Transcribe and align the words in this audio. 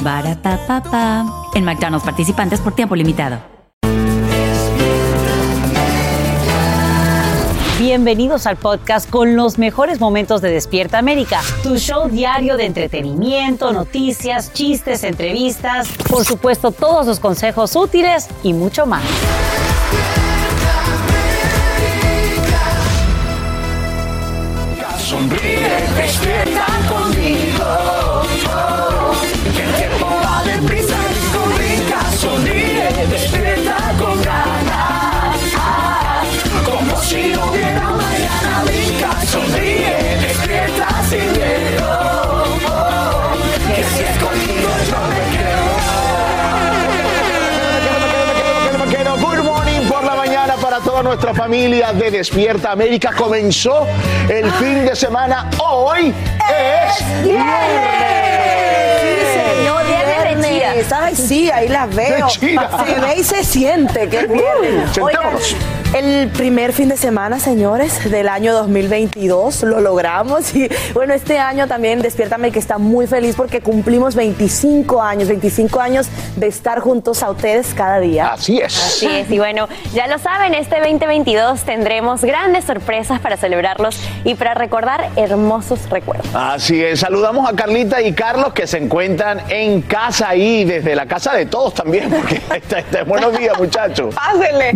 Barata 0.00 1.26
En 1.54 1.64
McDonald's 1.64 2.04
participantes 2.04 2.60
por 2.60 2.74
tiempo 2.74 2.96
limitado. 2.96 3.38
Bienvenidos 7.78 8.46
al 8.46 8.56
podcast 8.56 9.08
con 9.08 9.36
los 9.36 9.58
mejores 9.58 10.00
momentos 10.00 10.42
de 10.42 10.50
Despierta 10.50 10.98
América, 10.98 11.40
tu 11.62 11.76
show 11.76 12.08
diario 12.08 12.56
de 12.56 12.66
entretenimiento, 12.66 13.72
noticias, 13.72 14.52
chistes, 14.52 15.02
entrevistas, 15.02 15.88
por 16.08 16.24
supuesto 16.24 16.72
todos 16.72 17.06
los 17.06 17.20
consejos 17.20 17.74
útiles 17.76 18.28
y 18.42 18.52
mucho 18.52 18.84
más. 18.84 19.02
Sonríe, 24.98 25.68
despierta 25.96 26.49
toda 51.00 51.14
nuestra 51.14 51.34
familia 51.34 51.92
de 51.92 52.10
Despierta 52.10 52.72
América. 52.72 53.12
Comenzó 53.16 53.86
el 54.28 54.50
fin 54.52 54.84
de 54.84 54.94
semana. 54.94 55.48
Hoy 55.58 56.12
es 56.48 57.22
viernes 57.22 57.46
de 60.42 60.48
chía. 60.48 60.74
Ay, 60.94 61.16
sí, 61.16 61.50
ahí 61.50 61.68
las 61.68 61.94
veo. 61.94 62.28
Se 62.28 62.46
ve 62.46 63.14
y 63.16 63.24
se 63.24 63.44
siente 63.44 64.08
que 64.08 64.20
es 64.20 64.28
viernes. 64.28 64.98
Uh, 64.98 65.04
Oigan. 65.04 65.79
El 65.94 66.28
primer 66.28 66.72
fin 66.72 66.88
de 66.88 66.96
semana, 66.96 67.40
señores, 67.40 68.08
del 68.10 68.28
año 68.28 68.52
2022, 68.54 69.62
lo 69.64 69.80
logramos. 69.80 70.54
Y 70.60 70.68
bueno, 70.94 71.14
este 71.14 71.38
año 71.38 71.66
también 71.68 72.02
Despiértame 72.02 72.50
que 72.50 72.58
está 72.58 72.76
muy 72.78 73.06
feliz 73.06 73.34
porque 73.36 73.60
cumplimos 73.60 74.14
25 74.14 75.00
años, 75.00 75.28
25 75.28 75.80
años 75.80 76.08
de 76.36 76.46
estar 76.48 76.80
juntos 76.80 77.22
a 77.22 77.30
ustedes 77.30 77.68
cada 77.74 77.98
día. 78.00 78.32
Así 78.32 78.58
es. 78.58 78.76
Así 78.76 79.06
es, 79.06 79.30
y 79.30 79.38
bueno, 79.38 79.68
ya 79.94 80.06
lo 80.06 80.18
saben, 80.18 80.54
este 80.54 80.76
2022 80.80 81.62
tendremos 81.62 82.22
grandes 82.22 82.64
sorpresas 82.64 83.20
para 83.20 83.36
celebrarlos 83.36 83.98
y 84.24 84.34
para 84.34 84.54
recordar 84.54 85.08
hermosos 85.16 85.88
recuerdos. 85.88 86.26
Así 86.34 86.82
es. 86.82 87.00
Saludamos 87.00 87.48
a 87.48 87.54
Carlita 87.54 88.02
y 88.02 88.12
Carlos 88.12 88.52
que 88.52 88.66
se 88.66 88.78
encuentran 88.78 89.40
en 89.48 89.82
casa 89.82 90.28
ahí, 90.30 90.64
desde 90.64 90.94
la 90.94 91.06
casa 91.06 91.32
de 91.34 91.46
todos 91.46 91.74
también. 91.74 92.10
Porque 92.10 92.40
está, 92.56 92.78
está- 92.80 93.04
buenos 93.04 93.36
días, 93.38 93.56
muchachos. 93.58 94.14
Pásenle, 94.14 94.74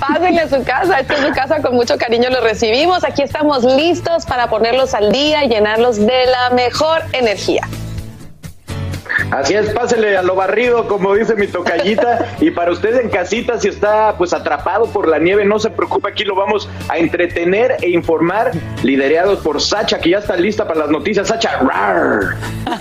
pásenle 0.00 0.40
a 0.40 0.48
su 0.56 0.64
casa, 0.64 1.00
esta 1.00 1.14
es 1.14 1.20
su 1.20 1.32
casa, 1.32 1.60
con 1.60 1.74
mucho 1.74 1.98
cariño 1.98 2.30
los 2.30 2.42
recibimos. 2.42 3.04
Aquí 3.04 3.22
estamos 3.22 3.64
listos 3.64 4.24
para 4.24 4.48
ponerlos 4.48 4.94
al 4.94 5.12
día 5.12 5.44
y 5.44 5.48
llenarlos 5.48 5.96
de 5.96 6.26
la 6.26 6.50
mejor 6.50 7.02
energía. 7.12 7.68
Así 9.30 9.54
es, 9.54 9.70
pásele 9.70 10.16
a 10.16 10.22
lo 10.22 10.34
barrido, 10.34 10.86
como 10.88 11.14
dice 11.14 11.34
mi 11.34 11.46
tocallita. 11.46 12.26
y 12.40 12.50
para 12.50 12.72
usted 12.72 13.00
en 13.00 13.08
casita, 13.08 13.58
si 13.58 13.68
está 13.68 14.14
pues 14.16 14.32
atrapado 14.32 14.86
por 14.86 15.08
la 15.08 15.18
nieve, 15.18 15.44
no 15.44 15.58
se 15.58 15.70
preocupe, 15.70 16.08
aquí 16.10 16.24
lo 16.24 16.34
vamos 16.34 16.68
a 16.88 16.98
entretener 16.98 17.76
e 17.82 17.90
informar, 17.90 18.52
liderados 18.82 19.40
por 19.40 19.60
Sacha, 19.60 19.98
que 19.98 20.10
ya 20.10 20.18
está 20.18 20.36
lista 20.36 20.66
para 20.66 20.80
las 20.80 20.90
noticias. 20.90 21.28
Sacha, 21.28 21.58
rar. 21.58 22.20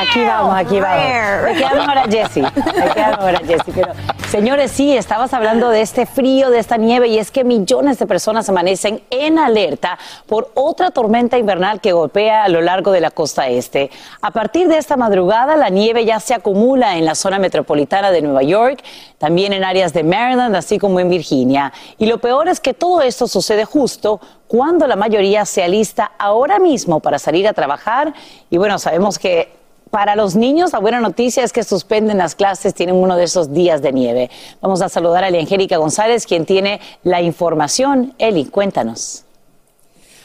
Aquí 0.00 0.22
vamos, 0.24 0.54
aquí 0.56 0.80
vamos. 0.80 1.04
Me 1.44 1.54
queda 1.54 1.74
mejor 1.74 1.98
a 1.98 2.04
Jessy. 2.04 2.42
Me 2.42 2.88
queda 2.94 3.10
mejor 3.10 3.34
a 3.34 3.38
Jessy. 3.38 3.72
Pero, 3.74 3.92
señores, 4.28 4.70
sí, 4.70 4.96
estabas 4.96 5.34
hablando 5.34 5.70
de 5.70 5.80
este 5.80 6.06
frío, 6.06 6.50
de 6.50 6.58
esta 6.58 6.76
nieve, 6.76 7.08
y 7.08 7.18
es 7.18 7.30
que 7.30 7.44
millones 7.44 7.98
de 7.98 8.06
personas 8.06 8.48
amanecen 8.48 9.02
en 9.10 9.38
alerta 9.38 9.98
por 10.26 10.50
otra 10.54 10.90
tormenta 10.90 11.38
invernal 11.38 11.80
que 11.80 11.92
golpea 11.92 12.44
a 12.44 12.48
lo 12.48 12.60
largo 12.60 12.92
de 12.92 13.00
la 13.00 13.10
costa 13.10 13.48
este. 13.48 13.90
A 14.22 14.30
partir 14.30 14.63
de 14.68 14.78
esta 14.78 14.96
madrugada, 14.96 15.56
la 15.56 15.68
nieve 15.68 16.04
ya 16.04 16.20
se 16.20 16.34
acumula 16.34 16.96
en 16.96 17.04
la 17.04 17.14
zona 17.14 17.38
metropolitana 17.38 18.10
de 18.10 18.22
Nueva 18.22 18.42
York, 18.42 18.82
también 19.18 19.52
en 19.52 19.64
áreas 19.64 19.92
de 19.92 20.02
Maryland, 20.02 20.56
así 20.56 20.78
como 20.78 21.00
en 21.00 21.08
Virginia. 21.08 21.72
Y 21.98 22.06
lo 22.06 22.18
peor 22.18 22.48
es 22.48 22.60
que 22.60 22.74
todo 22.74 23.02
esto 23.02 23.26
sucede 23.28 23.64
justo 23.64 24.20
cuando 24.48 24.86
la 24.86 24.96
mayoría 24.96 25.44
se 25.44 25.62
alista 25.62 26.12
ahora 26.18 26.58
mismo 26.58 27.00
para 27.00 27.18
salir 27.18 27.46
a 27.48 27.52
trabajar. 27.52 28.14
Y 28.50 28.58
bueno, 28.58 28.78
sabemos 28.78 29.18
que 29.18 29.52
para 29.90 30.16
los 30.16 30.34
niños, 30.34 30.72
la 30.72 30.80
buena 30.80 31.00
noticia 31.00 31.44
es 31.44 31.52
que 31.52 31.62
suspenden 31.62 32.18
las 32.18 32.34
clases, 32.34 32.74
tienen 32.74 32.96
uno 32.96 33.16
de 33.16 33.24
esos 33.24 33.52
días 33.52 33.80
de 33.80 33.92
nieve. 33.92 34.30
Vamos 34.60 34.82
a 34.82 34.88
saludar 34.88 35.22
a 35.22 35.28
Angélica 35.28 35.76
González, 35.76 36.26
quien 36.26 36.46
tiene 36.46 36.80
la 37.04 37.22
información. 37.22 38.12
Eli, 38.18 38.46
cuéntanos. 38.46 39.24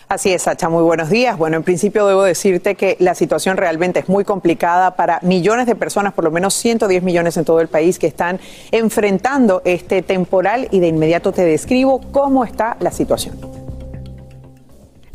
Así 0.10 0.34
es, 0.34 0.42
Sacha, 0.42 0.70
muy 0.70 0.82
buenos 0.82 1.12
días. 1.12 1.38
Bueno, 1.38 1.58
en 1.58 1.62
principio 1.62 2.08
debo 2.08 2.24
decirte 2.24 2.74
que 2.74 2.98
la 2.98 3.14
situación 3.14 3.58
realmente 3.58 4.00
es 4.00 4.10
muy 4.10 4.26
complicada 4.26 4.96
para 4.96 5.20
millones 5.22 5.68
de 5.68 5.76
personas, 5.76 6.14
por 6.14 6.24
lo 6.24 6.32
menos 6.32 6.56
110 6.56 7.04
millones 7.04 7.38
en 7.38 7.46
todo 7.46 7.62
el 7.62 7.68
país 7.68 8.00
que 8.00 8.08
están 8.08 8.40
enfrentando 8.72 9.62
este 9.66 10.02
temporal 10.02 10.68
y 10.72 10.80
de 10.80 10.88
inmediato 10.88 11.32
te 11.32 11.44
describo 11.46 12.02
cómo 12.12 12.44
está 12.44 12.76
la 12.80 12.90
situación. 12.90 13.49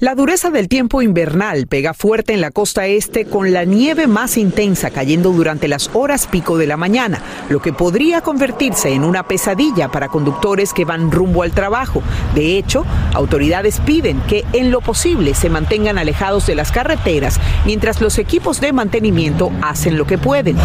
La 0.04 0.14
dureza 0.14 0.50
del 0.50 0.68
tiempo 0.68 1.00
invernal 1.00 1.66
pega 1.66 1.94
fuerte 1.94 2.34
en 2.34 2.42
la 2.42 2.50
costa 2.50 2.84
este 2.84 3.24
con 3.24 3.54
la 3.54 3.64
nieve 3.64 4.06
más 4.06 4.36
intensa 4.36 4.90
cayendo 4.90 5.32
durante 5.32 5.66
las 5.66 5.88
horas 5.94 6.26
pico 6.26 6.58
de 6.58 6.66
la 6.66 6.76
mañana, 6.76 7.22
lo 7.48 7.62
que 7.62 7.72
podría 7.72 8.20
convertirse 8.20 8.92
en 8.92 9.02
una 9.02 9.26
pesadilla 9.26 9.88
para 9.90 10.08
conductores 10.08 10.74
que 10.74 10.84
van 10.84 11.10
rumbo 11.10 11.42
al 11.42 11.52
trabajo. 11.52 12.02
De 12.34 12.58
hecho, 12.58 12.84
autoridades 13.14 13.80
piden 13.80 14.20
que 14.28 14.44
en 14.52 14.70
lo 14.70 14.82
posible 14.82 15.32
se 15.32 15.48
mantengan 15.48 15.96
alejados 15.96 16.46
de 16.46 16.54
las 16.54 16.70
carreteras 16.70 17.40
mientras 17.64 18.02
los 18.02 18.18
equipos 18.18 18.60
de 18.60 18.74
mantenimiento 18.74 19.52
hacen 19.62 19.96
lo 19.96 20.06
que 20.06 20.18
pueden. 20.18 20.58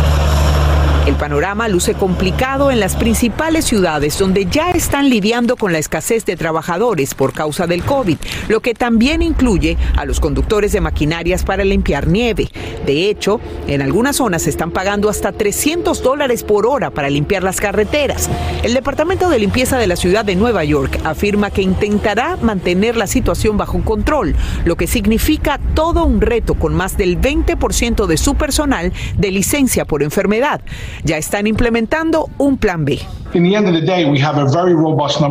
El 1.10 1.16
panorama 1.16 1.68
luce 1.68 1.96
complicado 1.96 2.70
en 2.70 2.80
las 2.80 2.96
principales 2.96 3.66
ciudades 3.66 4.20
donde 4.20 4.46
ya 4.46 4.70
están 4.70 5.10
lidiando 5.10 5.56
con 5.56 5.74
la 5.74 5.80
escasez 5.80 6.24
de 6.24 6.36
trabajadores 6.36 7.16
por 7.16 7.34
causa 7.34 7.66
del 7.66 7.84
COVID, 7.84 8.18
lo 8.48 8.60
que 8.60 8.76
también 8.76 9.24
incluye 9.24 9.76
a 9.98 10.06
los 10.06 10.20
conductores 10.20 10.72
de 10.72 10.82
maquinarias 10.82 11.44
para 11.44 11.66
limpiar 11.66 12.06
nieve. 12.06 12.50
De 12.86 13.10
hecho, 13.10 13.42
en 13.68 13.82
algunas 13.82 14.18
zonas 14.18 14.44
se 14.44 14.52
están 14.52 14.70
pagando 14.70 15.10
hasta 15.10 15.32
300 15.32 16.04
dólares 16.04 16.44
por 16.44 16.68
hora 16.68 16.92
para 16.92 17.10
limpiar 17.10 17.42
las 17.42 17.60
carreteras. 17.60 18.30
El 18.62 18.76
Departamento 18.76 19.32
de 19.32 19.40
Limpieza 19.40 19.80
de 19.80 19.88
la 19.88 19.96
ciudad 19.96 20.24
de 20.26 20.36
Nueva 20.36 20.64
York 20.64 21.00
afirma 21.06 21.50
que 21.50 21.64
intentará 21.64 22.38
mantener 22.40 22.96
la 22.96 23.08
situación 23.08 23.58
bajo 23.58 23.84
control, 23.84 24.36
lo 24.64 24.76
que 24.76 24.86
significa 24.86 25.60
todo 25.74 26.06
un 26.06 26.22
reto 26.22 26.54
con 26.54 26.76
más 26.76 26.98
del 26.98 27.20
20% 27.20 28.06
de 28.06 28.18
su 28.18 28.36
personal 28.36 28.94
de 29.18 29.32
licencia 29.32 29.86
por 29.86 30.04
enfermedad. 30.04 30.62
Ya 31.04 31.18
están 31.18 31.48
implementando 31.48 32.30
un 32.38 32.58
plan 32.58 32.86
B. 32.86 33.00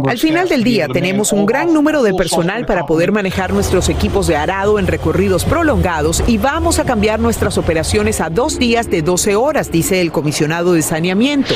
Al 0.09 0.19
final 0.19 0.49
del 0.49 0.65
día 0.65 0.87
tenemos 0.89 1.33
un 1.33 1.47
gran 1.47 1.75
número 1.75 2.03
de 2.03 2.15
personal 2.15 2.65
para 2.65 2.87
poder 2.87 3.11
manejar 3.11 3.53
nuestros 3.53 3.89
equipos 3.89 4.27
de 4.29 4.37
arado 4.37 4.79
en 4.79 4.87
recorridos 4.87 5.45
prolongados 5.45 6.23
y 6.27 6.39
vamos 6.39 6.79
a 6.79 6.85
cambiar 6.85 7.19
nuestras 7.19 7.59
operaciones 7.59 8.21
a 8.21 8.31
dos 8.31 8.59
días 8.59 8.89
de 8.89 9.03
12 9.03 9.35
horas, 9.37 9.73
dice 9.73 10.01
el 10.01 10.13
comisionado 10.13 10.75
de 10.75 10.83
saneamiento. 10.83 11.55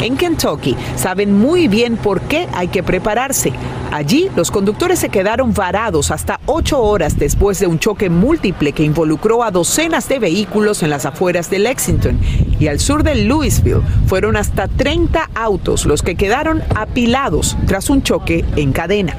En 0.00 0.16
Kentucky 0.16 0.76
saben 0.96 1.36
muy 1.36 1.68
bien 1.68 1.96
por 1.96 2.20
qué 2.22 2.48
hay 2.54 2.68
que 2.68 2.82
prepararse. 2.82 3.52
Allí 3.90 4.28
los 4.36 4.50
conductores 4.50 4.98
se 4.98 5.08
quedaron 5.08 5.54
varados 5.54 6.10
hasta 6.10 6.40
ocho 6.46 6.82
horas 6.82 7.18
después 7.18 7.58
de 7.58 7.66
un 7.66 7.78
choque 7.78 8.10
múltiple 8.10 8.72
que 8.72 8.82
involucró 8.82 9.42
a 9.42 9.50
docenas 9.50 10.08
de 10.08 10.18
vehículos 10.18 10.82
en 10.82 10.90
las 10.90 11.06
afueras 11.06 11.48
de 11.50 11.58
Lexington. 11.58 12.18
Y 12.60 12.68
al 12.68 12.80
sur 12.80 13.02
de 13.02 13.14
Louisville 13.14 13.82
fueron 14.06 14.36
hasta 14.36 14.68
30 14.68 15.30
autos 15.34 15.86
los 15.86 16.02
que 16.02 16.16
quedaron 16.16 16.62
apilados 16.74 17.56
tras 17.66 17.88
un 17.88 18.02
choque 18.02 18.44
en 18.56 18.72
cadena. 18.72 19.14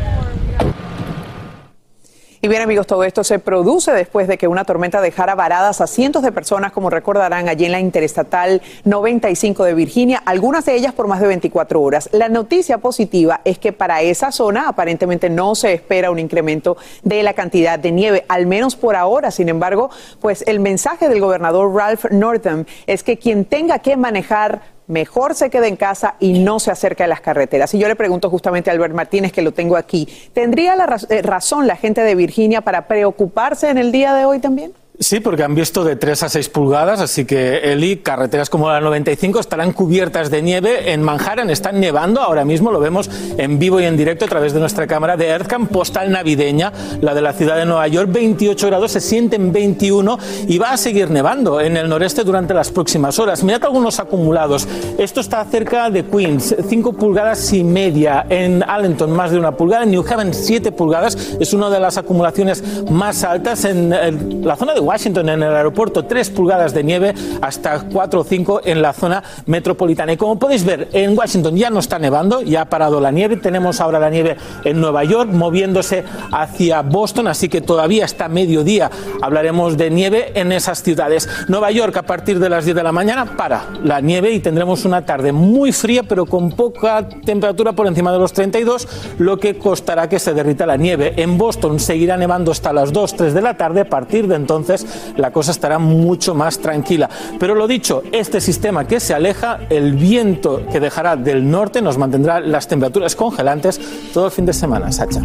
Y 2.42 2.48
bien 2.48 2.62
amigos, 2.62 2.88
todo 2.88 3.04
esto 3.04 3.26
se 3.26 3.38
produce 3.40 3.92
después 3.92 4.30
de 4.30 4.38
que 4.38 4.48
una 4.48 4.64
tormenta 4.64 5.02
dejara 5.02 5.36
varadas 5.36 5.82
a 5.82 5.88
cientos 5.88 6.24
de 6.24 6.32
personas, 6.32 6.72
como 6.72 6.90
recordarán, 6.90 7.50
allí 7.50 7.66
en 7.66 7.74
la 7.74 7.82
Interestatal 7.82 8.62
95 8.86 9.66
de 9.66 9.74
Virginia, 9.74 10.24
algunas 10.26 10.64
de 10.64 10.76
ellas 10.76 10.94
por 10.94 11.10
más 11.10 11.20
de 11.20 11.28
24 11.28 11.82
horas. 11.82 12.08
La 12.14 12.30
noticia 12.30 12.78
positiva 12.78 13.42
es 13.44 13.60
que 13.60 13.74
para 13.74 14.02
esa 14.04 14.32
zona 14.32 14.70
aparentemente 14.70 15.30
no 15.30 15.54
se 15.54 15.74
espera 15.74 16.12
un 16.12 16.20
incremento 16.20 16.78
de 17.04 17.24
la 17.24 17.34
cantidad 17.34 17.78
de 17.78 17.92
nieve, 17.92 18.24
al 18.30 18.46
menos 18.46 18.78
por 18.78 18.96
ahora. 18.96 19.32
Sin 19.32 19.50
embargo, 19.50 19.90
pues 20.22 20.46
el 20.48 20.62
mensaje 20.62 21.10
del 21.10 21.20
gobernador 21.20 21.76
Ralph 21.76 22.06
Northam 22.10 22.64
es 22.88 23.04
que 23.04 23.18
quien 23.18 23.44
tenga 23.44 23.80
que 23.80 23.98
manejar 23.98 24.79
mejor 24.90 25.36
se 25.36 25.50
quede 25.50 25.68
en 25.68 25.78
casa 25.78 26.16
y 26.20 26.40
no 26.40 26.60
se 26.60 26.72
acerque 26.72 27.04
a 27.04 27.08
las 27.08 27.22
carreteras. 27.22 27.74
Y 27.74 27.80
yo 27.80 27.88
le 27.88 27.96
pregunto 27.96 28.30
justamente 28.30 28.70
a 28.70 28.74
Albert 28.74 28.94
Martínez, 28.94 29.32
que 29.32 29.42
lo 29.42 29.54
tengo 29.54 29.78
aquí, 29.78 30.10
¿tendría 30.34 30.76
la 30.76 30.98
eh, 31.10 31.22
razón 31.22 31.68
la 31.68 31.78
gente 31.78 32.02
de 32.02 32.16
Virginia 32.16 32.62
para 32.62 32.88
preocuparse 32.88 33.70
en 33.70 33.78
el 33.78 33.92
día 33.92 34.14
de 34.14 34.26
hoy 34.26 34.40
también? 34.40 34.74
Sí, 35.02 35.22
porque 35.22 35.44
han 35.44 35.56
visto 35.56 35.86
de 35.86 35.96
3 35.96 36.24
a 36.24 36.30
6 36.30 36.50
pulgadas, 36.50 37.00
así 37.00 37.24
que 37.24 37.72
Eli, 37.72 38.00
carreteras 38.00 38.50
como 38.50 38.70
la 38.70 38.82
95 38.82 39.40
estarán 39.40 39.72
cubiertas 39.72 40.30
de 40.30 40.42
nieve. 40.42 40.92
En 40.92 41.02
Manhattan 41.04 41.50
están 41.50 41.80
nevando 41.80 42.20
ahora 42.20 42.44
mismo, 42.44 42.70
lo 42.70 42.82
vemos 42.82 43.10
en 43.38 43.60
vivo 43.60 43.80
y 43.80 43.86
en 43.86 43.96
directo 43.96 44.26
a 44.26 44.28
través 44.28 44.52
de 44.52 44.60
nuestra 44.60 44.88
cámara 44.88 45.16
de 45.16 45.28
Earthcam, 45.28 45.68
postal 45.68 46.12
navideña, 46.12 46.74
la 47.00 47.14
de 47.14 47.22
la 47.22 47.32
ciudad 47.32 47.56
de 47.56 47.66
Nueva 47.66 47.88
York, 47.88 48.12
28 48.12 48.68
grados, 48.68 48.92
se 48.92 49.00
sienten 49.00 49.54
21 49.54 50.20
y 50.50 50.58
va 50.58 50.72
a 50.72 50.78
seguir 50.78 51.10
nevando 51.10 51.62
en 51.62 51.78
el 51.78 51.88
noreste 51.88 52.26
durante 52.26 52.54
las 52.54 52.70
próximas 52.70 53.20
horas. 53.20 53.42
Mirad 53.42 53.64
algunos 53.64 54.02
acumulados. 54.02 54.68
Esto 54.98 55.22
está 55.22 55.46
cerca 55.46 55.90
de 55.90 56.04
Queens, 56.08 56.54
5 56.68 56.92
pulgadas 56.92 57.54
y 57.54 57.64
media. 57.64 58.26
En 58.28 58.64
Allenton, 58.64 59.12
más 59.14 59.32
de 59.32 59.40
una 59.40 59.54
pulgada. 59.54 59.84
En 59.84 59.92
New 59.92 60.04
Haven, 60.06 60.34
7 60.34 60.74
pulgadas. 60.74 61.16
Es 61.40 61.54
una 61.54 61.70
de 61.70 61.80
las 61.80 61.98
acumulaciones 61.98 62.84
más 62.92 63.24
altas. 63.24 63.64
En 63.64 63.94
eh, 63.94 64.12
la 64.42 64.58
zona 64.58 64.74
de 64.74 64.89
Washington, 64.90 65.30
en 65.30 65.44
el 65.44 65.56
aeropuerto, 65.56 66.06
3 66.06 66.32
pulgadas 66.32 66.74
de 66.74 66.84
nieve, 66.84 67.14
hasta 67.42 67.80
4 67.82 68.22
o 68.22 68.24
5 68.24 68.62
en 68.66 68.82
la 68.82 68.92
zona 68.92 69.22
metropolitana. 69.46 70.14
Y 70.14 70.18
como 70.18 70.40
podéis 70.40 70.66
ver, 70.66 70.90
en 70.94 71.16
Washington 71.16 71.56
ya 71.56 71.70
no 71.70 71.78
está 71.80 72.00
nevando, 72.00 72.42
ya 72.42 72.62
ha 72.62 72.66
parado 72.66 73.00
la 73.00 73.12
nieve. 73.12 73.38
Tenemos 73.38 73.82
ahora 73.82 74.00
la 74.00 74.10
nieve 74.10 74.36
en 74.64 74.82
Nueva 74.82 75.04
York, 75.04 75.30
moviéndose 75.32 76.04
hacia 76.32 76.82
Boston, 76.82 77.28
así 77.28 77.50
que 77.50 77.62
todavía 77.62 78.04
hasta 78.04 78.28
mediodía 78.30 78.90
hablaremos 79.22 79.78
de 79.78 79.92
nieve 79.92 80.32
en 80.34 80.52
esas 80.52 80.82
ciudades. 80.82 81.30
Nueva 81.48 81.70
York, 81.70 81.96
a 81.98 82.02
partir 82.02 82.40
de 82.40 82.50
las 82.50 82.66
10 82.66 82.76
de 82.76 82.84
la 82.84 82.92
mañana, 82.92 83.38
para 83.38 83.68
la 83.84 84.02
nieve 84.02 84.32
y 84.32 84.40
tendremos 84.40 84.86
una 84.86 85.06
tarde 85.06 85.32
muy 85.32 85.72
fría, 85.72 86.02
pero 86.02 86.26
con 86.26 86.50
poca 86.54 87.08
temperatura 87.08 87.74
por 87.74 87.86
encima 87.86 88.12
de 88.12 88.18
los 88.18 88.34
32, 88.34 88.88
lo 89.20 89.38
que 89.38 89.56
costará 89.60 90.10
que 90.10 90.18
se 90.18 90.34
derrita 90.34 90.66
la 90.66 90.78
nieve. 90.78 91.14
En 91.18 91.38
Boston 91.38 91.80
seguirá 91.80 92.18
nevando 92.18 92.52
hasta 92.52 92.74
las 92.74 92.92
2, 92.92 93.16
3 93.16 93.34
de 93.36 93.42
la 93.42 93.56
tarde. 93.56 93.82
A 93.82 93.86
partir 93.86 94.28
de 94.28 94.36
entonces, 94.36 94.79
la 95.18 95.32
cosa 95.32 95.52
estará 95.52 95.80
mucho 95.80 96.34
más 96.34 96.60
tranquila. 96.60 97.10
Pero 97.40 97.56
lo 97.56 97.68
dicho, 97.68 98.04
este 98.12 98.42
sistema 98.42 98.88
que 98.88 99.00
se 99.00 99.14
aleja, 99.14 99.60
el 99.70 99.94
viento 99.94 100.66
que 100.72 100.80
dejará 100.80 101.16
del 101.16 101.50
norte 101.50 101.82
nos 101.82 101.98
mantendrá 101.98 102.40
las 102.40 102.68
temperaturas 102.68 103.16
congelantes 103.16 103.80
todo 104.14 104.26
el 104.26 104.32
fin 104.32 104.46
de 104.46 104.54
semana, 104.54 104.92
Sacha. 104.92 105.22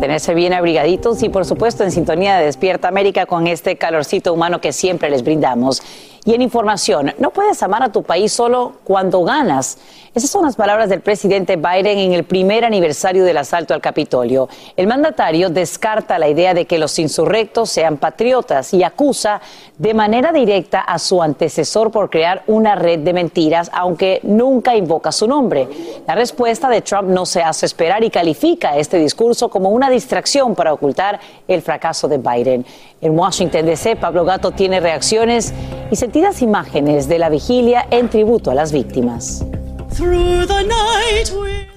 Tenerse 0.00 0.34
bien 0.34 0.52
abrigaditos 0.52 1.22
y 1.22 1.28
por 1.28 1.44
supuesto 1.44 1.84
en 1.84 1.92
sintonía 1.92 2.36
de 2.36 2.46
Despierta 2.46 2.88
América 2.88 3.24
con 3.24 3.46
este 3.46 3.76
calorcito 3.76 4.32
humano 4.32 4.60
que 4.60 4.72
siempre 4.72 5.08
les 5.10 5.22
brindamos. 5.22 5.80
Y 6.24 6.34
en 6.34 6.42
información, 6.42 7.14
no 7.18 7.30
puedes 7.30 7.62
amar 7.62 7.82
a 7.84 7.92
tu 7.92 8.02
país 8.02 8.32
solo 8.32 8.72
cuando 8.82 9.22
ganas. 9.22 9.78
Esas 10.14 10.28
son 10.28 10.44
las 10.44 10.56
palabras 10.56 10.90
del 10.90 11.00
presidente 11.00 11.56
Biden 11.56 11.98
en 11.98 12.12
el 12.12 12.24
primer 12.24 12.66
aniversario 12.66 13.24
del 13.24 13.38
asalto 13.38 13.72
al 13.72 13.80
Capitolio. 13.80 14.46
El 14.76 14.86
mandatario 14.86 15.48
descarta 15.48 16.18
la 16.18 16.28
idea 16.28 16.52
de 16.52 16.66
que 16.66 16.76
los 16.76 16.98
insurrectos 16.98 17.70
sean 17.70 17.96
patriotas 17.96 18.74
y 18.74 18.82
acusa 18.82 19.40
de 19.78 19.94
manera 19.94 20.30
directa 20.30 20.80
a 20.80 20.98
su 20.98 21.22
antecesor 21.22 21.90
por 21.90 22.10
crear 22.10 22.42
una 22.46 22.74
red 22.74 22.98
de 22.98 23.14
mentiras, 23.14 23.70
aunque 23.72 24.20
nunca 24.22 24.76
invoca 24.76 25.12
su 25.12 25.26
nombre. 25.26 25.66
La 26.06 26.14
respuesta 26.14 26.68
de 26.68 26.82
Trump 26.82 27.08
no 27.08 27.24
se 27.24 27.40
hace 27.40 27.64
esperar 27.64 28.04
y 28.04 28.10
califica 28.10 28.76
este 28.76 28.98
discurso 28.98 29.48
como 29.48 29.70
una 29.70 29.88
distracción 29.88 30.54
para 30.54 30.74
ocultar 30.74 31.20
el 31.48 31.62
fracaso 31.62 32.06
de 32.06 32.18
Biden. 32.18 32.66
En 33.00 33.18
Washington, 33.18 33.64
D.C., 33.64 33.96
Pablo 33.96 34.26
Gato 34.26 34.50
tiene 34.50 34.78
reacciones 34.78 35.54
y 35.90 35.96
sentidas 35.96 36.42
imágenes 36.42 37.08
de 37.08 37.18
la 37.18 37.30
vigilia 37.30 37.86
en 37.90 38.10
tributo 38.10 38.50
a 38.50 38.54
las 38.54 38.72
víctimas. 38.72 39.42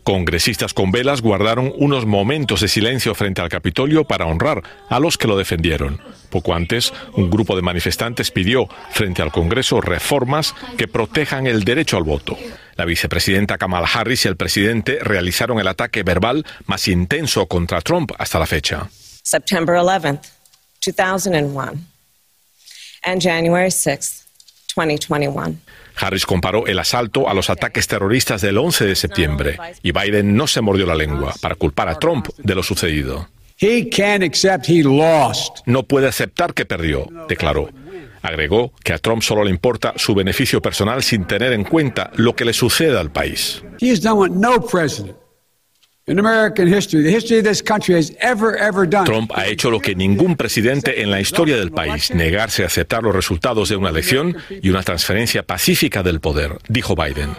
Congresistas 0.04 0.74
con 0.74 0.92
velas 0.92 1.22
guardaron 1.22 1.74
unos 1.78 2.06
momentos 2.06 2.62
de 2.62 2.68
silencio 2.68 3.16
frente 3.16 3.42
al 3.42 3.50
Capitolio 3.50 4.06
para 4.06 4.26
honrar 4.26 4.62
a 4.90 5.00
los 5.00 5.18
que 5.18 5.28
lo 5.28 5.38
defendieron. 5.38 6.00
Poco 6.30 6.54
antes, 6.54 6.94
un 7.14 7.30
grupo 7.30 7.56
de 7.56 7.62
manifestantes 7.62 8.32
pidió 8.32 8.68
frente 8.92 9.22
al 9.22 9.32
Congreso 9.32 9.82
reformas 9.82 10.54
que 10.78 10.88
protejan 10.88 11.48
el 11.48 11.64
derecho 11.64 11.98
al 11.98 12.04
voto. 12.04 12.38
La 12.76 12.86
vicepresidenta 12.86 13.58
Kamala 13.58 13.88
Harris 13.88 14.26
y 14.26 14.28
el 14.28 14.38
presidente 14.38 15.00
realizaron 15.02 15.60
el 15.60 15.68
ataque 15.68 16.04
verbal 16.04 16.46
más 16.66 16.88
intenso 16.88 17.48
contra 17.48 17.82
Trump 17.82 18.12
hasta 18.18 18.40
la 18.40 18.46
fecha. 18.46 18.90
September 19.24 19.76
11th, 19.76 20.22
2001, 20.86 21.80
and 23.04 23.22
January 23.22 23.70
6th, 23.70 24.24
2021. 24.76 25.65
Harris 25.98 26.26
comparó 26.26 26.68
el 26.68 26.80
asalto 26.80 27.30
a 27.30 27.34
los 27.34 27.50
ataques 27.50 27.88
terroristas 27.88 28.42
del 28.42 28.58
11 28.58 28.86
de 28.86 28.96
septiembre 28.96 29.58
y 29.82 29.92
Biden 29.92 30.36
no 30.36 30.48
se 30.48 30.62
mordió 30.62 30.86
la 30.86 30.96
lengua 30.96 31.34
para 31.42 31.56
culpar 31.56 31.90
a 31.90 32.00
Trump 32.00 32.28
de 32.38 32.56
lo 32.56 32.64
sucedido. 32.64 33.30
No 35.66 35.84
puede 35.84 36.08
aceptar 36.08 36.54
que 36.54 36.66
perdió, 36.66 37.08
declaró. 37.30 37.70
Agregó 38.22 38.74
que 38.84 38.92
a 38.92 38.98
Trump 38.98 39.22
solo 39.22 39.44
le 39.44 39.52
importa 39.52 39.94
su 39.98 40.16
beneficio 40.16 40.62
personal 40.62 41.04
sin 41.04 41.26
tener 41.26 41.54
en 41.54 41.64
cuenta 41.64 42.12
lo 42.16 42.36
que 42.36 42.44
le 42.44 42.54
suceda 42.54 43.00
al 43.00 43.12
país. 43.12 43.64
Trump 49.06 49.32
ha 49.34 49.48
hecho 49.48 49.72
lo 49.72 49.80
que 49.80 49.96
ningún 49.96 50.36
presidente 50.36 51.02
en 51.02 51.10
la 51.10 51.20
historia 51.20 51.58
del 51.58 51.72
país, 51.72 52.12
negarse 52.14 52.62
a 52.62 52.68
aceptar 52.68 53.02
los 53.02 53.16
resultados 53.16 53.70
de 53.70 53.76
una 53.76 53.90
elección 53.90 54.38
y 54.62 54.70
una 54.70 54.84
transferencia 54.84 55.42
pacífica 55.42 56.04
del 56.04 56.20
poder, 56.20 56.60
dijo 56.68 56.96
Biden. 56.96 57.32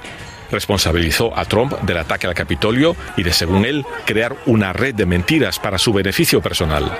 Responsabilizó 0.50 1.36
a 1.38 1.44
Trump 1.44 1.74
del 1.82 1.98
ataque 1.98 2.26
al 2.26 2.34
Capitolio 2.34 2.96
y 3.16 3.22
de, 3.22 3.32
según 3.32 3.64
él, 3.64 3.84
crear 4.04 4.36
una 4.46 4.72
red 4.72 4.96
de 4.96 5.06
mentiras 5.06 5.60
para 5.60 5.78
su 5.78 5.92
beneficio 5.92 6.42
personal. 6.42 6.90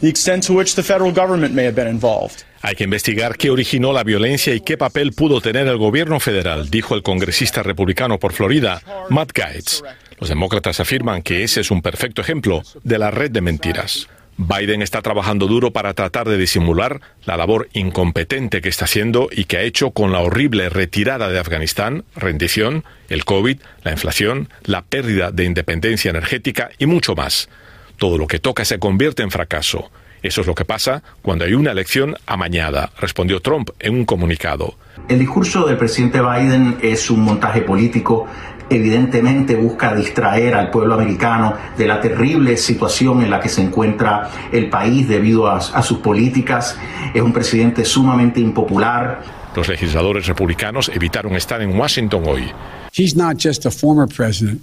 The 0.00 0.08
extent 0.08 0.44
to 0.48 0.54
which 0.54 0.74
the 0.74 0.82
federal 0.82 1.12
government 1.12 1.54
may 1.54 1.66
have 1.66 1.76
been 1.76 1.88
involved. 1.88 2.44
Hay 2.60 2.74
que 2.74 2.84
investigar 2.84 3.36
qué 3.36 3.50
originó 3.50 3.92
la 3.92 4.02
violencia 4.02 4.54
y 4.54 4.60
qué 4.60 4.76
papel 4.76 5.12
pudo 5.12 5.40
tener 5.40 5.68
el 5.68 5.76
gobierno 5.76 6.18
federal, 6.18 6.70
dijo 6.70 6.94
el 6.94 7.02
congresista 7.02 7.62
republicano 7.62 8.18
por 8.18 8.32
Florida, 8.32 8.80
Matt 9.10 9.32
Gaetz. 9.34 9.82
Los 10.18 10.28
demócratas 10.28 10.80
afirman 10.80 11.22
que 11.22 11.44
ese 11.44 11.60
es 11.60 11.70
un 11.70 11.82
perfecto 11.82 12.22
ejemplo 12.22 12.62
de 12.82 12.98
la 12.98 13.10
red 13.10 13.30
de 13.30 13.40
mentiras. 13.40 14.08
Biden 14.36 14.82
está 14.82 15.00
trabajando 15.00 15.46
duro 15.46 15.70
para 15.70 15.94
tratar 15.94 16.28
de 16.28 16.36
disimular 16.36 17.00
la 17.24 17.36
labor 17.36 17.68
incompetente 17.72 18.60
que 18.60 18.68
está 18.68 18.86
haciendo 18.86 19.28
y 19.30 19.44
que 19.44 19.58
ha 19.58 19.62
hecho 19.62 19.92
con 19.92 20.10
la 20.10 20.20
horrible 20.20 20.68
retirada 20.70 21.28
de 21.28 21.38
Afganistán, 21.38 22.04
rendición, 22.16 22.84
el 23.08 23.24
COVID, 23.24 23.58
la 23.84 23.92
inflación, 23.92 24.48
la 24.64 24.82
pérdida 24.82 25.30
de 25.30 25.44
independencia 25.44 26.10
energética 26.10 26.70
y 26.78 26.86
mucho 26.86 27.14
más. 27.14 27.48
Todo 27.96 28.18
lo 28.18 28.26
que 28.26 28.40
toca 28.40 28.64
se 28.64 28.80
convierte 28.80 29.22
en 29.22 29.30
fracaso. 29.30 29.90
Eso 30.24 30.40
es 30.40 30.46
lo 30.46 30.54
que 30.54 30.64
pasa 30.64 31.02
cuando 31.20 31.44
hay 31.44 31.52
una 31.52 31.70
elección 31.70 32.16
amañada, 32.26 32.90
respondió 32.98 33.40
Trump 33.40 33.70
en 33.78 33.94
un 33.94 34.06
comunicado. 34.06 34.74
El 35.06 35.18
discurso 35.18 35.66
del 35.66 35.76
presidente 35.76 36.20
Biden 36.22 36.78
es 36.80 37.10
un 37.10 37.20
montaje 37.20 37.60
político. 37.60 38.26
Evidentemente 38.70 39.56
busca 39.56 39.94
distraer 39.94 40.54
al 40.54 40.70
pueblo 40.70 40.94
americano 40.94 41.54
de 41.76 41.86
la 41.86 42.00
terrible 42.00 42.56
situación 42.56 43.22
en 43.22 43.30
la 43.30 43.40
que 43.40 43.48
se 43.48 43.60
encuentra 43.60 44.30
el 44.52 44.70
país 44.70 45.06
debido 45.08 45.46
a, 45.46 45.58
a 45.58 45.82
sus 45.82 45.98
políticas. 45.98 46.76
Es 47.12 47.22
un 47.22 47.32
presidente 47.32 47.84
sumamente 47.84 48.40
impopular. 48.40 49.22
Los 49.54 49.68
legisladores 49.68 50.26
republicanos 50.26 50.88
evitaron 50.88 51.34
estar 51.36 51.62
en 51.62 51.78
Washington 51.78 52.24
hoy. 52.26 52.50
He's 52.92 53.16
not 53.16 53.36
just 53.38 53.66
a 53.66 53.70
former 53.70 54.06
president, 54.06 54.60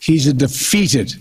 he's 0.00 0.26
a 0.26 0.32
defeated. 0.32 1.20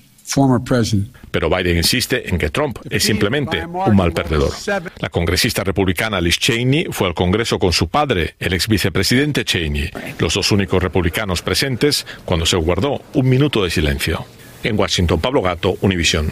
Pero 1.32 1.50
Biden 1.50 1.78
insiste 1.78 2.30
en 2.30 2.38
que 2.38 2.50
Trump 2.50 2.80
es 2.90 3.04
simplemente 3.04 3.66
un 3.66 3.96
mal 3.96 4.14
perdedor. 4.14 4.52
La 5.00 5.10
congresista 5.10 5.64
republicana 5.64 6.22
Liz 6.22 6.38
Cheney 6.40 6.88
fue 6.92 7.08
al 7.08 7.14
Congreso 7.14 7.60
con 7.60 7.74
su 7.74 7.88
padre, 7.88 8.36
el 8.40 8.54
ex 8.54 8.68
vicepresidente 8.68 9.46
Cheney, 9.46 9.90
los 10.20 10.34
dos 10.34 10.52
únicos 10.52 10.82
republicanos 10.82 11.42
presentes 11.42 12.06
cuando 12.26 12.46
se 12.46 12.58
guardó 12.58 13.02
un 13.14 13.30
minuto 13.30 13.64
de 13.64 13.70
silencio. 13.70 14.26
En 14.64 14.78
Washington, 14.78 15.22
Pablo 15.22 15.42
Gato, 15.42 15.78
Univisión. 15.82 16.32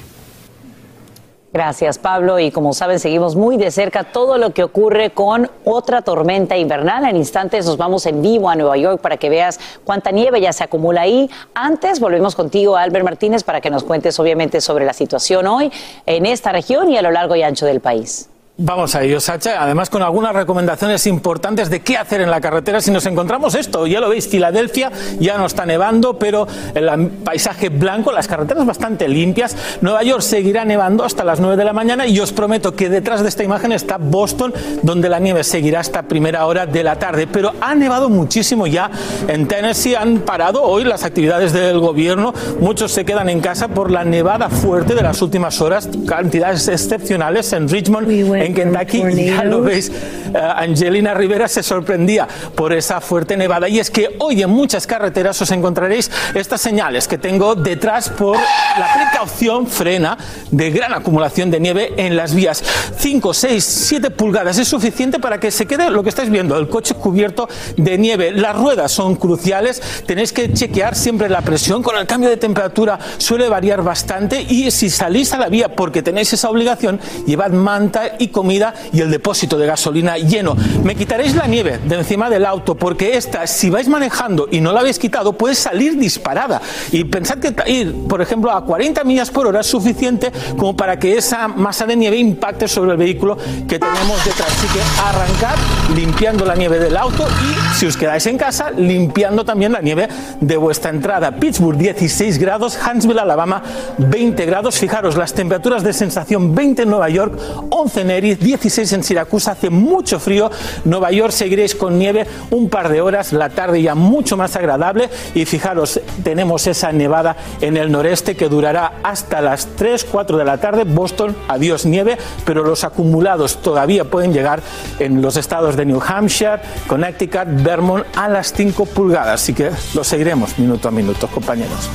Gracias, 1.57 1.97
Pablo. 1.97 2.37
Y 2.37 2.51
como 2.51 2.71
saben, 2.71 2.99
seguimos 2.99 3.35
muy 3.35 3.57
de 3.57 3.71
cerca 3.71 4.03
todo 4.03 4.37
lo 4.37 4.53
que 4.53 4.61
ocurre 4.63 5.09
con 5.09 5.49
otra 5.65 6.03
tormenta 6.03 6.55
invernal. 6.55 7.03
En 7.05 7.15
instantes 7.15 7.65
nos 7.65 7.77
vamos 7.77 8.05
en 8.05 8.21
vivo 8.21 8.47
a 8.47 8.55
Nueva 8.55 8.77
York 8.77 9.01
para 9.01 9.17
que 9.17 9.27
veas 9.27 9.59
cuánta 9.83 10.11
nieve 10.11 10.39
ya 10.39 10.53
se 10.53 10.63
acumula 10.63 11.01
ahí. 11.01 11.27
Antes 11.55 11.99
volvemos 11.99 12.35
contigo, 12.35 12.77
Albert 12.77 13.03
Martínez, 13.03 13.43
para 13.43 13.59
que 13.59 13.71
nos 13.71 13.83
cuentes 13.83 14.19
obviamente 14.19 14.61
sobre 14.61 14.85
la 14.85 14.93
situación 14.93 15.47
hoy 15.47 15.71
en 16.05 16.27
esta 16.27 16.51
región 16.51 16.91
y 16.91 16.97
a 16.99 17.01
lo 17.01 17.09
largo 17.09 17.35
y 17.35 17.41
ancho 17.41 17.65
del 17.65 17.79
país. 17.79 18.29
Vamos 18.59 18.95
a 18.95 19.03
ello, 19.03 19.19
Sacha. 19.19 19.61
Además, 19.61 19.87
con 19.91 20.01
algunas 20.01 20.33
recomendaciones 20.33 21.05
importantes 21.05 21.69
de 21.69 21.81
qué 21.81 21.95
hacer 21.95 22.21
en 22.21 22.31
la 22.31 22.41
carretera 22.41 22.81
si 22.81 22.89
nos 22.89 23.05
encontramos 23.05 23.53
esto. 23.53 23.85
Ya 23.85 23.99
lo 23.99 24.09
veis, 24.09 24.27
Filadelfia 24.27 24.91
ya 25.19 25.37
no 25.37 25.45
está 25.45 25.63
nevando, 25.63 26.17
pero 26.17 26.47
el 26.73 27.07
paisaje 27.23 27.69
blanco, 27.69 28.11
las 28.11 28.27
carreteras 28.27 28.65
bastante 28.65 29.07
limpias. 29.07 29.55
Nueva 29.81 30.01
York 30.01 30.21
seguirá 30.21 30.65
nevando 30.65 31.03
hasta 31.03 31.23
las 31.23 31.39
9 31.39 31.55
de 31.55 31.65
la 31.65 31.73
mañana 31.73 32.07
y 32.07 32.19
os 32.19 32.33
prometo 32.33 32.75
que 32.75 32.89
detrás 32.89 33.21
de 33.21 33.29
esta 33.29 33.43
imagen 33.43 33.73
está 33.73 33.97
Boston, 33.99 34.51
donde 34.81 35.07
la 35.07 35.19
nieve 35.19 35.43
seguirá 35.43 35.81
hasta 35.81 36.01
primera 36.01 36.47
hora 36.47 36.65
de 36.65 36.81
la 36.83 36.97
tarde. 36.97 37.27
Pero 37.27 37.53
ha 37.61 37.75
nevado 37.75 38.09
muchísimo 38.09 38.65
ya 38.65 38.89
en 39.27 39.47
Tennessee. 39.47 39.93
Han 39.93 40.21
parado 40.21 40.63
hoy 40.63 40.83
las 40.83 41.03
actividades 41.03 41.53
del 41.53 41.77
gobierno. 41.77 42.33
Muchos 42.59 42.91
se 42.91 43.05
quedan 43.05 43.29
en 43.29 43.39
casa 43.39 43.67
por 43.67 43.91
la 43.91 44.03
nevada 44.03 44.49
fuerte 44.49 44.95
de 44.95 45.03
las 45.03 45.21
últimas 45.21 45.61
horas. 45.61 45.87
Cantidades 46.07 46.67
excepcionales 46.67 47.53
en 47.53 47.69
Richmond 47.69 48.07
en 48.47 48.53
Kentucky 48.53 49.25
ya 49.25 49.43
lo 49.43 49.61
veis, 49.61 49.89
eh, 49.89 50.37
Angelina 50.37 51.13
Rivera 51.13 51.47
se 51.47 51.63
sorprendía 51.63 52.27
por 52.55 52.73
esa 52.73 53.01
fuerte 53.01 53.37
nevada. 53.37 53.69
Y 53.69 53.79
es 53.79 53.91
que 53.91 54.15
hoy 54.19 54.41
en 54.41 54.49
muchas 54.49 54.87
carreteras 54.87 55.41
os 55.41 55.51
encontraréis 55.51 56.09
estas 56.33 56.61
señales 56.61 57.07
que 57.07 57.17
tengo 57.17 57.55
detrás 57.55 58.09
por 58.09 58.37
la 58.37 58.93
precaución 58.93 59.67
frena 59.67 60.17
de 60.51 60.71
gran 60.71 60.93
acumulación 60.93 61.51
de 61.51 61.59
nieve 61.59 61.93
en 61.97 62.15
las 62.15 62.33
vías. 62.33 62.63
5, 62.97 63.33
6, 63.33 63.63
7 63.63 64.09
pulgadas 64.11 64.57
es 64.57 64.67
suficiente 64.67 65.19
para 65.19 65.39
que 65.39 65.51
se 65.51 65.65
quede 65.65 65.89
lo 65.89 66.03
que 66.03 66.09
estáis 66.09 66.29
viendo, 66.29 66.57
el 66.57 66.69
coche 66.69 66.95
cubierto 66.95 67.47
de 67.75 67.97
nieve. 67.97 68.31
Las 68.31 68.55
ruedas 68.55 68.91
son 68.91 69.15
cruciales, 69.15 69.81
tenéis 70.05 70.33
que 70.33 70.53
chequear 70.53 70.95
siempre 70.95 71.29
la 71.29 71.41
presión. 71.41 71.83
Con 71.83 71.97
el 71.97 72.07
cambio 72.07 72.29
de 72.29 72.37
temperatura 72.37 72.99
suele 73.17 73.49
variar 73.49 73.83
bastante 73.83 74.41
y 74.41 74.71
si 74.71 74.89
salís 74.89 75.33
a 75.33 75.37
la 75.37 75.49
vía 75.49 75.75
porque 75.75 76.01
tenéis 76.01 76.33
esa 76.33 76.49
obligación, 76.49 76.99
llevad 77.25 77.51
manta 77.51 78.15
y 78.19 78.29
comida 78.37 78.71
y 78.93 79.01
el 79.01 79.09
depósito 79.09 79.57
de 79.57 79.65
gasolina 79.65 80.15
lleno. 80.19 80.55
Me 80.83 80.93
quitaréis 80.93 81.35
la 81.35 81.47
nieve 81.47 81.79
de 81.83 81.95
encima 81.95 82.29
del 82.29 82.45
auto 82.45 82.75
porque 82.75 83.17
esta, 83.17 83.47
si 83.47 83.71
vais 83.71 83.87
manejando 83.87 84.47
y 84.51 84.61
no 84.61 84.71
la 84.71 84.81
habéis 84.81 84.99
quitado, 84.99 85.33
puede 85.33 85.55
salir 85.55 85.97
disparada. 85.97 86.61
Y 86.91 87.03
pensad 87.05 87.39
que 87.39 87.55
ir, 87.71 87.95
por 88.07 88.21
ejemplo, 88.21 88.51
a 88.51 88.63
40 88.63 89.03
millas 89.05 89.31
por 89.31 89.47
hora 89.47 89.61
es 89.61 89.65
suficiente 89.65 90.31
como 90.55 90.77
para 90.77 90.99
que 90.99 91.17
esa 91.17 91.47
masa 91.47 91.87
de 91.87 91.95
nieve 91.95 92.17
impacte 92.17 92.67
sobre 92.67 92.91
el 92.91 92.97
vehículo 92.97 93.39
que 93.67 93.79
tenemos 93.79 94.23
detrás. 94.23 94.49
Así 94.55 94.67
que 94.67 94.81
arrancad 95.03 95.57
limpiando 95.95 96.45
la 96.45 96.53
nieve 96.53 96.77
del 96.77 96.95
auto 96.95 97.25
y 97.25 97.75
si 97.75 97.87
os 97.87 97.97
quedáis 97.97 98.27
en 98.27 98.37
casa, 98.37 98.69
limpiando 98.69 99.45
también 99.45 99.71
la 99.71 99.81
nieve 99.81 100.07
de 100.39 100.57
vuestra 100.57 100.91
entrada. 100.91 101.31
Pittsburgh 101.37 101.75
16 101.75 102.37
grados, 102.37 102.77
Huntsville, 102.77 103.19
Alabama 103.19 103.63
20 103.97 104.45
grados. 104.45 104.77
Fijaros, 104.77 105.15
las 105.15 105.33
temperaturas 105.33 105.83
de 105.83 105.91
sensación 105.91 106.53
20 106.53 106.83
en 106.83 106.89
Nueva 106.89 107.09
York, 107.09 107.33
11 107.71 108.01
en 108.01 108.11
Erie, 108.11 108.26
16 108.35 108.93
en 108.93 109.03
Siracusa, 109.03 109.51
hace 109.51 109.69
mucho 109.69 110.19
frío. 110.19 110.49
Nueva 110.85 111.11
York 111.11 111.31
seguiréis 111.31 111.75
con 111.75 111.97
nieve 111.97 112.25
un 112.51 112.69
par 112.69 112.89
de 112.89 113.01
horas, 113.01 113.33
la 113.33 113.49
tarde 113.49 113.81
ya 113.81 113.95
mucho 113.95 114.37
más 114.37 114.55
agradable. 114.55 115.09
Y 115.35 115.45
fijaros, 115.45 115.99
tenemos 116.23 116.67
esa 116.67 116.91
nevada 116.91 117.35
en 117.61 117.77
el 117.77 117.91
noreste 117.91 118.35
que 118.35 118.49
durará 118.49 118.99
hasta 119.03 119.41
las 119.41 119.67
3, 119.75 120.05
4 120.05 120.37
de 120.37 120.45
la 120.45 120.57
tarde. 120.57 120.83
Boston, 120.83 121.35
adiós 121.47 121.85
nieve, 121.85 122.17
pero 122.45 122.63
los 122.63 122.83
acumulados 122.83 123.61
todavía 123.61 124.05
pueden 124.05 124.33
llegar 124.33 124.61
en 124.99 125.21
los 125.21 125.37
estados 125.37 125.75
de 125.75 125.85
New 125.85 126.01
Hampshire, 126.05 126.59
Connecticut, 126.87 127.47
Vermont 127.63 128.05
a 128.15 128.27
las 128.29 128.53
5 128.53 128.85
pulgadas. 128.85 129.41
Así 129.41 129.53
que 129.53 129.71
lo 129.93 130.03
seguiremos 130.03 130.57
minuto 130.57 130.87
a 130.87 130.91
minuto, 130.91 131.27
compañeros. 131.27 131.89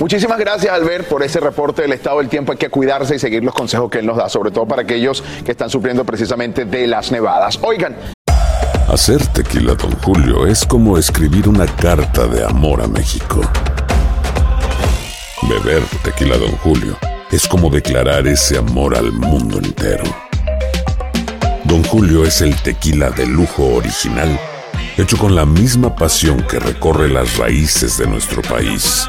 Muchísimas 0.00 0.38
gracias, 0.38 0.72
Albert, 0.72 1.06
por 1.06 1.22
ese 1.22 1.38
reporte 1.40 1.82
del 1.82 1.92
estado 1.92 2.18
del 2.18 2.28
tiempo. 2.28 2.52
Hay 2.52 2.58
que 2.58 2.68
cuidarse 2.68 3.14
y 3.14 3.18
seguir 3.18 3.44
los 3.44 3.54
consejos 3.54 3.90
que 3.90 4.00
él 4.00 4.06
nos 4.06 4.16
da, 4.16 4.28
sobre 4.28 4.50
todo 4.50 4.66
para 4.66 4.82
aquellos 4.82 5.22
que 5.44 5.52
están 5.52 5.70
sufriendo 5.70 6.04
precisamente 6.04 6.64
de 6.64 6.86
las 6.86 7.12
nevadas. 7.12 7.58
Oigan. 7.62 7.96
Hacer 8.88 9.24
tequila, 9.28 9.74
don 9.74 9.92
Julio, 10.02 10.46
es 10.46 10.64
como 10.66 10.98
escribir 10.98 11.48
una 11.48 11.66
carta 11.66 12.26
de 12.26 12.44
amor 12.44 12.82
a 12.82 12.86
México. 12.86 13.40
Beber 15.48 15.82
tequila, 16.02 16.36
don 16.38 16.52
Julio, 16.58 16.96
es 17.30 17.46
como 17.46 17.70
declarar 17.70 18.26
ese 18.26 18.58
amor 18.58 18.96
al 18.96 19.12
mundo 19.12 19.58
entero. 19.58 20.04
Don 21.64 21.82
Julio 21.84 22.24
es 22.24 22.40
el 22.40 22.54
tequila 22.62 23.10
de 23.10 23.26
lujo 23.26 23.64
original, 23.74 24.38
hecho 24.98 25.16
con 25.16 25.34
la 25.34 25.46
misma 25.46 25.94
pasión 25.94 26.42
que 26.42 26.58
recorre 26.58 27.08
las 27.08 27.36
raíces 27.38 27.96
de 27.96 28.06
nuestro 28.06 28.42
país. 28.42 29.08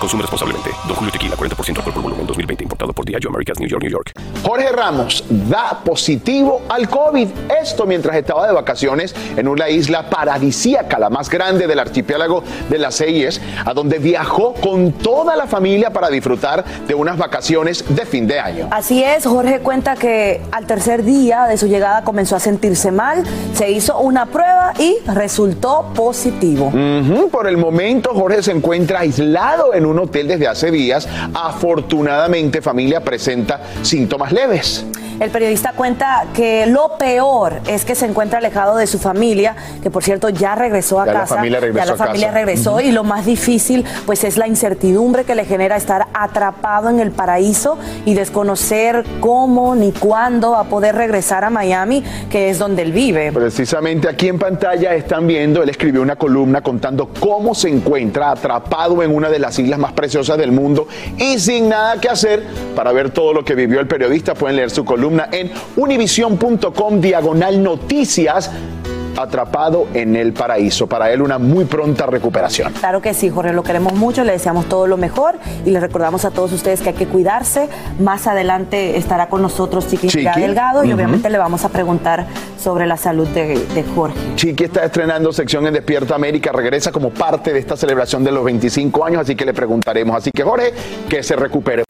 Consume 0.00 0.22
responsablemente. 0.22 0.70
Don 0.88 0.96
Julio 0.96 1.12
Tequila, 1.12 1.36
40% 1.36 1.76
alcohol 1.76 1.92
por 1.92 2.02
volumen, 2.02 2.26
2020. 2.26 2.64
Importado 2.64 2.92
por 2.94 3.04
Diageo 3.04 3.28
Americas, 3.28 3.60
New 3.60 3.68
York, 3.68 3.82
New 3.82 3.92
York. 3.92 4.12
Jorge 4.42 4.72
Ramos 4.72 5.22
da 5.28 5.80
positivo 5.84 6.62
al 6.70 6.88
COVID. 6.88 7.28
Esto 7.60 7.84
mientras 7.84 8.16
estaba 8.16 8.46
de 8.46 8.54
vacaciones 8.54 9.14
en 9.36 9.46
una 9.46 9.68
isla 9.68 10.08
paradisíaca, 10.08 10.98
la 10.98 11.10
más 11.10 11.28
grande 11.28 11.66
del 11.66 11.78
archipiélago 11.78 12.42
de 12.70 12.78
las 12.78 12.94
Seyes, 12.94 13.42
a 13.66 13.74
donde 13.74 13.98
viajó 13.98 14.54
con 14.54 14.92
toda 14.92 15.36
la 15.36 15.46
familia 15.46 15.90
para 15.90 16.08
disfrutar 16.08 16.64
de 16.86 16.94
unas 16.94 17.18
vacaciones 17.18 17.84
de 17.86 18.06
fin 18.06 18.26
de 18.26 18.40
año. 18.40 18.68
Así 18.70 19.04
es, 19.04 19.26
Jorge 19.26 19.60
cuenta 19.60 19.96
que 19.96 20.40
al 20.50 20.66
tercer 20.66 21.04
día 21.04 21.44
de 21.44 21.58
su 21.58 21.66
llegada 21.66 22.04
comenzó 22.04 22.36
a 22.36 22.40
sentirse 22.40 22.90
mal, 22.90 23.22
se 23.52 23.70
hizo 23.70 23.98
una 23.98 24.24
prueba 24.26 24.72
y 24.78 24.96
resultó 25.06 25.90
positivo. 25.94 26.72
Por 27.30 27.46
el 27.46 27.58
momento, 27.58 28.14
Jorge 28.14 28.42
se 28.42 28.52
encuentra 28.52 29.00
aislado 29.00 29.74
en 29.74 29.84
un 29.84 29.89
hotel 29.98 30.28
desde 30.28 30.48
hace 30.48 30.70
días. 30.70 31.08
Afortunadamente, 31.34 32.62
familia 32.62 33.00
presenta 33.02 33.60
síntomas 33.82 34.32
leves. 34.32 34.84
El 35.20 35.30
periodista 35.30 35.74
cuenta 35.76 36.24
que 36.34 36.64
lo 36.66 36.96
peor 36.96 37.60
es 37.66 37.84
que 37.84 37.94
se 37.94 38.06
encuentra 38.06 38.38
alejado 38.38 38.76
de 38.78 38.86
su 38.86 38.98
familia, 38.98 39.54
que 39.82 39.90
por 39.90 40.02
cierto 40.02 40.30
ya 40.30 40.54
regresó 40.54 40.98
a 40.98 41.04
Ya 41.04 41.12
la 41.12 41.20
casa. 41.20 41.34
familia 41.36 41.60
regresó 41.60 41.78
ya 41.78 41.84
la 41.84 41.92
a 41.92 42.06
familia 42.06 42.26
casa. 42.28 42.38
regresó 42.38 42.80
y 42.80 42.90
lo 42.90 43.04
más 43.04 43.26
difícil 43.26 43.84
pues 44.06 44.24
es 44.24 44.38
la 44.38 44.48
incertidumbre 44.48 45.24
que 45.24 45.34
le 45.34 45.44
genera 45.44 45.76
estar 45.76 46.06
atrapado 46.14 46.88
en 46.88 47.00
el 47.00 47.10
paraíso 47.10 47.76
y 48.06 48.14
desconocer 48.14 49.04
cómo 49.20 49.74
ni 49.74 49.92
cuándo 49.92 50.52
va 50.52 50.60
a 50.60 50.64
poder 50.64 50.94
regresar 50.94 51.44
a 51.44 51.50
Miami, 51.50 52.02
que 52.30 52.48
es 52.48 52.58
donde 52.58 52.80
él 52.80 52.92
vive. 52.92 53.30
Precisamente 53.30 54.08
aquí 54.08 54.28
en 54.28 54.38
pantalla 54.38 54.94
están 54.94 55.26
viendo, 55.26 55.62
él 55.62 55.68
escribió 55.68 56.00
una 56.00 56.16
columna 56.16 56.62
contando 56.62 57.10
cómo 57.20 57.54
se 57.54 57.68
encuentra 57.68 58.30
atrapado 58.30 59.02
en 59.02 59.14
una 59.14 59.28
de 59.28 59.38
las 59.38 59.58
islas 59.58 59.78
más 59.80 59.92
preciosas 59.92 60.38
del 60.38 60.52
mundo 60.52 60.86
y 61.18 61.38
sin 61.38 61.68
nada 61.68 62.00
que 62.00 62.08
hacer. 62.08 62.44
Para 62.76 62.92
ver 62.92 63.10
todo 63.10 63.32
lo 63.32 63.44
que 63.44 63.54
vivió 63.54 63.80
el 63.80 63.88
periodista 63.88 64.34
pueden 64.34 64.56
leer 64.56 64.70
su 64.70 64.84
columna 64.84 65.28
en 65.32 65.50
univision.com 65.76 67.00
diagonal 67.00 67.62
noticias. 67.62 68.50
Atrapado 69.16 69.86
en 69.94 70.16
el 70.16 70.32
paraíso. 70.32 70.86
Para 70.86 71.10
él 71.12 71.22
una 71.22 71.38
muy 71.38 71.64
pronta 71.64 72.06
recuperación. 72.06 72.72
Claro 72.74 73.00
que 73.00 73.14
sí, 73.14 73.30
Jorge, 73.30 73.52
lo 73.52 73.62
queremos 73.62 73.94
mucho, 73.94 74.24
le 74.24 74.32
deseamos 74.32 74.66
todo 74.66 74.86
lo 74.86 74.96
mejor 74.96 75.36
y 75.64 75.70
les 75.70 75.80
recordamos 75.80 76.24
a 76.24 76.30
todos 76.30 76.52
ustedes 76.52 76.80
que 76.80 76.90
hay 76.90 76.94
que 76.94 77.06
cuidarse. 77.06 77.68
Más 77.98 78.26
adelante 78.26 78.96
estará 78.96 79.28
con 79.28 79.42
nosotros 79.42 79.88
Chiqui, 79.88 80.08
Chiqui. 80.08 80.40
Delgado 80.40 80.84
y 80.84 80.92
obviamente 80.92 81.30
le 81.30 81.38
vamos 81.38 81.64
a 81.64 81.68
preguntar 81.68 82.26
sobre 82.58 82.86
la 82.86 82.96
salud 82.96 83.28
de, 83.28 83.58
de 83.74 83.84
Jorge. 83.94 84.16
Chiqui 84.36 84.64
está 84.64 84.84
estrenando 84.84 85.32
sección 85.32 85.66
en 85.66 85.74
Despierta 85.74 86.14
América, 86.14 86.52
regresa 86.52 86.92
como 86.92 87.10
parte 87.10 87.52
de 87.52 87.58
esta 87.58 87.76
celebración 87.76 88.24
de 88.24 88.32
los 88.32 88.44
25 88.44 89.04
años, 89.04 89.22
así 89.22 89.34
que 89.34 89.44
le 89.44 89.54
preguntaremos. 89.54 90.16
Así 90.16 90.30
que 90.30 90.42
Jorge, 90.42 90.72
que 91.08 91.22
se 91.22 91.36
recupere. 91.36 91.84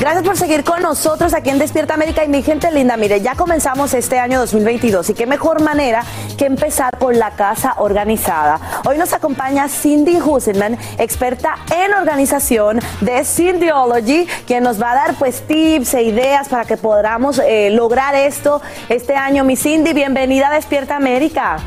Gracias 0.00 0.24
por 0.24 0.34
seguir 0.34 0.64
con 0.64 0.80
nosotros 0.80 1.34
aquí 1.34 1.50
en 1.50 1.58
Despierta 1.58 1.92
América 1.92 2.24
y 2.24 2.28
mi 2.28 2.42
gente 2.42 2.70
linda, 2.70 2.96
mire, 2.96 3.20
ya 3.20 3.34
comenzamos 3.34 3.92
este 3.92 4.18
año 4.18 4.38
2022 4.38 5.10
y 5.10 5.12
qué 5.12 5.26
mejor 5.26 5.60
manera 5.60 6.02
que 6.38 6.46
empezar 6.46 6.96
con 6.96 7.18
la 7.18 7.32
casa 7.32 7.74
organizada. 7.76 8.80
Hoy 8.86 8.96
nos 8.96 9.12
acompaña 9.12 9.68
Cindy 9.68 10.16
Husenman, 10.16 10.78
experta 10.96 11.56
en 11.70 11.92
organización 11.92 12.80
de 13.02 13.22
Cindyology, 13.26 14.26
quien 14.46 14.64
nos 14.64 14.80
va 14.80 14.92
a 14.92 14.94
dar 14.94 15.14
pues 15.16 15.42
tips 15.42 15.92
e 15.92 16.04
ideas 16.04 16.48
para 16.48 16.64
que 16.64 16.78
podamos 16.78 17.38
eh, 17.38 17.68
lograr 17.68 18.14
esto 18.14 18.62
este 18.88 19.16
año. 19.16 19.44
Mi 19.44 19.54
Cindy, 19.54 19.92
bienvenida 19.92 20.48
a 20.48 20.54
Despierta 20.54 20.96
América. 20.96 21.58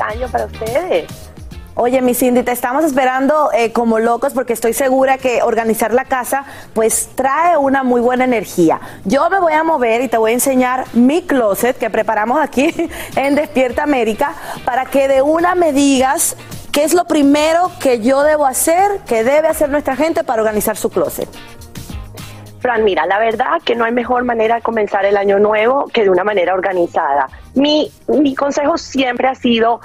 año 0.00 0.28
para 0.28 0.44
ustedes. 0.46 1.29
Oye, 1.76 2.02
mi 2.02 2.14
Cindy, 2.14 2.42
te 2.42 2.50
estamos 2.50 2.84
esperando 2.84 3.50
eh, 3.52 3.72
como 3.72 4.00
locos 4.00 4.32
porque 4.32 4.52
estoy 4.52 4.72
segura 4.72 5.18
que 5.18 5.42
organizar 5.42 5.94
la 5.94 6.04
casa 6.04 6.44
pues 6.74 7.10
trae 7.14 7.56
una 7.56 7.84
muy 7.84 8.00
buena 8.00 8.24
energía. 8.24 8.80
Yo 9.04 9.30
me 9.30 9.38
voy 9.38 9.52
a 9.52 9.62
mover 9.62 10.02
y 10.02 10.08
te 10.08 10.18
voy 10.18 10.32
a 10.32 10.34
enseñar 10.34 10.84
mi 10.94 11.22
closet 11.22 11.78
que 11.78 11.88
preparamos 11.88 12.40
aquí 12.40 12.74
en 13.16 13.36
Despierta 13.36 13.84
América 13.84 14.34
para 14.64 14.86
que 14.86 15.06
de 15.06 15.22
una 15.22 15.54
me 15.54 15.72
digas 15.72 16.36
qué 16.72 16.82
es 16.82 16.92
lo 16.92 17.04
primero 17.04 17.70
que 17.80 18.00
yo 18.00 18.24
debo 18.24 18.46
hacer, 18.46 19.00
que 19.06 19.22
debe 19.22 19.46
hacer 19.46 19.68
nuestra 19.70 19.94
gente 19.94 20.24
para 20.24 20.42
organizar 20.42 20.76
su 20.76 20.90
closet. 20.90 21.28
Fran, 22.60 22.84
mira, 22.84 23.06
la 23.06 23.18
verdad 23.18 23.62
que 23.64 23.74
no 23.74 23.84
hay 23.84 23.92
mejor 23.92 24.24
manera 24.24 24.56
de 24.56 24.62
comenzar 24.62 25.06
el 25.06 25.16
año 25.16 25.38
nuevo 25.38 25.86
que 25.86 26.02
de 26.02 26.10
una 26.10 26.24
manera 26.24 26.52
organizada. 26.52 27.28
Mi, 27.54 27.90
mi 28.06 28.34
consejo 28.34 28.76
siempre 28.76 29.28
ha 29.28 29.34
sido 29.34 29.80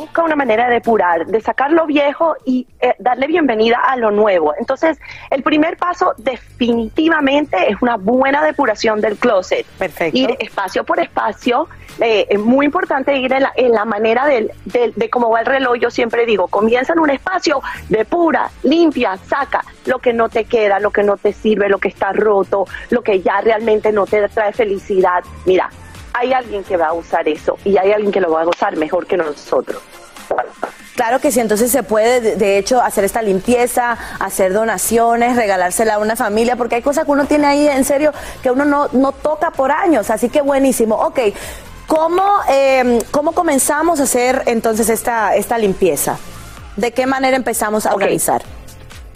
busca 0.00 0.22
una 0.22 0.34
manera 0.36 0.66
de 0.68 0.74
depurar, 0.74 1.26
de 1.26 1.40
sacar 1.40 1.70
lo 1.72 1.86
viejo 1.86 2.34
y 2.44 2.66
eh, 2.80 2.94
darle 2.98 3.26
bienvenida 3.26 3.78
a 3.86 3.96
lo 3.96 4.10
nuevo. 4.10 4.54
Entonces, 4.58 4.98
el 5.30 5.42
primer 5.42 5.76
paso 5.76 6.14
definitivamente 6.16 7.56
es 7.70 7.76
una 7.82 7.96
buena 7.96 8.42
depuración 8.42 9.00
del 9.00 9.16
closet. 9.16 9.66
Perfecto. 9.78 10.16
Ir 10.18 10.36
espacio 10.38 10.84
por 10.84 11.00
espacio. 11.00 11.68
eh, 12.02 12.26
es 12.30 12.38
muy 12.38 12.64
importante 12.64 13.14
ir 13.18 13.30
en 13.32 13.42
la, 13.42 13.52
en 13.56 13.72
la 13.72 13.84
manera 13.84 14.24
del- 14.24 14.52
del- 14.64 14.94
de 14.94 15.10
cómo 15.10 15.28
va 15.28 15.40
el 15.40 15.46
reloj. 15.46 15.76
Yo 15.78 15.90
siempre 15.90 16.24
digo, 16.24 16.46
comienza 16.48 16.94
en 16.94 17.00
un 17.00 17.10
espacio, 17.10 17.60
depura, 17.90 18.48
limpia, 18.62 19.18
saca 19.18 19.62
lo 19.84 19.98
que 19.98 20.14
no 20.14 20.28
te 20.30 20.44
queda, 20.44 20.80
lo 20.80 20.92
que 20.92 21.02
no 21.02 21.18
te 21.18 21.32
sirve, 21.34 21.68
lo 21.68 21.78
que 21.78 21.88
está 21.88 22.12
roto, 22.12 22.64
lo 22.88 23.02
que 23.02 23.20
ya 23.20 23.42
realmente 23.42 23.92
no 23.92 24.06
te 24.06 24.26
trae 24.30 24.52
felicidad. 24.52 25.22
Mira, 25.44 25.68
hay 26.12 26.32
alguien 26.32 26.64
que 26.64 26.76
va 26.76 26.88
a 26.88 26.92
usar 26.92 27.28
eso 27.28 27.56
y 27.64 27.76
hay 27.78 27.92
alguien 27.92 28.12
que 28.12 28.20
lo 28.20 28.30
va 28.30 28.42
a 28.42 28.44
gozar 28.44 28.76
mejor 28.76 29.06
que 29.06 29.16
nosotros. 29.16 29.80
Claro 30.94 31.18
que 31.18 31.32
sí, 31.32 31.40
entonces 31.40 31.72
se 31.72 31.82
puede, 31.82 32.36
de- 32.36 32.58
hecho, 32.58 32.80
hacer 32.82 33.04
esta 33.04 33.22
limpieza, 33.22 33.96
hacer 34.18 34.52
donaciones, 34.52 35.34
regalársela 35.36 35.94
a 35.94 35.98
una 35.98 36.14
familia, 36.14 36.56
porque 36.56 36.76
hay 36.76 36.82
cosas 36.82 37.04
que 37.06 37.10
uno 37.10 37.24
tiene 37.24 37.46
ahí, 37.46 37.66
en 37.68 37.84
serio, 37.84 38.12
que 38.42 38.50
uno 38.50 38.64
no, 38.64 38.88
no 38.92 39.12
toca 39.12 39.50
por 39.50 39.72
años, 39.72 40.10
así 40.10 40.28
que 40.28 40.42
buenísimo. 40.42 40.96
Ok, 40.96 41.20
¿cómo, 41.86 42.22
eh, 42.50 42.98
¿cómo 43.10 43.32
comenzamos 43.32 43.98
a 43.98 44.02
hacer 44.02 44.42
entonces 44.46 44.88
esta, 44.90 45.34
esta 45.36 45.56
limpieza? 45.58 46.18
¿De 46.76 46.92
qué 46.92 47.06
manera 47.06 47.36
empezamos 47.36 47.86
a 47.86 47.94
organizar? 47.94 48.42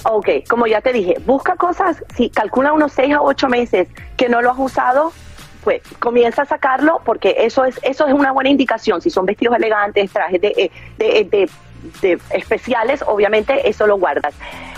Ok, 0.05 0.29
como 0.49 0.67
ya 0.67 0.81
te 0.81 0.93
dije, 0.93 1.17
busca 1.25 1.57
cosas, 1.57 2.03
si 2.17 2.29
calcula 2.31 2.73
unos 2.73 2.93
seis 2.93 3.15
a 3.15 3.21
ocho 3.23 3.49
meses 3.49 3.89
que 4.17 4.29
no 4.29 4.41
lo 4.43 4.51
has 4.51 4.59
usado, 4.59 5.13
pues 5.65 5.83
comienza 5.99 6.43
a 6.43 6.45
sacarlo 6.45 7.01
porque 7.05 7.35
eso 7.41 7.65
es 7.65 7.81
eso 7.83 8.07
es 8.07 8.13
una 8.13 8.31
buena 8.33 8.51
indicación. 8.51 9.01
Si 9.01 9.11
son 9.11 9.27
vestidos 9.27 9.57
elegantes, 9.57 10.13
trajes 10.13 10.41
de, 10.41 10.49
eh, 10.57 10.71
de, 10.99 11.19
eh, 11.21 11.25
de- 11.25 11.49
de 12.01 12.19
especiales, 12.31 13.03
obviamente 13.07 13.69
eso 13.69 13.87
lo 13.87 13.99
guardas. 13.99 14.33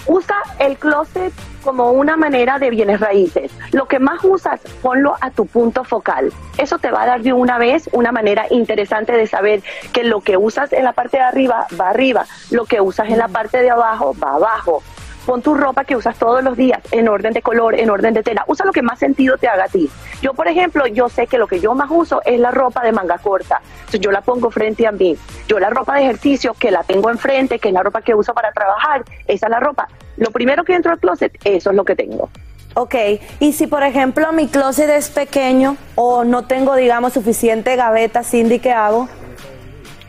Usa 0.09 0.35
el 0.59 0.77
closet 0.77 1.33
como 1.63 1.93
una 1.93 2.17
manera 2.17 2.59
de 2.59 2.71
bienes 2.71 2.99
raíces. 3.01 3.53
Lo 3.73 3.87
que 3.87 3.99
más 4.01 4.25
usas, 4.25 4.61
ponlo 4.83 5.15
a 5.21 5.31
tu 5.31 5.47
punto 5.47 5.85
focal. 5.85 6.33
Eso 6.59 6.79
te 6.79 6.91
va 6.91 7.03
a 7.03 7.07
dar 7.07 7.23
de 7.23 7.33
una 7.33 7.59
vez 7.59 7.89
una 7.93 8.11
manera 8.11 8.47
interesante 8.51 9.13
de 9.13 9.27
saber 9.29 9.63
que 9.93 10.03
lo 10.05 10.21
que 10.21 10.37
usas 10.37 10.73
en 10.73 10.83
la 10.85 10.93
parte 10.93 11.19
de 11.19 11.23
arriba 11.25 11.67
va 11.81 11.91
arriba, 11.91 12.27
lo 12.51 12.65
que 12.65 12.81
usas 12.81 13.09
en 13.09 13.19
la 13.19 13.29
parte 13.29 13.63
de 13.63 13.71
abajo 13.71 14.15
va 14.23 14.35
abajo. 14.35 14.83
Pon 15.27 15.43
tu 15.43 15.55
ropa 15.55 15.85
que 15.85 15.97
usas 15.97 16.17
todos 16.17 16.43
los 16.45 16.57
días 16.57 16.81
en 16.93 17.09
orden 17.09 17.33
de 17.33 17.43
color, 17.43 17.75
en 17.75 17.91
orden 17.91 18.15
de 18.15 18.23
tela. 18.23 18.45
Usa 18.47 18.65
lo 18.65 18.71
que 18.73 18.81
más 18.81 19.01
sentido 19.01 19.37
te 19.37 19.49
haga 19.49 19.65
a 19.65 19.69
ti. 19.69 19.91
Yo, 20.23 20.35
por 20.35 20.47
ejemplo, 20.47 20.87
yo 20.87 21.09
sé 21.09 21.27
que 21.27 21.37
lo 21.37 21.49
que 21.49 21.59
yo 21.59 21.75
más 21.75 21.91
uso 21.91 22.23
es 22.25 22.39
la 22.39 22.53
ropa 22.53 22.85
de 22.85 22.93
manga 22.93 23.19
corta. 23.19 23.61
Entonces, 23.79 24.01
yo 24.01 24.13
la 24.13 24.21
pongo 24.21 24.53
frente 24.53 24.87
a 24.87 24.93
mí. 24.93 25.17
Yo 25.49 25.59
la 25.59 25.69
ropa 25.69 25.97
de 25.97 26.05
ejercicio 26.05 26.55
que 26.55 26.71
la 26.71 26.85
tengo 26.85 27.11
enfrente, 27.11 27.59
que 27.59 27.69
es 27.69 27.75
la 27.75 27.83
ropa 27.83 28.03
que 28.03 28.15
uso 28.15 28.33
para 28.35 28.53
trabajar, 28.53 29.05
esa 29.27 29.47
es 29.47 29.51
la 29.51 29.59
ropa. 29.59 29.89
Lo 30.17 30.31
primero 30.31 30.63
que 30.63 30.75
entro 30.75 30.93
al 30.93 31.01
closet, 31.01 31.37
eso 31.43 31.71
es 31.71 31.77
lo 31.77 31.85
que 31.85 31.97
tengo. 31.97 32.31
Ok, 32.75 32.95
y 33.41 33.53
si 33.53 33.67
por 33.67 33.83
ejemplo 33.83 34.33
mi 34.33 34.49
closet 34.49 34.91
es 34.91 35.09
pequeño 35.09 35.77
o 35.95 36.25
no 36.25 36.47
tengo, 36.47 36.77
digamos, 36.77 37.15
suficiente 37.15 37.75
gaveta, 37.75 38.23
Cindy, 38.23 38.59
¿qué 38.59 38.71
hago? 38.71 39.09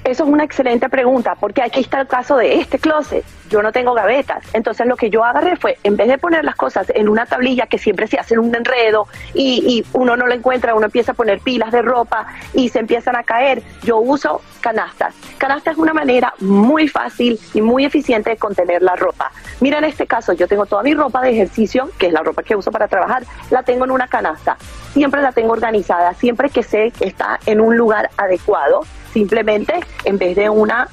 Eso 0.07 0.23
es 0.23 0.29
una 0.29 0.45
excelente 0.45 0.87
pregunta, 0.87 1.35
porque 1.35 1.61
aquí 1.61 1.81
está 1.81 1.99
el 1.99 2.07
caso 2.07 2.37
de 2.37 2.61
este 2.61 2.79
closet. 2.79 3.25
Yo 3.49 3.61
no 3.61 3.73
tengo 3.73 3.93
gavetas. 3.93 4.41
Entonces 4.53 4.87
lo 4.87 4.95
que 4.95 5.09
yo 5.09 5.21
agarré 5.25 5.57
fue, 5.57 5.77
en 5.83 5.97
vez 5.97 6.07
de 6.07 6.17
poner 6.17 6.45
las 6.45 6.55
cosas 6.55 6.89
en 6.95 7.09
una 7.09 7.25
tablilla 7.25 7.67
que 7.67 7.77
siempre 7.77 8.07
se 8.07 8.17
hacen 8.17 8.39
un 8.39 8.55
enredo 8.55 9.09
y, 9.33 9.63
y 9.67 9.85
uno 9.91 10.15
no 10.15 10.25
lo 10.25 10.33
encuentra, 10.33 10.75
uno 10.75 10.85
empieza 10.85 11.11
a 11.11 11.15
poner 11.15 11.41
pilas 11.41 11.73
de 11.73 11.81
ropa 11.81 12.25
y 12.53 12.69
se 12.69 12.79
empiezan 12.79 13.17
a 13.17 13.23
caer, 13.23 13.61
yo 13.83 13.97
uso 13.97 14.41
canastas. 14.61 15.13
Canasta 15.37 15.71
es 15.71 15.77
una 15.77 15.93
manera 15.93 16.33
muy 16.39 16.87
fácil 16.87 17.37
y 17.53 17.59
muy 17.59 17.83
eficiente 17.83 18.29
de 18.29 18.37
contener 18.37 18.83
la 18.83 18.95
ropa. 18.95 19.33
Mira, 19.59 19.79
en 19.79 19.83
este 19.83 20.07
caso 20.07 20.31
yo 20.31 20.47
tengo 20.47 20.65
toda 20.65 20.83
mi 20.83 20.93
ropa 20.93 21.21
de 21.21 21.31
ejercicio, 21.31 21.89
que 21.97 22.07
es 22.07 22.13
la 22.13 22.21
ropa 22.21 22.43
que 22.43 22.55
uso 22.55 22.71
para 22.71 22.87
trabajar, 22.87 23.23
la 23.49 23.63
tengo 23.63 23.83
en 23.83 23.91
una 23.91 24.07
canasta. 24.07 24.55
Siempre 24.93 25.21
la 25.21 25.33
tengo 25.33 25.51
organizada, 25.51 26.13
siempre 26.13 26.49
que 26.49 26.63
sé 26.63 26.93
que 26.97 27.07
está 27.07 27.41
en 27.45 27.59
un 27.59 27.75
lugar 27.75 28.09
adecuado 28.15 28.85
simplemente 29.13 29.73
en 30.05 30.17
vez 30.17 30.35
de 30.35 30.49
una 30.49 30.87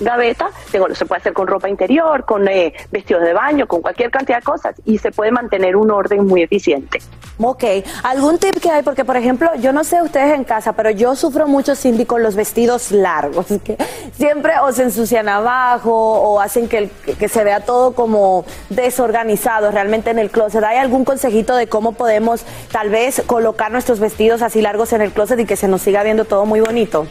gaveta, 0.00 0.50
tengo, 0.70 0.92
se 0.94 1.06
puede 1.06 1.20
hacer 1.20 1.32
con 1.32 1.46
ropa 1.46 1.68
interior, 1.68 2.24
con 2.24 2.48
eh, 2.48 2.72
vestidos 2.90 3.22
de 3.22 3.32
baño, 3.32 3.66
con 3.66 3.80
cualquier 3.80 4.10
cantidad 4.10 4.38
de 4.38 4.44
cosas 4.44 4.74
y 4.84 4.98
se 4.98 5.12
puede 5.12 5.30
mantener 5.30 5.76
un 5.76 5.90
orden 5.90 6.26
muy 6.26 6.42
eficiente. 6.42 6.98
Ok, 7.38 7.64
¿algún 8.04 8.38
tip 8.38 8.60
que 8.60 8.70
hay? 8.70 8.82
Porque, 8.82 9.04
por 9.04 9.16
ejemplo, 9.16 9.50
yo 9.58 9.72
no 9.72 9.82
sé 9.82 10.00
ustedes 10.02 10.34
en 10.34 10.44
casa, 10.44 10.72
pero 10.74 10.90
yo 10.90 11.16
sufro 11.16 11.48
mucho, 11.48 11.74
Cindy, 11.74 12.04
con 12.04 12.22
los 12.22 12.36
vestidos 12.36 12.92
largos, 12.92 13.46
que 13.64 13.76
siempre 14.16 14.52
o 14.62 14.72
se 14.72 14.84
ensucian 14.84 15.28
abajo 15.28 15.92
o 15.92 16.40
hacen 16.40 16.68
que, 16.68 16.90
que 17.18 17.28
se 17.28 17.42
vea 17.42 17.60
todo 17.60 17.94
como 17.94 18.44
desorganizado 18.70 19.70
realmente 19.70 20.10
en 20.10 20.18
el 20.18 20.30
closet. 20.30 20.62
¿Hay 20.62 20.78
algún 20.78 21.04
consejito 21.04 21.56
de 21.56 21.66
cómo 21.66 21.92
podemos 21.92 22.44
tal 22.70 22.90
vez 22.90 23.22
colocar 23.26 23.72
nuestros 23.72 23.98
vestidos 24.00 24.42
así 24.42 24.60
largos 24.60 24.92
en 24.92 25.02
el 25.02 25.10
closet 25.12 25.38
y 25.40 25.44
que 25.44 25.56
se 25.56 25.68
nos 25.68 25.82
siga 25.82 26.02
viendo 26.02 26.24
todo 26.24 26.46
muy 26.46 26.60
bonito? 26.60 27.06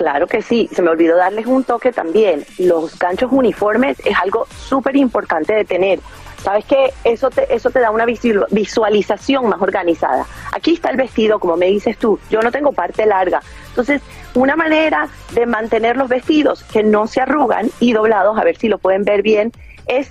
Claro 0.00 0.26
que 0.26 0.40
sí, 0.40 0.66
se 0.72 0.80
me 0.80 0.88
olvidó 0.88 1.14
darles 1.18 1.44
un 1.44 1.62
toque 1.62 1.92
también. 1.92 2.46
Los 2.56 2.98
ganchos 2.98 3.30
uniformes 3.30 3.98
es 4.02 4.16
algo 4.16 4.46
súper 4.48 4.96
importante 4.96 5.52
de 5.52 5.66
tener. 5.66 6.00
Sabes 6.42 6.64
que 6.64 6.94
eso 7.04 7.28
te, 7.28 7.54
eso 7.54 7.68
te 7.70 7.80
da 7.80 7.90
una 7.90 8.06
visu- 8.06 8.46
visualización 8.50 9.46
más 9.50 9.60
organizada. 9.60 10.24
Aquí 10.52 10.72
está 10.72 10.88
el 10.88 10.96
vestido, 10.96 11.38
como 11.38 11.58
me 11.58 11.66
dices 11.66 11.98
tú, 11.98 12.18
yo 12.30 12.40
no 12.40 12.50
tengo 12.50 12.72
parte 12.72 13.04
larga. 13.04 13.42
Entonces, 13.68 14.00
una 14.34 14.56
manera 14.56 15.06
de 15.32 15.44
mantener 15.44 15.98
los 15.98 16.08
vestidos 16.08 16.62
que 16.64 16.82
no 16.82 17.06
se 17.06 17.20
arrugan 17.20 17.68
y 17.78 17.92
doblados, 17.92 18.38
a 18.38 18.42
ver 18.42 18.56
si 18.56 18.68
lo 18.68 18.78
pueden 18.78 19.04
ver 19.04 19.20
bien, 19.20 19.52
es 19.84 20.08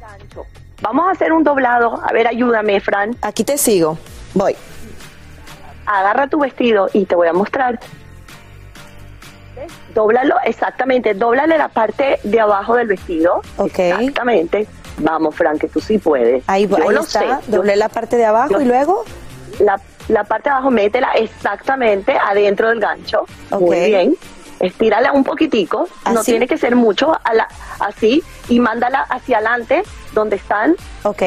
gancho. 0.00 0.46
Vamos 0.82 1.06
a 1.06 1.12
hacer 1.12 1.32
un 1.32 1.44
doblado. 1.44 2.00
A 2.04 2.12
ver, 2.12 2.26
ayúdame, 2.26 2.80
Fran. 2.80 3.16
Aquí 3.22 3.44
te 3.44 3.56
sigo. 3.56 3.96
Voy. 4.34 4.56
Agarra 5.86 6.26
tu 6.26 6.40
vestido 6.40 6.88
y 6.92 7.04
te 7.04 7.14
voy 7.14 7.28
a 7.28 7.32
mostrar. 7.32 7.78
Dóblalo, 9.94 10.36
exactamente. 10.44 11.14
Dóblale 11.14 11.56
la 11.58 11.68
parte 11.68 12.18
de 12.22 12.40
abajo 12.40 12.76
del 12.76 12.88
vestido. 12.88 13.42
Exactamente. 13.64 14.66
Vamos, 14.98 15.34
Fran, 15.34 15.58
que 15.58 15.68
tú 15.68 15.80
sí 15.80 15.98
puedes. 15.98 16.44
Ahí, 16.46 16.66
Yo 16.66 16.76
ahí 16.76 16.94
lo 16.94 17.00
está. 17.00 17.40
sé. 17.40 17.50
Doblé 17.50 17.76
la 17.76 17.88
parte 17.88 18.16
de 18.16 18.26
abajo 18.26 18.52
yo- 18.54 18.60
y 18.60 18.64
luego. 18.66 19.04
La, 19.58 19.80
la 20.08 20.24
parte 20.24 20.48
de 20.48 20.54
abajo, 20.54 20.70
métela 20.70 21.12
exactamente 21.12 22.16
adentro 22.18 22.68
del 22.68 22.80
gancho. 22.80 23.24
Muy 23.50 23.78
Ok. 23.78 23.84
bien. 23.86 24.16
Estírala 24.60 25.12
un 25.12 25.24
poquitico. 25.24 25.88
No 26.12 26.22
tiene 26.22 26.46
que 26.46 26.58
ser 26.58 26.76
mucho. 26.76 27.12
a 27.24 27.34
la- 27.34 27.48
así. 27.78 28.22
Y 28.48 28.60
mándala 28.60 29.00
hacia 29.08 29.38
adelante, 29.38 29.82
donde 30.12 30.36
están. 30.36 30.76
Ok. 31.04 31.22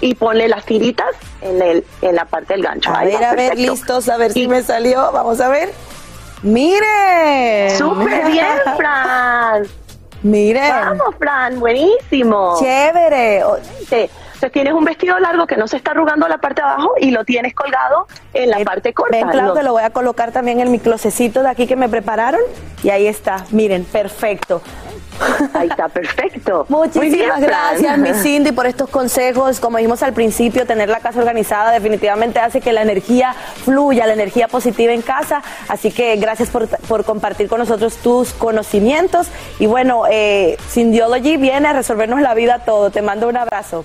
Y 0.00 0.14
ponle 0.14 0.48
las 0.48 0.64
tiritas 0.64 1.08
en, 1.40 1.60
el, 1.62 1.84
en 2.02 2.14
la 2.16 2.24
parte 2.24 2.54
del 2.54 2.62
gancho. 2.62 2.90
A 2.90 3.00
Ahí 3.00 3.12
ver, 3.12 3.22
va, 3.22 3.30
a 3.30 3.34
ver, 3.34 3.48
perfecto. 3.50 3.72
listos, 3.72 4.08
a 4.08 4.16
ver 4.16 4.32
si 4.32 4.46
me 4.48 4.62
salió. 4.62 5.10
Vamos 5.12 5.40
a 5.40 5.48
ver. 5.48 5.72
¡Miren! 6.42 7.76
¡Súper 7.76 8.26
bien, 8.26 8.46
Fran! 8.76 9.66
Miren. 10.22 10.70
Vamos, 10.70 11.14
Fran, 11.18 11.58
buenísimo. 11.60 12.56
Chévere. 12.58 13.42
Sí. 13.88 14.10
Entonces 14.34 14.52
tienes 14.52 14.72
un 14.74 14.84
vestido 14.84 15.18
largo 15.18 15.46
que 15.46 15.56
no 15.56 15.66
se 15.68 15.76
está 15.76 15.92
arrugando 15.92 16.26
la 16.28 16.38
parte 16.38 16.60
de 16.60 16.68
abajo 16.68 16.92
y 16.98 17.10
lo 17.12 17.24
tienes 17.24 17.54
colgado 17.54 18.06
en 18.34 18.50
la 18.50 18.58
parte 18.60 18.92
corta. 18.92 19.16
Ven, 19.16 19.30
que 19.54 19.62
lo 19.62 19.72
voy 19.72 19.82
a 19.82 19.90
colocar 19.90 20.32
también 20.32 20.60
en 20.60 20.70
mi 20.70 20.78
closecito 20.78 21.42
de 21.42 21.48
aquí 21.48 21.66
que 21.66 21.76
me 21.76 21.88
prepararon. 21.88 22.40
Y 22.82 22.90
ahí 22.90 23.06
está. 23.06 23.44
Miren, 23.50 23.84
perfecto. 23.84 24.60
Ahí 25.52 25.68
está, 25.68 25.88
perfecto. 25.88 26.66
Bien, 26.68 26.90
Muchísimas 26.94 27.40
gracias, 27.40 27.98
mi 27.98 28.14
Cindy, 28.14 28.52
por 28.52 28.66
estos 28.66 28.88
consejos. 28.88 29.60
Como 29.60 29.78
dijimos 29.78 30.02
al 30.02 30.12
principio, 30.12 30.66
tener 30.66 30.88
la 30.88 31.00
casa 31.00 31.18
organizada 31.18 31.72
definitivamente 31.72 32.38
hace 32.40 32.60
que 32.60 32.72
la 32.72 32.82
energía 32.82 33.34
fluya, 33.64 34.06
la 34.06 34.12
energía 34.12 34.48
positiva 34.48 34.92
en 34.92 35.02
casa. 35.02 35.42
Así 35.68 35.90
que 35.90 36.16
gracias 36.16 36.50
por, 36.50 36.68
por 36.68 37.04
compartir 37.04 37.48
con 37.48 37.58
nosotros 37.58 37.96
tus 37.96 38.32
conocimientos. 38.32 39.28
Y 39.58 39.66
bueno, 39.66 40.04
eh, 40.10 40.56
Cindyology 40.68 41.36
viene 41.36 41.68
a 41.68 41.72
resolvernos 41.72 42.20
la 42.20 42.34
vida 42.34 42.60
todo. 42.60 42.90
Te 42.90 43.02
mando 43.02 43.28
un 43.28 43.36
abrazo. 43.36 43.84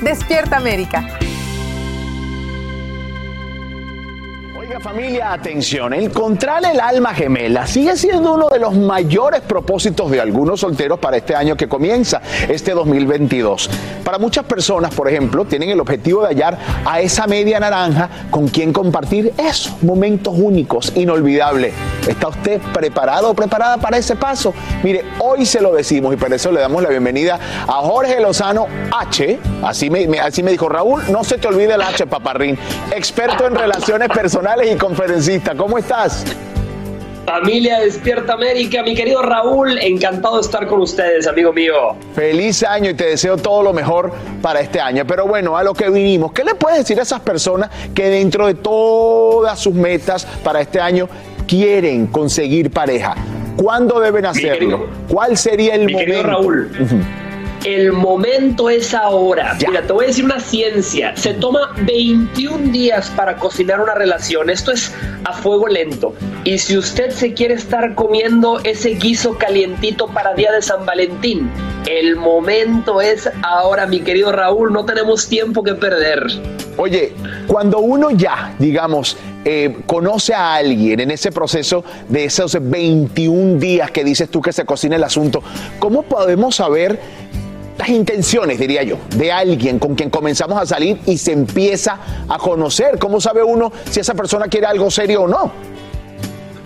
Despierta 0.00 0.56
América. 0.56 1.19
Familia, 4.80 5.32
atención, 5.32 5.92
encontrar 5.92 6.64
el 6.64 6.80
alma 6.80 7.12
gemela 7.12 7.66
sigue 7.66 7.96
siendo 7.96 8.32
uno 8.32 8.48
de 8.48 8.58
los 8.58 8.74
mayores 8.74 9.42
propósitos 9.42 10.10
de 10.10 10.20
algunos 10.20 10.60
solteros 10.60 10.98
para 10.98 11.18
este 11.18 11.34
año 11.34 11.56
que 11.56 11.68
comienza, 11.68 12.22
este 12.48 12.72
2022. 12.72 13.68
Para 14.04 14.18
muchas 14.18 14.44
personas, 14.44 14.94
por 14.94 15.08
ejemplo, 15.08 15.44
tienen 15.44 15.70
el 15.70 15.80
objetivo 15.80 16.22
de 16.22 16.28
hallar 16.28 16.58
a 16.86 17.00
esa 17.00 17.26
media 17.26 17.60
naranja 17.60 18.08
con 18.30 18.48
quien 18.48 18.72
compartir 18.72 19.32
esos 19.36 19.82
momentos 19.82 20.34
únicos, 20.36 20.92
inolvidables. 20.96 21.74
¿Está 22.08 22.28
usted 22.28 22.60
preparado 22.72 23.30
o 23.30 23.34
preparada 23.34 23.76
para 23.76 23.98
ese 23.98 24.16
paso? 24.16 24.54
Mire, 24.82 25.04
hoy 25.18 25.44
se 25.44 25.60
lo 25.60 25.74
decimos 25.74 26.14
y 26.14 26.16
por 26.16 26.32
eso 26.32 26.50
le 26.50 26.60
damos 26.60 26.82
la 26.82 26.88
bienvenida 26.88 27.38
a 27.66 27.72
Jorge 27.72 28.18
Lozano 28.20 28.66
H. 28.90 29.38
Así 29.62 29.90
me, 29.90 30.18
así 30.18 30.42
me 30.42 30.52
dijo 30.52 30.68
Raúl, 30.68 31.02
no 31.10 31.22
se 31.22 31.36
te 31.36 31.48
olvide 31.48 31.74
el 31.74 31.82
H, 31.82 32.06
paparrín. 32.06 32.58
Experto 32.94 33.46
en 33.46 33.54
relaciones 33.54 34.08
personales 34.08 34.69
conferencista. 34.78 35.54
¿Cómo 35.54 35.78
estás? 35.78 36.24
Familia 37.26 37.78
Despierta 37.78 38.32
América, 38.32 38.82
mi 38.82 38.94
querido 38.94 39.22
Raúl, 39.22 39.78
encantado 39.78 40.36
de 40.36 40.40
estar 40.40 40.66
con 40.66 40.80
ustedes, 40.80 41.28
amigo 41.28 41.52
mío. 41.52 41.74
Feliz 42.14 42.64
año 42.64 42.90
y 42.90 42.94
te 42.94 43.04
deseo 43.06 43.36
todo 43.36 43.62
lo 43.62 43.72
mejor 43.72 44.10
para 44.42 44.58
este 44.60 44.80
año. 44.80 45.06
Pero 45.06 45.26
bueno, 45.28 45.56
a 45.56 45.62
lo 45.62 45.72
que 45.72 45.88
vinimos, 45.90 46.32
¿qué 46.32 46.42
le 46.42 46.54
puedes 46.56 46.78
decir 46.78 46.98
a 46.98 47.02
esas 47.02 47.20
personas 47.20 47.70
que 47.94 48.08
dentro 48.08 48.48
de 48.48 48.54
todas 48.54 49.60
sus 49.60 49.74
metas 49.74 50.26
para 50.42 50.60
este 50.60 50.80
año 50.80 51.08
quieren 51.46 52.08
conseguir 52.08 52.70
pareja? 52.72 53.14
¿Cuándo 53.56 54.00
deben 54.00 54.26
hacerlo? 54.26 54.58
querido- 54.58 54.86
¿Cuál 55.08 55.36
sería 55.36 55.74
el 55.76 55.84
mi 55.84 55.92
momento? 55.92 56.12
querido 56.12 56.26
Raúl. 56.28 56.70
El 57.64 57.92
momento 57.92 58.70
es 58.70 58.94
ahora. 58.94 59.54
Mira, 59.66 59.82
te 59.82 59.92
voy 59.92 60.04
a 60.04 60.08
decir 60.08 60.24
una 60.24 60.40
ciencia. 60.40 61.14
Se 61.14 61.34
toma 61.34 61.74
21 61.82 62.72
días 62.72 63.10
para 63.10 63.36
cocinar 63.36 63.80
una 63.82 63.94
relación. 63.94 64.48
Esto 64.48 64.72
es 64.72 64.94
a 65.24 65.34
fuego 65.34 65.68
lento. 65.68 66.14
Y 66.44 66.56
si 66.56 66.78
usted 66.78 67.10
se 67.10 67.34
quiere 67.34 67.54
estar 67.54 67.94
comiendo 67.94 68.60
ese 68.64 68.94
guiso 68.94 69.36
calientito 69.36 70.06
para 70.06 70.32
Día 70.32 70.52
de 70.52 70.62
San 70.62 70.86
Valentín, 70.86 71.50
el 71.86 72.16
momento 72.16 73.02
es 73.02 73.30
ahora, 73.42 73.86
mi 73.86 74.00
querido 74.00 74.32
Raúl. 74.32 74.72
No 74.72 74.86
tenemos 74.86 75.28
tiempo 75.28 75.62
que 75.62 75.74
perder. 75.74 76.24
Oye, 76.78 77.12
cuando 77.46 77.80
uno 77.80 78.10
ya, 78.10 78.54
digamos, 78.58 79.18
eh, 79.44 79.80
conoce 79.86 80.32
a 80.32 80.54
alguien 80.54 81.00
en 81.00 81.10
ese 81.10 81.30
proceso 81.30 81.84
de 82.08 82.24
esos 82.24 82.56
21 82.58 83.58
días 83.58 83.90
que 83.90 84.02
dices 84.02 84.30
tú 84.30 84.40
que 84.40 84.52
se 84.52 84.64
cocina 84.64 84.96
el 84.96 85.04
asunto, 85.04 85.42
¿cómo 85.78 86.02
podemos 86.02 86.56
saber 86.56 87.00
intenciones, 87.88 88.58
diría 88.58 88.82
yo, 88.82 88.98
de 89.16 89.32
alguien 89.32 89.78
con 89.78 89.94
quien 89.94 90.10
comenzamos 90.10 90.60
a 90.60 90.66
salir 90.66 90.98
y 91.06 91.16
se 91.18 91.32
empieza 91.32 91.98
a 92.28 92.38
conocer? 92.38 92.98
¿Cómo 92.98 93.20
sabe 93.20 93.42
uno 93.42 93.72
si 93.90 94.00
esa 94.00 94.14
persona 94.14 94.48
quiere 94.48 94.66
algo 94.66 94.90
serio 94.90 95.22
o 95.22 95.28
no? 95.28 95.52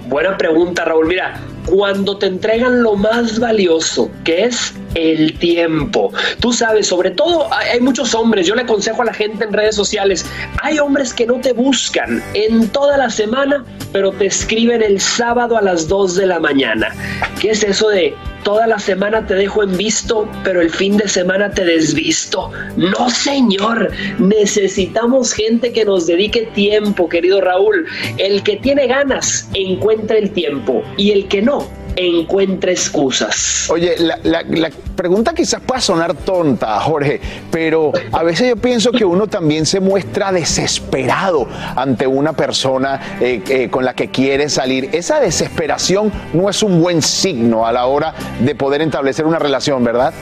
Buena 0.06 0.36
pregunta, 0.36 0.84
Raúl. 0.84 1.06
Mira, 1.06 1.40
cuando 1.66 2.18
te 2.18 2.26
entregan 2.26 2.82
lo 2.82 2.94
más 2.94 3.38
valioso, 3.38 4.10
que 4.22 4.44
es 4.44 4.74
el 4.94 5.38
tiempo. 5.38 6.12
Tú 6.40 6.52
sabes, 6.52 6.86
sobre 6.86 7.10
todo 7.10 7.48
hay 7.52 7.80
muchos 7.80 8.14
hombres, 8.14 8.46
yo 8.46 8.54
le 8.54 8.62
aconsejo 8.62 9.02
a 9.02 9.06
la 9.06 9.14
gente 9.14 9.44
en 9.44 9.52
redes 9.52 9.74
sociales, 9.74 10.26
hay 10.62 10.78
hombres 10.78 11.14
que 11.14 11.26
no 11.26 11.40
te 11.40 11.52
buscan 11.52 12.22
en 12.34 12.68
toda 12.68 12.98
la 12.98 13.08
semana, 13.08 13.64
pero 13.92 14.12
te 14.12 14.26
escriben 14.26 14.82
el 14.82 15.00
sábado 15.00 15.56
a 15.56 15.62
las 15.62 15.88
2 15.88 16.16
de 16.16 16.26
la 16.26 16.38
mañana. 16.38 16.94
¿Qué 17.40 17.50
es 17.50 17.62
eso 17.62 17.88
de 17.88 18.14
toda 18.44 18.66
la 18.66 18.78
semana 18.78 19.26
te 19.26 19.34
dejo 19.34 19.62
en 19.62 19.76
visto, 19.76 20.28
pero 20.44 20.60
el 20.60 20.70
fin 20.70 20.96
de 20.96 21.08
semana 21.08 21.50
te 21.50 21.64
desvisto? 21.64 22.52
No, 22.76 23.10
señor, 23.10 23.90
necesitamos 24.18 25.32
gente 25.32 25.72
que 25.72 25.84
nos 25.84 26.06
dedique 26.06 26.42
tiempo, 26.54 27.08
querido 27.08 27.40
Raúl. 27.40 27.86
El 28.18 28.42
que 28.42 28.56
tiene 28.56 28.86
ganas, 28.86 29.48
encuentra 29.54 30.18
el 30.18 30.30
tiempo, 30.30 30.82
y 30.96 31.10
el 31.10 31.26
que 31.26 31.42
no, 31.42 31.66
encuentra 31.96 32.70
excusas. 32.70 33.68
Oye, 33.70 33.94
la, 33.98 34.18
la- 34.22 34.70
pregunta 34.94 35.34
quizás 35.34 35.60
pueda 35.60 35.80
sonar 35.80 36.14
tonta, 36.14 36.78
Jorge, 36.80 37.20
pero 37.50 37.90
a 38.12 38.22
veces 38.22 38.48
yo 38.48 38.56
pienso 38.56 38.92
que 38.92 39.04
uno 39.04 39.26
también 39.26 39.66
se 39.66 39.80
muestra 39.80 40.30
desesperado 40.30 41.48
ante 41.74 42.06
una 42.06 42.32
persona 42.32 43.00
eh, 43.20 43.42
eh, 43.48 43.68
con 43.70 43.84
la 43.84 43.94
que 43.94 44.10
quiere 44.10 44.48
salir. 44.48 44.90
Esa 44.92 45.18
desesperación 45.20 46.12
no 46.32 46.48
es 46.48 46.62
un 46.62 46.80
buen 46.80 47.02
signo 47.02 47.66
a 47.66 47.72
la 47.72 47.86
hora 47.86 48.14
de 48.40 48.54
poder 48.54 48.82
establecer 48.82 49.26
una 49.26 49.38
relación, 49.40 49.82
¿verdad? 49.82 50.14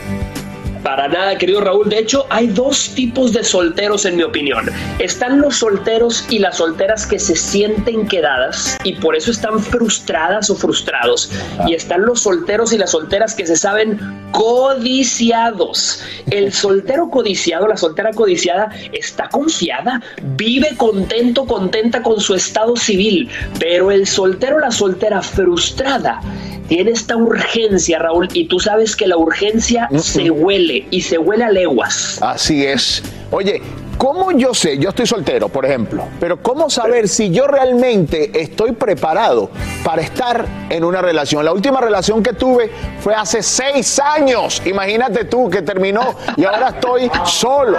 Para 0.83 1.07
nada, 1.07 1.39
querido 1.39 1.61
Raúl. 1.61 1.89
De 1.89 1.99
hecho, 1.99 2.27
hay 2.29 2.49
dos 2.49 2.91
tipos 2.95 3.33
de 3.33 3.45
solteros, 3.45 4.05
en 4.05 4.17
mi 4.17 4.25
opinión. 4.25 4.69
Están 4.99 5.41
los 5.41 5.57
solteros 5.57 6.27
y 6.29 6.41
las 6.41 6.57
solteras 6.57 7.07
que 7.07 7.21
se 7.21 7.37
sienten 7.37 8.09
quedadas 8.09 8.77
y 8.83 8.95
por 8.95 9.15
eso 9.15 9.31
están 9.31 9.61
frustradas 9.61 10.51
o 10.51 10.57
frustrados. 10.57 11.31
Y 11.69 11.75
están 11.75 12.03
los 12.03 12.23
solteros 12.23 12.73
y 12.73 12.79
las 12.79 12.91
solteras 12.91 13.35
que 13.35 13.47
se 13.47 13.57
saben 13.57 14.01
codiciados. 14.33 16.03
El 16.31 16.53
soltero 16.63 17.11
codiciado, 17.11 17.69
la 17.69 17.77
soltera 17.77 18.11
codiciada, 18.11 18.71
está 18.93 19.29
confiada, 19.29 20.03
vive 20.37 20.71
contento, 20.77 21.47
contenta 21.47 22.03
con 22.03 22.21
su 22.21 22.35
estado 22.35 22.75
civil. 22.77 23.29
Pero 23.61 23.93
el 23.93 24.07
soltero, 24.07 24.59
la 24.59 24.73
soltera 24.73 25.23
frustrada, 25.23 26.21
tiene 26.69 26.93
esta 26.93 27.17
urgencia, 27.17 27.99
Raúl, 27.99 28.29
y 28.33 28.47
tú 28.47 28.59
sabes 28.59 28.97
que 28.97 29.07
la 29.07 29.17
urgencia 29.17 29.89
se 29.99 30.31
huele 30.31 30.72
y 30.91 31.01
se 31.01 31.19
huele 31.19 31.45
a 31.45 31.51
leguas. 31.51 32.19
Así 32.21 32.65
es. 32.65 33.03
Oye, 33.31 33.63
¿cómo 33.97 34.33
yo 34.33 34.53
sé? 34.53 34.79
Yo 34.79 34.91
estoy 34.91 35.07
soltero, 35.07 35.49
por 35.49 35.65
ejemplo, 35.65 36.05
pero 36.21 36.43
¿cómo 36.43 36.69
saber 36.69 37.09
si 37.09 37.31
yo 37.31 37.47
realmente 37.47 38.31
estoy 38.41 38.73
preparado 38.73 39.51
para 39.85 40.03
estar 40.03 40.45
en 40.69 40.85
una 40.85 41.01
relación? 41.01 41.45
La 41.45 41.53
última 41.53 41.81
relación 41.81 42.23
que 42.23 42.33
tuve 42.35 42.71
fue 43.01 43.15
hace 43.15 43.43
seis 43.43 43.99
años. 43.99 44.61
Imagínate 44.67 45.25
tú 45.25 45.49
que 45.49 45.63
terminó 45.63 46.15
y 46.37 46.45
ahora 46.45 46.69
estoy 46.69 47.11
solo. 47.25 47.79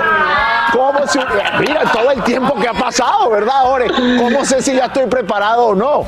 ¿Cómo 0.72 1.06
si, 1.08 1.20
mira 1.60 1.84
todo 1.92 2.12
el 2.12 2.24
tiempo 2.24 2.56
que 2.56 2.68
ha 2.68 2.74
pasado, 2.74 3.30
¿verdad, 3.30 3.72
Ore? 3.72 3.88
¿Cómo 4.18 4.44
sé 4.44 4.62
si 4.62 4.76
ya 4.76 4.86
estoy 4.86 5.06
preparado 5.06 5.68
o 5.68 5.76
no? 5.76 6.06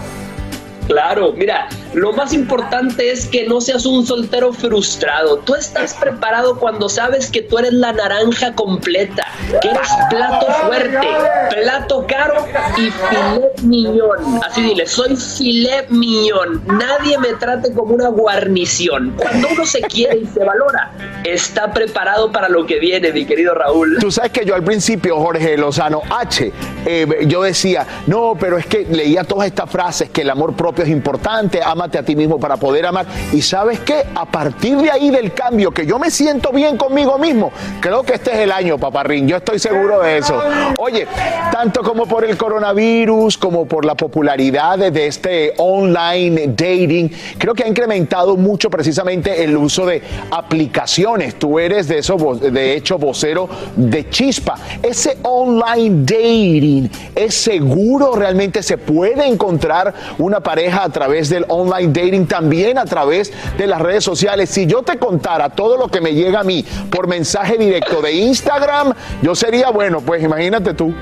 Claro, 0.87 1.33
mira, 1.33 1.67
Lo 1.95 2.11
más 2.11 2.33
importante 2.33 3.09
es 3.09 3.25
que 3.25 3.47
no 3.47 3.61
seas 3.61 3.85
un 3.85 4.05
soltero 4.05 4.51
frustrado. 4.51 5.37
Tú 5.37 5.55
estás 5.55 5.93
preparado 5.93 6.59
cuando 6.59 6.89
sabes 6.89 7.31
que 7.31 7.41
tú 7.41 7.57
eres 7.57 7.71
la 7.71 7.93
naranja 7.93 8.53
completa, 8.53 9.23
que 9.61 9.69
eres 9.69 9.87
plato 10.09 10.45
fuerte, 10.67 11.07
plato 11.51 12.05
caro 12.05 12.45
y 12.77 12.91
filet 12.91 13.61
miñón. 13.61 14.41
Así 14.45 14.61
dile, 14.61 14.85
soy 14.85 15.15
filet 15.15 15.87
miñón. 15.89 16.61
Nadie 16.67 17.17
me 17.17 17.33
trate 17.35 17.71
como 17.73 17.95
una 17.95 18.09
guarnición. 18.09 19.13
Cuando 19.15 19.47
uno 19.53 19.65
se 19.65 19.79
quiere 19.79 20.17
y 20.17 20.25
se 20.25 20.43
valora, 20.43 20.91
está 21.23 21.71
preparado 21.71 22.29
para 22.29 22.49
lo 22.49 22.65
que 22.65 22.77
viene, 22.77 23.13
mi 23.13 23.25
querido 23.25 23.53
Raúl. 23.53 23.99
Tú 24.01 24.11
sabes 24.11 24.31
que 24.31 24.43
yo 24.43 24.53
al 24.53 24.65
principio, 24.65 25.17
Jorge 25.17 25.57
Lozano 25.57 26.01
H, 26.09 26.51
eh, 26.85 27.25
yo 27.27 27.41
decía, 27.43 27.87
no, 28.07 28.35
pero 28.37 28.57
es 28.57 28.65
que 28.65 28.85
leía 28.85 29.23
todas 29.23 29.47
estas 29.47 29.69
frases, 29.69 30.09
que 30.09 30.23
el 30.23 30.29
amor 30.29 30.55
propio 30.55 30.83
es 30.83 30.89
importante, 30.89 31.61
a 31.97 32.03
ti 32.03 32.15
mismo 32.15 32.39
para 32.39 32.57
poder 32.57 32.85
amar. 32.85 33.05
Y 33.31 33.41
sabes 33.41 33.79
qué, 33.79 34.03
a 34.15 34.25
partir 34.25 34.77
de 34.77 34.91
ahí 34.91 35.09
del 35.09 35.33
cambio, 35.33 35.71
que 35.71 35.85
yo 35.85 35.99
me 35.99 36.09
siento 36.11 36.51
bien 36.51 36.77
conmigo 36.77 37.17
mismo, 37.17 37.51
creo 37.79 38.03
que 38.03 38.15
este 38.15 38.31
es 38.31 38.39
el 38.39 38.51
año, 38.51 38.77
paparrín, 38.77 39.27
yo 39.27 39.37
estoy 39.37 39.59
seguro 39.59 40.01
de 40.01 40.17
eso. 40.17 40.41
Oye, 40.79 41.07
tanto 41.51 41.81
como 41.83 42.05
por 42.05 42.25
el 42.25 42.37
coronavirus, 42.37 43.37
como 43.37 43.65
por 43.65 43.85
la 43.85 43.95
popularidad 43.95 44.79
de 44.79 45.07
este 45.07 45.53
online 45.57 46.47
dating, 46.47 47.11
creo 47.37 47.53
que 47.53 47.63
ha 47.63 47.67
incrementado 47.67 48.37
mucho 48.37 48.69
precisamente 48.69 49.43
el 49.43 49.55
uso 49.55 49.85
de 49.85 50.01
aplicaciones. 50.31 51.35
Tú 51.35 51.59
eres 51.59 51.87
de 51.87 51.99
eso, 51.99 52.17
de 52.35 52.75
hecho, 52.75 52.97
vocero 52.97 53.47
de 53.75 54.09
Chispa. 54.09 54.55
Ese 54.81 55.17
online 55.23 56.03
dating 56.05 56.89
es 57.15 57.35
seguro, 57.35 58.15
realmente 58.15 58.63
se 58.63 58.77
puede 58.77 59.25
encontrar 59.27 59.93
una 60.17 60.39
pareja 60.39 60.83
a 60.83 60.89
través 60.89 61.29
del 61.29 61.45
online 61.47 61.74
dating, 61.81 62.27
también 62.27 62.77
a 62.77 62.85
través 62.85 63.31
de 63.57 63.67
las 63.67 63.81
redes 63.81 64.03
sociales. 64.03 64.49
Si 64.49 64.65
yo 64.65 64.83
te 64.83 64.97
contara 64.97 65.49
todo 65.49 65.77
lo 65.77 65.87
que 65.87 66.01
me 66.01 66.13
llega 66.13 66.39
a 66.39 66.43
mí 66.43 66.65
por 66.89 67.07
mensaje 67.07 67.57
directo 67.57 68.01
de 68.01 68.13
Instagram, 68.13 68.93
yo 69.21 69.35
sería, 69.35 69.69
bueno, 69.69 70.01
pues 70.01 70.23
imagínate 70.23 70.73
tú. 70.73 70.93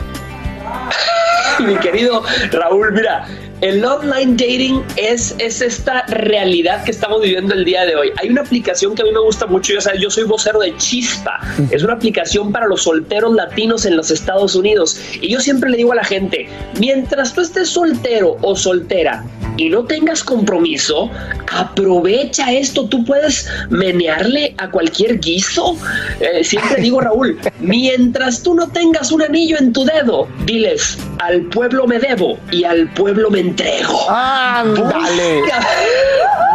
Mi 1.60 1.76
querido 1.76 2.24
Raúl, 2.52 2.94
mira, 2.94 3.28
el 3.64 3.84
online 3.86 4.34
dating 4.34 4.84
es, 4.98 5.34
es 5.40 5.62
esta 5.62 6.06
realidad 6.08 6.84
que 6.84 6.92
estamos 6.92 7.22
viviendo 7.22 7.54
el 7.54 7.64
día 7.64 7.86
de 7.86 7.96
hoy. 7.96 8.12
Hay 8.18 8.28
una 8.28 8.42
aplicación 8.42 8.94
que 8.94 9.04
a 9.04 9.06
mí 9.06 9.12
me 9.14 9.22
gusta 9.22 9.46
mucho, 9.46 9.74
ya 9.74 9.80
sabes, 9.80 10.02
yo 10.02 10.12
soy 10.12 10.26
vocero 10.26 10.60
de 10.60 10.76
Chispa. 10.76 11.40
Es 11.72 11.82
una 11.82 11.94
aplicación 11.94 12.52
para 12.52 12.68
los 12.68 12.84
solteros 12.84 13.34
latinos 13.34 13.86
en 13.86 13.96
los 13.96 14.12
Estados 14.12 14.56
Unidos. 14.56 15.00
Y 15.22 15.30
yo 15.30 15.40
siempre 15.40 15.70
le 15.70 15.78
digo 15.78 15.94
a 15.94 15.96
la 15.96 16.04
gente, 16.04 16.50
mientras 16.78 17.34
tú 17.34 17.40
estés 17.40 17.70
soltero 17.70 18.36
o 18.42 18.54
soltera 18.54 19.24
y 19.56 19.70
no 19.70 19.86
tengas 19.86 20.26
compromiso, 20.26 21.10
aprovecha 21.50 22.52
esto. 22.52 22.90
Tú 22.90 23.06
puedes 23.06 23.48
menearle 23.70 24.56
a 24.58 24.70
cualquier 24.72 25.20
guiso. 25.20 25.78
Eh, 26.20 26.44
siempre 26.44 26.82
digo, 26.82 27.00
Raúl, 27.02 27.40
mientras 27.62 28.44
tú 28.44 28.56
no 28.56 28.68
tengas 28.68 29.10
un 29.14 29.22
anillo 29.22 29.56
en 29.58 29.72
tu 29.72 29.86
dedo, 29.86 30.28
diles, 30.46 30.98
al 31.20 31.44
pueblo 31.44 31.88
me 31.88 32.00
debo 32.00 32.38
y 32.52 32.66
al 32.66 32.92
pueblo 32.94 33.30
me 33.30 33.53
entrego. 33.54 34.10
¡Ándale! 34.10 35.44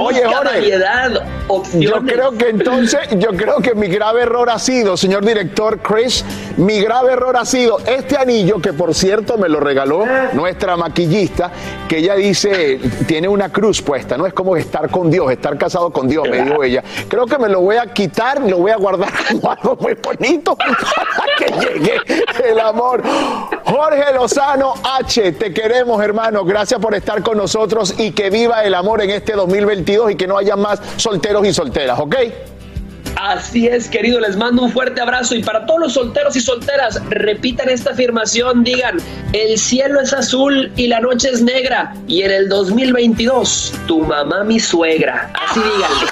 Oye, 0.00 0.22
Jorge, 0.24 0.44
variedad, 0.44 1.10
Yo 1.74 1.94
creo 2.02 2.32
que 2.32 2.50
entonces, 2.50 3.00
yo 3.16 3.30
creo 3.30 3.56
que 3.56 3.74
mi 3.74 3.88
grave 3.88 4.22
error 4.22 4.48
ha 4.48 4.58
sido, 4.58 4.96
señor 4.96 5.24
director 5.24 5.80
Chris, 5.80 6.24
mi 6.56 6.80
grave 6.80 7.12
error 7.12 7.36
ha 7.36 7.44
sido 7.44 7.78
este 7.80 8.16
anillo 8.16 8.60
que 8.60 8.72
por 8.72 8.94
cierto 8.94 9.36
me 9.38 9.48
lo 9.48 9.58
regaló 9.58 10.04
nuestra 10.34 10.76
maquillista, 10.76 11.50
que 11.88 11.98
ella 11.98 12.14
dice, 12.14 12.78
tiene 13.08 13.26
una 13.26 13.50
cruz 13.50 13.82
puesta, 13.82 14.16
¿no? 14.16 14.26
Es 14.26 14.34
como 14.34 14.56
estar 14.56 14.88
con 14.88 15.10
Dios, 15.10 15.32
estar 15.32 15.58
casado 15.58 15.90
con 15.90 16.08
Dios, 16.08 16.28
me 16.28 16.42
dijo 16.42 16.62
ella. 16.62 16.84
Creo 17.08 17.26
que 17.26 17.38
me 17.38 17.48
lo 17.48 17.60
voy 17.60 17.76
a 17.76 17.86
quitar, 17.86 18.40
lo 18.40 18.58
voy 18.58 18.70
a 18.70 18.76
guardar 18.76 19.10
como 19.28 19.50
algo 19.50 19.76
muy 19.80 19.94
bonito 19.94 20.56
para 20.56 20.76
que 21.38 21.66
llegue 21.66 22.00
el 22.44 22.60
amor. 22.60 23.02
Jorge 23.64 24.14
Lozano 24.14 24.74
H, 24.82 25.32
te 25.32 25.52
queremos 25.52 26.00
hermano, 26.02 26.44
gracias 26.44 26.77
por 26.78 26.94
estar 26.94 27.22
con 27.22 27.36
nosotros 27.36 27.94
y 27.98 28.12
que 28.12 28.30
viva 28.30 28.64
el 28.64 28.74
amor 28.74 29.02
en 29.02 29.10
este 29.10 29.34
2022 29.34 30.12
y 30.12 30.14
que 30.16 30.26
no 30.26 30.38
haya 30.38 30.56
más 30.56 30.80
solteros 30.96 31.46
y 31.46 31.52
solteras, 31.52 31.98
¿ok? 31.98 32.16
Así 33.16 33.66
es, 33.66 33.88
querido, 33.88 34.20
les 34.20 34.36
mando 34.36 34.62
un 34.62 34.70
fuerte 34.70 35.00
abrazo 35.00 35.34
y 35.34 35.42
para 35.42 35.66
todos 35.66 35.80
los 35.80 35.94
solteros 35.94 36.36
y 36.36 36.40
solteras, 36.40 37.02
repitan 37.10 37.68
esta 37.68 37.90
afirmación, 37.90 38.62
digan, 38.62 38.98
el 39.32 39.58
cielo 39.58 40.00
es 40.00 40.12
azul 40.12 40.70
y 40.76 40.86
la 40.86 41.00
noche 41.00 41.30
es 41.30 41.42
negra 41.42 41.94
y 42.06 42.22
en 42.22 42.30
el 42.30 42.48
2022, 42.48 43.72
tu 43.88 44.02
mamá 44.02 44.44
mi 44.44 44.60
suegra. 44.60 45.32
Así 45.34 45.60
díganle. 45.60 46.06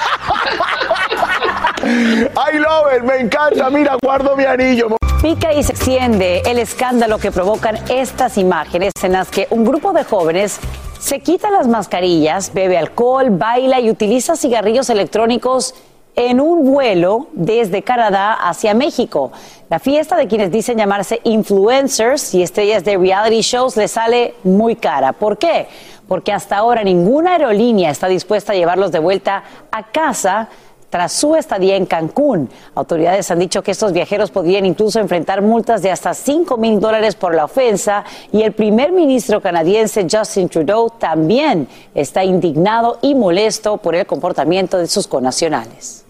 I 2.37 2.59
love 2.59 2.93
it, 2.97 3.05
me 3.05 3.21
encanta, 3.21 3.71
mira, 3.71 3.97
guardo 4.03 4.35
mi 4.37 4.45
anillo. 4.45 4.97
Pica 5.23 5.55
y 5.55 5.63
se 5.63 5.73
extiende 5.73 6.43
el 6.45 6.59
escándalo 6.59 7.19
que 7.19 7.33
provocan 7.33 7.77
estas 7.89 8.37
imágenes 8.37 8.93
en 9.03 9.13
las 9.13 9.29
que 9.29 9.47
un 9.51 9.65
grupo 9.65 9.93
de 9.93 10.05
jóvenes 10.05 10.61
se 10.99 11.21
quita 11.21 11.51
las 11.51 11.67
mascarillas, 11.67 12.53
bebe 12.53 12.77
alcohol, 12.77 13.31
baila 13.31 13.81
y 13.81 13.91
utiliza 13.91 14.37
cigarrillos 14.37 14.91
electrónicos 14.91 15.75
en 16.17 16.41
un 16.41 16.71
vuelo 16.71 17.29
desde 17.33 17.83
Canadá 17.83 18.35
hacia 18.35 18.75
México. 18.75 19.33
La 19.71 19.79
fiesta 19.79 20.17
de 20.17 20.29
quienes 20.29 20.51
dicen 20.51 20.79
llamarse 20.79 21.21
influencers 21.25 22.35
y 22.35 22.43
estrellas 22.43 22.85
de 22.85 22.99
reality 22.99 23.41
shows 23.41 23.77
les 23.77 23.93
sale 23.93 24.35
muy 24.45 24.77
cara. 24.77 25.13
¿Por 25.13 25.39
qué? 25.39 25.67
Porque 26.09 26.33
hasta 26.33 26.59
ahora 26.59 26.85
ninguna 26.85 27.33
aerolínea 27.33 27.91
está 27.91 28.07
dispuesta 28.07 28.53
a 28.53 28.57
llevarlos 28.57 28.93
de 28.93 28.99
vuelta 28.99 29.43
a 29.73 29.83
casa 29.85 30.49
tras 30.91 31.13
su 31.13 31.37
estadía 31.37 31.77
en 31.77 31.87
Cancún. 31.87 32.49
Autoridades 32.75 33.31
han 33.31 33.39
dicho 33.39 33.63
que 33.63 33.73
estos 33.73 33.93
viajeros 33.93 34.31
podrían 34.31 34.65
incluso 34.65 35.01
enfrentar 35.01 35.43
multas 35.43 35.83
de 35.83 35.91
hasta 35.91 36.15
5 36.15 36.57
mil 36.57 36.81
dólares 36.81 37.15
por 37.15 37.35
la 37.35 37.45
ofensa 37.45 38.05
y 38.33 38.43
el 38.43 38.53
primer 38.53 38.93
ministro 38.93 39.41
canadiense 39.41 40.07
Justin 40.11 40.49
Trudeau 40.49 40.91
también 40.91 41.69
está 41.95 42.25
indignado 42.25 42.99
y 43.03 43.15
molesto 43.15 43.77
por 43.77 43.95
el 43.95 44.07
comportamiento 44.07 44.79
de 44.79 44.87
sus 44.87 45.07
connacionales. 45.07 46.06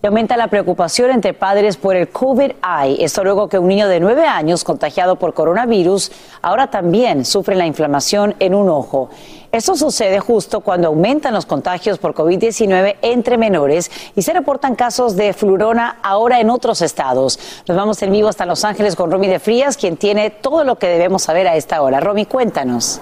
Y 0.00 0.06
aumenta 0.06 0.36
la 0.36 0.46
preocupación 0.46 1.10
entre 1.10 1.34
padres 1.34 1.76
por 1.76 1.96
el 1.96 2.12
COVID-19. 2.12 2.98
Esto 3.00 3.24
luego 3.24 3.48
que 3.48 3.58
un 3.58 3.66
niño 3.66 3.88
de 3.88 3.98
nueve 3.98 4.26
años 4.26 4.62
contagiado 4.62 5.16
por 5.16 5.34
coronavirus 5.34 6.12
ahora 6.40 6.70
también 6.70 7.24
sufre 7.24 7.56
la 7.56 7.66
inflamación 7.66 8.36
en 8.38 8.54
un 8.54 8.68
ojo. 8.68 9.10
Esto 9.50 9.74
sucede 9.74 10.20
justo 10.20 10.60
cuando 10.60 10.86
aumentan 10.86 11.34
los 11.34 11.46
contagios 11.46 11.98
por 11.98 12.14
COVID-19 12.14 12.98
entre 13.02 13.38
menores 13.38 13.90
y 14.14 14.22
se 14.22 14.32
reportan 14.32 14.76
casos 14.76 15.16
de 15.16 15.32
flurona 15.32 15.98
ahora 16.04 16.38
en 16.38 16.50
otros 16.50 16.80
estados. 16.80 17.40
Nos 17.66 17.76
vamos 17.76 18.00
en 18.00 18.12
vivo 18.12 18.28
hasta 18.28 18.46
Los 18.46 18.64
Ángeles 18.64 18.94
con 18.94 19.10
Romy 19.10 19.26
de 19.26 19.40
Frías, 19.40 19.76
quien 19.76 19.96
tiene 19.96 20.30
todo 20.30 20.62
lo 20.62 20.78
que 20.78 20.86
debemos 20.86 21.22
saber 21.22 21.48
a 21.48 21.56
esta 21.56 21.82
hora. 21.82 21.98
Romy, 21.98 22.24
cuéntanos. 22.24 23.00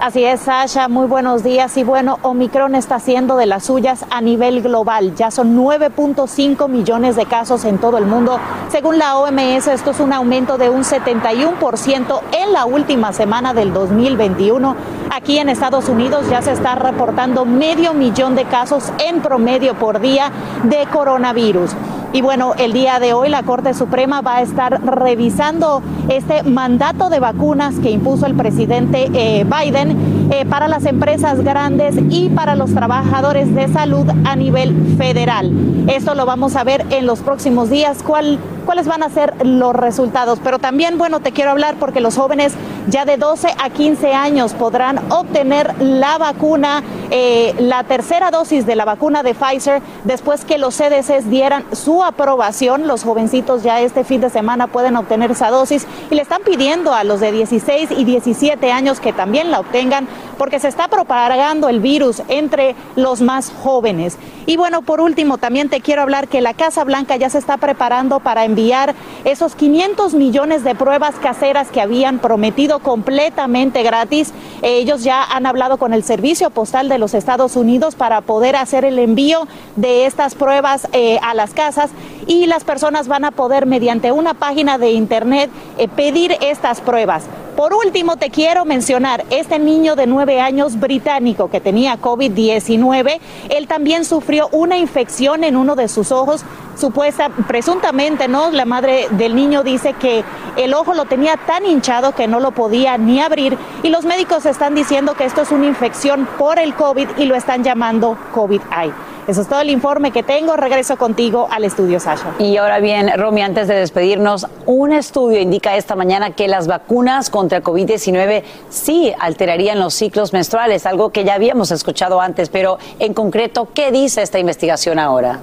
Así 0.00 0.22
es, 0.22 0.42
Sasha, 0.42 0.86
muy 0.86 1.08
buenos 1.08 1.42
días. 1.42 1.76
Y 1.76 1.82
bueno, 1.82 2.20
Omicron 2.22 2.76
está 2.76 2.94
haciendo 2.94 3.36
de 3.36 3.46
las 3.46 3.64
suyas 3.64 4.04
a 4.10 4.20
nivel 4.20 4.62
global. 4.62 5.16
Ya 5.16 5.32
son 5.32 5.58
9.5 5.58 6.68
millones 6.68 7.16
de 7.16 7.26
casos 7.26 7.64
en 7.64 7.78
todo 7.78 7.98
el 7.98 8.06
mundo. 8.06 8.38
Según 8.70 8.98
la 8.98 9.18
OMS, 9.18 9.66
esto 9.66 9.90
es 9.90 9.98
un 9.98 10.12
aumento 10.12 10.56
de 10.56 10.70
un 10.70 10.84
71% 10.84 12.20
en 12.30 12.52
la 12.52 12.64
última 12.64 13.12
semana 13.12 13.54
del 13.54 13.72
2021. 13.72 14.76
Aquí 15.10 15.38
en 15.38 15.48
Estados 15.48 15.88
Unidos 15.88 16.30
ya 16.30 16.42
se 16.42 16.52
está 16.52 16.76
reportando 16.76 17.44
medio 17.44 17.92
millón 17.92 18.36
de 18.36 18.44
casos 18.44 18.92
en 19.04 19.20
promedio 19.20 19.74
por 19.74 19.98
día 19.98 20.30
de 20.62 20.86
coronavirus. 20.92 21.72
Y 22.12 22.22
bueno, 22.22 22.54
el 22.56 22.72
día 22.72 23.00
de 23.00 23.12
hoy 23.12 23.28
la 23.28 23.42
Corte 23.42 23.74
Suprema 23.74 24.22
va 24.22 24.36
a 24.36 24.42
estar 24.42 24.80
revisando 24.80 25.82
este 26.08 26.42
mandato 26.42 27.10
de 27.10 27.20
vacunas 27.20 27.76
que 27.76 27.90
impuso 27.90 28.26
el 28.26 28.34
presidente 28.34 29.10
eh, 29.12 29.44
Biden 29.44 30.30
eh, 30.30 30.44
para 30.46 30.68
las 30.68 30.84
empresas 30.86 31.42
grandes 31.42 31.94
y 32.10 32.28
para 32.30 32.54
los 32.54 32.74
trabajadores 32.74 33.54
de 33.54 33.68
salud 33.68 34.06
a 34.24 34.36
nivel 34.36 34.96
federal. 34.96 35.52
Esto 35.88 36.14
lo 36.14 36.26
vamos 36.26 36.56
a 36.56 36.64
ver 36.64 36.84
en 36.90 37.06
los 37.06 37.20
próximos 37.20 37.70
días, 37.70 38.02
cuál, 38.02 38.38
cuáles 38.66 38.86
van 38.86 39.02
a 39.02 39.08
ser 39.08 39.34
los 39.44 39.74
resultados. 39.74 40.38
Pero 40.42 40.58
también, 40.58 40.98
bueno, 40.98 41.20
te 41.20 41.32
quiero 41.32 41.50
hablar 41.50 41.76
porque 41.78 42.00
los 42.00 42.16
jóvenes 42.16 42.52
ya 42.88 43.04
de 43.04 43.16
12 43.16 43.48
a 43.58 43.70
15 43.70 44.12
años 44.14 44.54
podrán 44.54 45.00
obtener 45.10 45.74
la 45.80 46.18
vacuna, 46.18 46.82
eh, 47.10 47.54
la 47.58 47.84
tercera 47.84 48.30
dosis 48.30 48.66
de 48.66 48.76
la 48.76 48.84
vacuna 48.84 49.22
de 49.22 49.34
Pfizer 49.34 49.82
después 50.04 50.44
que 50.44 50.58
los 50.58 50.74
CDCs 50.74 51.30
dieran 51.30 51.64
su 51.72 52.02
aprobación. 52.02 52.86
Los 52.86 53.02
jovencitos 53.02 53.62
ya 53.62 53.80
este 53.80 54.04
fin 54.04 54.20
de 54.20 54.30
semana 54.30 54.66
pueden 54.66 54.96
obtener 54.96 55.30
esa 55.30 55.50
dosis 55.50 55.86
y 56.10 56.14
le 56.14 56.22
están 56.22 56.42
pidiendo 56.42 56.94
a 56.94 57.04
los 57.04 57.20
de 57.20 57.32
16 57.32 57.90
y 57.96 58.04
17 58.04 58.72
años 58.72 59.00
que 59.00 59.12
también 59.12 59.50
la 59.50 59.60
obtengan 59.60 60.08
porque 60.38 60.60
se 60.60 60.68
está 60.68 60.88
propagando 60.88 61.68
el 61.68 61.80
virus 61.80 62.22
entre 62.28 62.74
los 62.96 63.20
más 63.20 63.52
jóvenes. 63.62 64.16
Y 64.46 64.56
bueno, 64.56 64.80
por 64.80 65.02
último, 65.02 65.36
también 65.36 65.68
te 65.68 65.82
quiero 65.82 66.00
hablar 66.00 66.28
que 66.28 66.40
la 66.40 66.54
Casa 66.54 66.82
Blanca 66.84 67.16
ya 67.16 67.28
se 67.28 67.36
está 67.36 67.58
preparando 67.58 68.20
para 68.20 68.46
enviar 68.46 68.94
esos 69.24 69.54
500 69.54 70.14
millones 70.14 70.64
de 70.64 70.74
pruebas 70.74 71.16
caseras 71.16 71.68
que 71.68 71.82
habían 71.82 72.18
prometido 72.18 72.78
completamente 72.78 73.82
gratis. 73.82 74.32
Ellos 74.62 75.04
ya 75.04 75.22
han 75.22 75.44
hablado 75.44 75.76
con 75.76 75.92
el 75.92 76.02
Servicio 76.02 76.48
Postal 76.48 76.88
de 76.88 76.98
los 76.98 77.12
Estados 77.12 77.56
Unidos 77.56 77.94
para 77.94 78.22
poder 78.22 78.56
hacer 78.56 78.86
el 78.86 78.98
envío 78.98 79.46
de 79.76 80.06
estas 80.06 80.34
pruebas 80.34 80.88
eh, 80.92 81.18
a 81.22 81.34
las 81.34 81.52
casas 81.52 81.90
y 82.26 82.46
las 82.46 82.64
personas 82.64 83.08
van 83.08 83.24
a 83.24 83.32
poder 83.32 83.66
mediante 83.66 84.12
una 84.12 84.34
página 84.34 84.78
de 84.78 84.92
internet 84.92 85.50
eh, 85.76 85.88
pedir 85.88 86.36
estas 86.40 86.80
pruebas. 86.80 87.24
Por 87.58 87.74
último, 87.74 88.16
te 88.16 88.30
quiero 88.30 88.64
mencionar, 88.64 89.24
este 89.30 89.58
niño 89.58 89.96
de 89.96 90.06
nueve 90.06 90.40
años 90.40 90.78
británico 90.78 91.50
que 91.50 91.60
tenía 91.60 92.00
COVID-19, 92.00 93.18
él 93.48 93.66
también 93.66 94.04
sufrió 94.04 94.48
una 94.52 94.78
infección 94.78 95.42
en 95.42 95.56
uno 95.56 95.74
de 95.74 95.88
sus 95.88 96.12
ojos, 96.12 96.44
supuesta, 96.76 97.30
presuntamente, 97.48 98.28
¿no? 98.28 98.52
La 98.52 98.64
madre 98.64 99.08
del 99.10 99.34
niño 99.34 99.64
dice 99.64 99.94
que 99.94 100.22
el 100.56 100.72
ojo 100.72 100.94
lo 100.94 101.06
tenía 101.06 101.36
tan 101.36 101.66
hinchado 101.66 102.14
que 102.14 102.28
no 102.28 102.38
lo 102.38 102.52
podía 102.52 102.96
ni 102.96 103.20
abrir 103.20 103.58
y 103.82 103.88
los 103.88 104.04
médicos 104.04 104.46
están 104.46 104.76
diciendo 104.76 105.14
que 105.14 105.24
esto 105.24 105.42
es 105.42 105.50
una 105.50 105.66
infección 105.66 106.28
por 106.38 106.60
el 106.60 106.76
COVID 106.76 107.08
y 107.16 107.24
lo 107.24 107.34
están 107.34 107.64
llamando 107.64 108.16
COVID-19. 108.36 108.92
Eso 109.28 109.42
es 109.42 109.46
todo 109.46 109.60
el 109.60 109.68
informe 109.68 110.10
que 110.10 110.22
tengo. 110.22 110.56
Regreso 110.56 110.96
contigo 110.96 111.48
al 111.50 111.64
estudio, 111.64 112.00
Sasha. 112.00 112.32
Y 112.38 112.56
ahora 112.56 112.80
bien, 112.80 113.12
Romy, 113.14 113.42
antes 113.42 113.68
de 113.68 113.74
despedirnos, 113.74 114.46
un 114.64 114.90
estudio 114.90 115.38
indica 115.38 115.76
esta 115.76 115.94
mañana 115.94 116.30
que 116.30 116.48
las 116.48 116.66
vacunas 116.66 117.28
contra 117.28 117.47
el 117.56 117.62
COVID-19 117.62 118.42
sí 118.68 119.12
alterarían 119.18 119.78
los 119.78 119.94
ciclos 119.94 120.32
menstruales, 120.32 120.86
algo 120.86 121.10
que 121.10 121.24
ya 121.24 121.34
habíamos 121.34 121.70
escuchado 121.70 122.20
antes, 122.20 122.48
pero 122.48 122.78
en 122.98 123.14
concreto, 123.14 123.68
¿qué 123.74 123.90
dice 123.90 124.22
esta 124.22 124.38
investigación 124.38 124.98
ahora? 124.98 125.40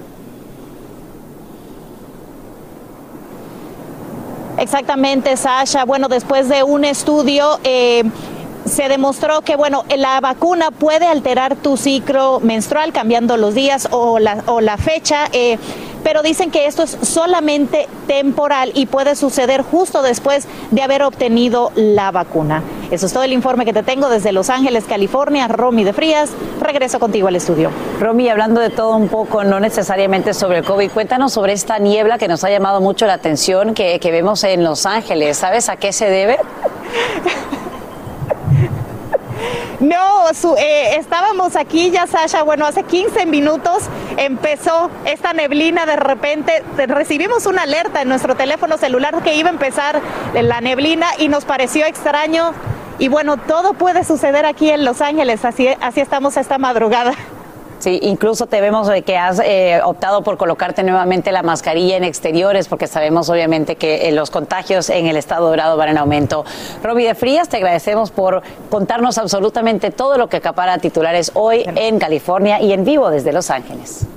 Exactamente, 4.57 5.35
Sasha. 5.35 5.85
Bueno, 5.85 6.07
después 6.07 6.49
de 6.49 6.63
un 6.63 6.85
estudio... 6.85 7.59
Eh, 7.63 8.03
se 8.65 8.89
demostró 8.89 9.41
que 9.41 9.55
bueno 9.55 9.85
la 9.95 10.19
vacuna 10.21 10.71
puede 10.71 11.05
alterar 11.05 11.55
tu 11.55 11.77
ciclo 11.77 12.39
menstrual 12.39 12.91
cambiando 12.91 13.37
los 13.37 13.53
días 13.53 13.87
o 13.91 14.19
la, 14.19 14.43
o 14.47 14.59
la 14.59 14.77
fecha 14.77 15.27
eh, 15.31 15.59
pero 16.05 16.21
dicen 16.21 16.51
que 16.51 16.67
esto 16.67 16.83
es 16.83 16.95
solamente 17.01 17.87
temporal 18.05 18.71
y 18.75 18.85
puede 18.85 19.15
suceder 19.15 19.63
justo 19.63 20.03
después 20.03 20.47
de 20.69 20.83
haber 20.83 21.01
obtenido 21.01 21.71
la 21.73 22.11
vacuna. 22.11 22.61
Eso 22.91 23.07
es 23.07 23.11
todo 23.11 23.23
el 23.23 23.33
informe 23.33 23.65
que 23.65 23.73
te 23.73 23.81
tengo 23.81 24.07
desde 24.07 24.31
Los 24.31 24.51
Ángeles, 24.51 24.83
California. 24.87 25.47
Romy 25.47 25.83
de 25.83 25.93
Frías, 25.93 26.29
regreso 26.61 26.99
contigo 26.99 27.27
al 27.27 27.35
estudio. 27.35 27.71
Romy, 27.99 28.29
hablando 28.29 28.61
de 28.61 28.69
todo 28.69 28.95
un 28.95 29.07
poco, 29.07 29.43
no 29.43 29.59
necesariamente 29.59 30.35
sobre 30.35 30.59
el 30.59 30.63
COVID, 30.63 30.91
cuéntanos 30.91 31.33
sobre 31.33 31.53
esta 31.53 31.79
niebla 31.79 32.19
que 32.19 32.27
nos 32.27 32.43
ha 32.43 32.51
llamado 32.51 32.81
mucho 32.81 33.07
la 33.07 33.13
atención 33.13 33.73
que, 33.73 33.99
que 33.99 34.11
vemos 34.11 34.43
en 34.43 34.63
Los 34.63 34.85
Ángeles. 34.85 35.37
¿Sabes 35.37 35.69
a 35.69 35.77
qué 35.77 35.91
se 35.91 36.07
debe? 36.07 36.37
No, 39.79 40.29
eh, 40.57 40.95
estábamos 40.97 41.55
aquí 41.55 41.91
ya, 41.91 42.07
Sasha, 42.07 42.43
bueno, 42.43 42.65
hace 42.65 42.83
15 42.83 43.25
minutos 43.25 43.83
empezó 44.17 44.89
esta 45.05 45.33
neblina 45.33 45.85
de 45.85 45.97
repente, 45.97 46.63
recibimos 46.87 47.45
una 47.45 47.63
alerta 47.63 48.01
en 48.01 48.09
nuestro 48.09 48.35
teléfono 48.35 48.77
celular 48.77 49.21
que 49.21 49.35
iba 49.35 49.49
a 49.49 49.53
empezar 49.53 50.01
la 50.33 50.61
neblina 50.61 51.07
y 51.19 51.27
nos 51.27 51.45
pareció 51.45 51.85
extraño. 51.85 52.53
Y 52.97 53.09
bueno, 53.09 53.35
todo 53.35 53.73
puede 53.73 54.05
suceder 54.05 54.45
aquí 54.45 54.69
en 54.69 54.85
Los 54.85 55.01
Ángeles, 55.01 55.43
así, 55.43 55.67
así 55.81 55.99
estamos 55.99 56.37
esta 56.37 56.57
madrugada. 56.57 57.13
Sí, 57.85 57.99
incluso 58.01 58.47
te 58.47 58.61
vemos 58.61 58.89
que 59.05 59.15
has 59.15 59.39
eh, 59.39 59.79
optado 59.83 60.23
por 60.23 60.37
colocarte 60.37 60.81
nuevamente 60.81 61.31
la 61.31 61.43
mascarilla 61.43 61.97
en 61.97 62.03
exteriores, 62.03 62.67
porque 62.67 62.87
sabemos 62.87 63.29
obviamente 63.29 63.75
que 63.75 64.09
eh, 64.09 64.11
los 64.11 64.31
contagios 64.31 64.89
en 64.89 65.05
el 65.05 65.17
estado 65.17 65.49
dorado 65.49 65.77
van 65.77 65.89
en 65.89 65.99
aumento. 65.99 66.45
Roby 66.81 67.03
de 67.03 67.13
Frías, 67.13 67.47
te 67.47 67.57
agradecemos 67.57 68.09
por 68.09 68.41
contarnos 68.71 69.19
absolutamente 69.19 69.91
todo 69.91 70.17
lo 70.17 70.29
que 70.29 70.37
acapara 70.37 70.79
titulares 70.79 71.29
hoy 71.35 71.63
en 71.75 71.99
California 71.99 72.59
y 72.59 72.73
en 72.73 72.85
vivo 72.85 73.11
desde 73.11 73.31
Los 73.31 73.51
Ángeles. 73.51 74.07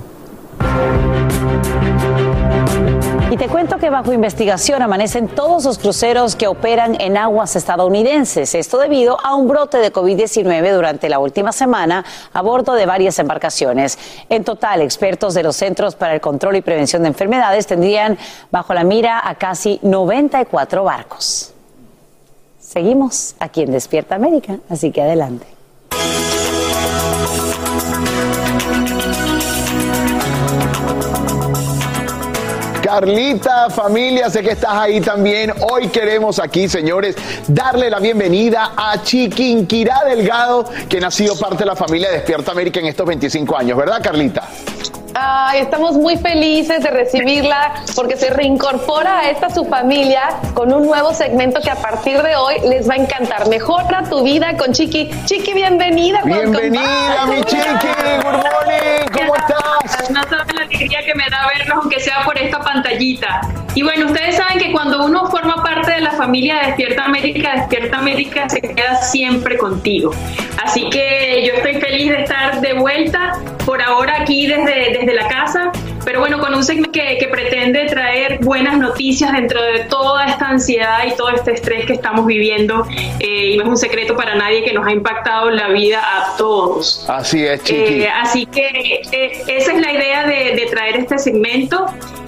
Y 3.31 3.37
te 3.37 3.47
cuento 3.47 3.77
que 3.77 3.91
bajo 3.91 4.11
investigación 4.11 4.81
amanecen 4.81 5.27
todos 5.27 5.63
los 5.63 5.77
cruceros 5.77 6.35
que 6.35 6.47
operan 6.47 6.99
en 6.99 7.15
aguas 7.15 7.55
estadounidenses. 7.55 8.55
Esto 8.55 8.79
debido 8.79 9.23
a 9.23 9.35
un 9.35 9.47
brote 9.47 9.77
de 9.77 9.93
COVID-19 9.93 10.73
durante 10.73 11.09
la 11.09 11.19
última 11.19 11.51
semana 11.51 12.03
a 12.33 12.41
bordo 12.41 12.73
de 12.73 12.87
varias 12.87 13.19
embarcaciones. 13.19 13.99
En 14.29 14.43
total, 14.43 14.81
expertos 14.81 15.35
de 15.35 15.43
los 15.43 15.55
Centros 15.55 15.93
para 15.93 16.15
el 16.15 16.21
Control 16.21 16.55
y 16.55 16.61
Prevención 16.61 17.03
de 17.03 17.09
Enfermedades 17.09 17.67
tendrían 17.67 18.17
bajo 18.49 18.73
la 18.73 18.83
mira 18.83 19.21
a 19.23 19.35
casi 19.35 19.79
94 19.83 20.83
barcos. 20.83 21.53
Seguimos 22.59 23.35
aquí 23.39 23.61
en 23.61 23.71
Despierta 23.71 24.15
América, 24.15 24.57
así 24.69 24.91
que 24.91 25.03
adelante. 25.03 25.45
Carlita, 32.89 33.69
familia, 33.69 34.31
sé 34.31 34.41
que 34.41 34.53
estás 34.53 34.73
ahí 34.73 34.99
también. 34.99 35.53
Hoy 35.71 35.89
queremos 35.89 36.39
aquí, 36.39 36.67
señores, 36.67 37.15
darle 37.47 37.87
la 37.87 37.99
bienvenida 37.99 38.71
a 38.75 39.03
Chiquinquirá 39.03 40.05
Delgado, 40.05 40.65
quien 40.89 41.03
ha 41.03 41.11
sido 41.11 41.37
parte 41.37 41.59
de 41.59 41.65
la 41.67 41.75
familia 41.75 42.09
Despierta 42.09 42.51
América 42.51 42.79
en 42.79 42.87
estos 42.87 43.05
25 43.05 43.55
años, 43.55 43.77
¿verdad, 43.77 44.01
Carlita? 44.01 44.41
Ay, 45.13 45.59
estamos 45.59 45.97
muy 45.97 46.17
felices 46.17 46.81
de 46.81 46.89
recibirla 46.89 47.75
porque 47.95 48.17
se 48.17 48.31
reincorpora 48.31 49.19
a 49.19 49.29
esta 49.29 49.51
su 49.51 49.65
familia 49.65 50.23
con 50.55 50.73
un 50.73 50.87
nuevo 50.87 51.13
segmento 51.13 51.61
que 51.61 51.69
a 51.69 51.75
partir 51.75 52.19
de 52.23 52.35
hoy 52.37 52.55
les 52.67 52.89
va 52.89 52.95
a 52.95 52.97
encantar. 52.97 53.47
Mejora 53.49 54.03
tu 54.09 54.23
vida 54.23 54.57
con 54.57 54.73
Chiqui. 54.73 55.11
Chiqui, 55.25 55.53
bienvenida. 55.53 56.21
Bienvenida, 56.23 57.27
mi 57.27 57.43
Chiqui. 57.43 57.87
Good 58.23 58.33
morning. 58.33 59.09
¿Cómo 59.13 59.35
estás? 59.35 59.68
No 60.11 60.23
sabes 60.23 60.53
la 60.55 60.63
alegría 60.63 61.03
que 61.03 61.15
me 61.15 61.23
da 61.29 61.47
vernos, 61.47 61.77
aunque 61.81 61.99
sea 61.99 62.23
por 62.23 62.37
esta 62.37 62.59
pantallita. 62.59 63.41
Y 63.75 63.83
bueno, 63.83 64.07
ustedes 64.07 64.35
saben 64.35 64.59
que 64.59 64.71
cuando 64.71 65.05
uno 65.05 65.27
forma 65.27 65.63
parte 65.63 65.91
de 65.91 66.01
la 66.01 66.11
familia 66.11 66.59
Despierta 66.65 67.05
América, 67.05 67.53
Despierta 67.55 67.97
América 67.97 68.49
se 68.49 68.61
queda 68.61 68.95
siempre 68.95 69.57
contigo. 69.57 70.11
Así 70.63 70.89
que 70.89 71.43
yo 71.47 71.53
estoy 71.55 71.75
feliz 71.75 72.11
de 72.11 72.23
estar 72.23 72.61
de 72.61 72.73
vuelta 72.73 73.33
por 73.65 73.81
ahora 73.81 74.21
aquí 74.21 74.47
desde, 74.47 74.97
desde 74.99 75.13
la 75.13 75.27
casa, 75.27 75.71
pero 76.05 76.19
bueno, 76.19 76.39
con 76.39 76.53
un 76.53 76.63
segmento 76.63 76.91
que, 76.91 77.17
que, 77.19 77.27
pretende 77.27 77.85
traer 77.85 78.39
buenas 78.41 78.77
noticias 78.77 79.31
dentro 79.31 79.61
de 79.61 79.85
toda 79.85 80.25
esta 80.25 80.49
ansiedad 80.49 80.99
y 81.07 81.15
todo 81.15 81.29
este 81.29 81.53
estrés 81.53 81.85
que 81.85 81.93
estamos 81.93 82.25
viviendo. 82.25 82.85
Eh, 83.19 83.51
y 83.51 83.57
no 83.57 83.63
es 83.63 83.69
un 83.69 83.77
secreto 83.77 84.15
para 84.15 84.35
nadie 84.35 84.63
que 84.63 84.73
nos 84.73 84.85
ha 84.85 84.91
impactado 84.91 85.49
la 85.49 85.69
vida 85.69 85.99
a 86.01 86.37
todos. 86.37 87.05
Así 87.07 87.45
es, 87.45 87.63
Chiqui. 87.63 88.03
Eh, 88.03 88.09
así 88.09 88.45
que 88.45 89.01
eh, 89.11 89.43
esa 89.47 89.73
es 89.73 89.81
la 89.81 89.93
idea 89.93 90.25
de, 90.25 90.55
de 90.55 90.67
traer 90.71 90.97
este 90.97 91.17
segmento. 91.17 91.85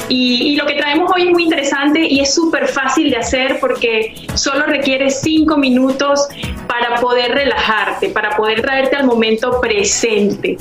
Y, 0.10 0.52
y, 0.52 0.56
lo 0.58 0.66
que 0.66 0.74
traemos 0.74 1.10
hoy 1.16 1.24
es 1.24 1.30
muy 1.30 1.44
interesante 1.44 2.02
y 2.02 2.20
es 2.20 2.34
súper 2.34 2.68
fácil 2.68 3.12
de 3.12 3.18
hacer 3.18 3.60
porque 3.62 4.14
solo 4.34 4.66
requiere 4.66 5.10
cinco 5.10 5.56
minutos 5.56 6.28
para 6.68 7.00
poder 7.00 7.32
relajarte, 7.32 8.10
para 8.10 8.36
poder 8.36 8.62
traerte 8.62 8.98
al 8.98 9.06
momento 9.06 9.62
presente 9.62 10.58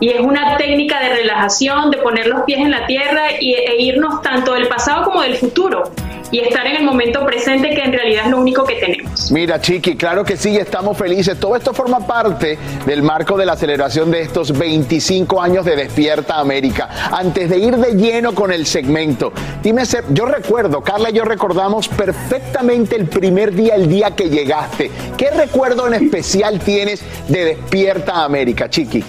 y 0.00 0.10
es 0.10 0.20
una 0.20 0.56
técnica 0.56 1.00
de 1.00 1.14
relajación, 1.16 1.90
de 1.90 1.98
poner 1.98 2.26
los 2.26 2.42
pies 2.42 2.60
en 2.60 2.70
la 2.70 2.86
tierra 2.86 3.22
y, 3.40 3.54
e 3.54 3.82
irnos 3.82 4.22
tanto 4.22 4.54
del 4.54 4.68
pasado 4.68 5.04
como 5.04 5.22
del 5.22 5.36
futuro 5.36 5.84
y 6.30 6.40
estar 6.40 6.66
en 6.66 6.76
el 6.76 6.84
momento 6.84 7.24
presente 7.24 7.70
que 7.70 7.80
en 7.80 7.92
realidad 7.92 8.24
es 8.24 8.30
lo 8.32 8.38
único 8.38 8.64
que 8.64 8.74
tenemos. 8.74 9.30
Mira, 9.30 9.60
Chiqui, 9.60 9.96
claro 9.96 10.24
que 10.24 10.36
sí, 10.36 10.56
estamos 10.56 10.98
felices. 10.98 11.38
Todo 11.38 11.54
esto 11.54 11.72
forma 11.72 12.04
parte 12.04 12.58
del 12.86 13.02
marco 13.02 13.36
de 13.36 13.46
la 13.46 13.56
celebración 13.56 14.10
de 14.10 14.22
estos 14.22 14.56
25 14.58 15.40
años 15.40 15.64
de 15.64 15.76
Despierta 15.76 16.40
América. 16.40 16.88
Antes 17.12 17.48
de 17.48 17.58
ir 17.58 17.76
de 17.76 17.94
lleno 17.94 18.34
con 18.34 18.52
el 18.52 18.66
segmento, 18.66 19.32
dime, 19.62 19.84
yo 20.10 20.26
recuerdo, 20.26 20.80
Carla 20.80 21.10
y 21.10 21.12
yo 21.12 21.24
recordamos 21.24 21.86
perfectamente 21.86 22.96
el 22.96 23.06
primer 23.06 23.54
día, 23.54 23.76
el 23.76 23.88
día 23.88 24.10
que 24.16 24.28
llegaste. 24.28 24.90
¿Qué 25.16 25.30
recuerdo 25.30 25.86
en 25.86 25.94
especial 25.94 26.58
tienes 26.58 27.00
de 27.28 27.44
Despierta 27.44 28.24
América, 28.24 28.68
Chiqui? 28.68 29.04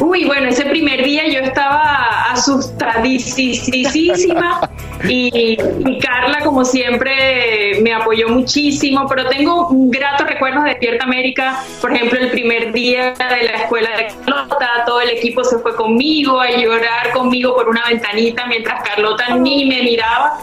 Uy, 0.00 0.24
bueno, 0.24 0.48
ese 0.48 0.64
primer 0.66 1.04
día 1.04 1.28
yo 1.28 1.40
estaba 1.40 2.30
asustadísima 2.30 4.70
y, 5.04 5.56
Carla, 6.00 6.40
como 6.44 6.64
siempre, 6.64 7.80
me 7.82 7.92
apoyó 7.92 8.28
muchísimo, 8.28 9.06
pero 9.08 9.28
tengo 9.28 9.68
gratos 9.70 10.26
recuerdos 10.26 10.64
de 10.64 10.70
Despierta 10.70 11.04
América, 11.04 11.62
por 11.80 11.94
ejemplo, 11.94 12.18
el 12.18 12.30
primer 12.30 12.72
día 12.72 13.12
de 13.12 13.42
la 13.44 13.52
escuela 13.62 13.90
de 13.96 14.06
Carlota, 14.06 14.68
todo 14.86 15.00
el 15.00 15.10
equipo 15.10 15.44
se 15.44 15.58
fue 15.58 15.76
conmigo 15.76 16.40
a 16.40 16.50
llorar 16.50 17.12
conmigo 17.12 17.54
por 17.54 17.68
una 17.68 17.84
ventanita 17.88 18.46
mientras 18.46 18.82
Carlota 18.82 19.36
ni 19.36 19.66
me 19.66 19.82
miraba. 19.82 20.40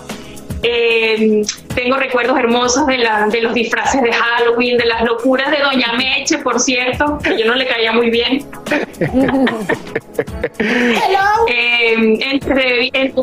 Eh, 0.63 1.41
tengo 1.73 1.95
recuerdos 1.97 2.37
hermosos 2.37 2.85
de, 2.87 2.97
la, 2.97 3.27
de 3.27 3.41
los 3.41 3.53
disfraces 3.53 4.01
de 4.01 4.11
Halloween, 4.11 4.77
de 4.77 4.85
las 4.85 5.03
locuras 5.03 5.49
de 5.51 5.59
Doña 5.59 5.93
Meche, 5.93 6.39
por 6.39 6.59
cierto, 6.59 7.17
que 7.23 7.39
yo 7.39 7.45
no 7.45 7.55
le 7.55 7.67
caía 7.67 7.91
muy 7.91 8.09
bien. 8.09 8.45
Eh, 11.47 12.17
entre, 12.19 12.89
entre 12.93 13.13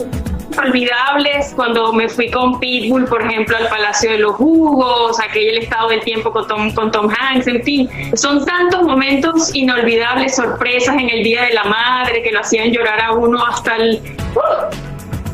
olvidables 0.59 1.53
cuando 1.55 1.93
me 1.93 2.09
fui 2.09 2.31
con 2.31 2.59
Pitbull, 2.59 3.05
por 3.05 3.23
ejemplo, 3.23 3.57
al 3.57 3.69
Palacio 3.69 4.13
de 4.13 4.19
los 4.19 4.37
Jugos, 4.37 5.19
aquel 5.21 5.59
estado 5.59 5.91
del 5.91 6.01
tiempo 6.01 6.33
con 6.33 6.47
Tom, 6.47 6.73
con 6.73 6.91
Tom 6.91 7.11
Hanks, 7.11 7.47
en 7.47 7.63
fin. 7.63 7.91
Son 8.15 8.45
tantos 8.45 8.83
momentos 8.83 9.55
inolvidables, 9.55 10.37
sorpresas 10.37 10.97
en 10.97 11.11
el 11.11 11.23
Día 11.23 11.43
de 11.43 11.53
la 11.53 11.65
Madre 11.65 12.23
que 12.23 12.33
lo 12.33 12.41
hacían 12.41 12.73
llorar 12.73 13.01
a 13.01 13.13
uno 13.13 13.45
hasta 13.45 13.77
el... 13.77 14.01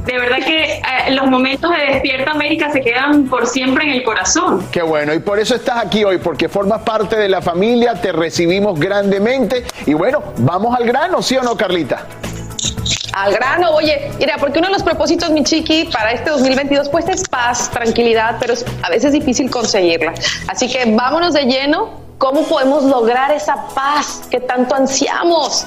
De 0.05 0.19
verdad 0.19 0.39
que 0.39 0.75
eh, 0.75 0.83
los 1.11 1.27
momentos 1.29 1.71
de 1.71 1.93
Despierta 1.93 2.33
América 2.33 2.71
se 2.73 2.81
quedan 2.81 3.29
por 3.29 3.47
siempre 3.47 3.85
en 3.85 3.91
el 3.91 4.03
corazón. 4.03 4.67
Qué 4.73 4.83
bueno, 4.83 5.15
y 5.15 5.21
por 5.21 5.39
eso 5.39 5.55
estás 5.55 5.85
aquí 5.85 6.03
hoy, 6.03 6.19
porque 6.19 6.49
formas 6.49 6.83
parte 6.83 7.17
de 7.17 7.29
la 7.29 7.41
familia, 7.41 7.95
te 7.95 8.11
recibimos 8.11 8.79
grandemente. 8.81 9.65
Y 9.87 9.95
bueno, 9.95 10.23
vamos 10.39 10.77
al 10.77 10.85
grano, 10.85 11.23
¿sí 11.23 11.37
o 11.37 11.43
no, 11.43 11.57
Carlita? 11.57 12.07
Al 13.13 13.33
grano, 13.33 13.71
oye, 13.73 14.11
mira, 14.19 14.37
porque 14.39 14.59
uno 14.59 14.69
de 14.69 14.73
los 14.73 14.83
propósitos, 14.83 15.31
mi 15.31 15.45
chiqui, 15.45 15.85
para 15.93 16.13
este 16.13 16.31
2022, 16.31 16.89
pues 16.89 17.09
es 17.09 17.29
paz, 17.29 17.71
tranquilidad, 17.71 18.37
pero 18.41 18.55
es 18.55 18.65
a 18.83 18.89
veces 18.89 19.13
difícil 19.13 19.51
conseguirla. 19.51 20.15
Así 20.49 20.69
que 20.69 20.85
vámonos 20.87 21.35
de 21.35 21.45
lleno. 21.45 22.01
¿Cómo 22.19 22.43
podemos 22.45 22.85
lograr 22.85 23.33
esa 23.33 23.67
paz 23.75 24.23
que 24.31 24.41
tanto 24.41 24.75
ansiamos? 24.75 25.67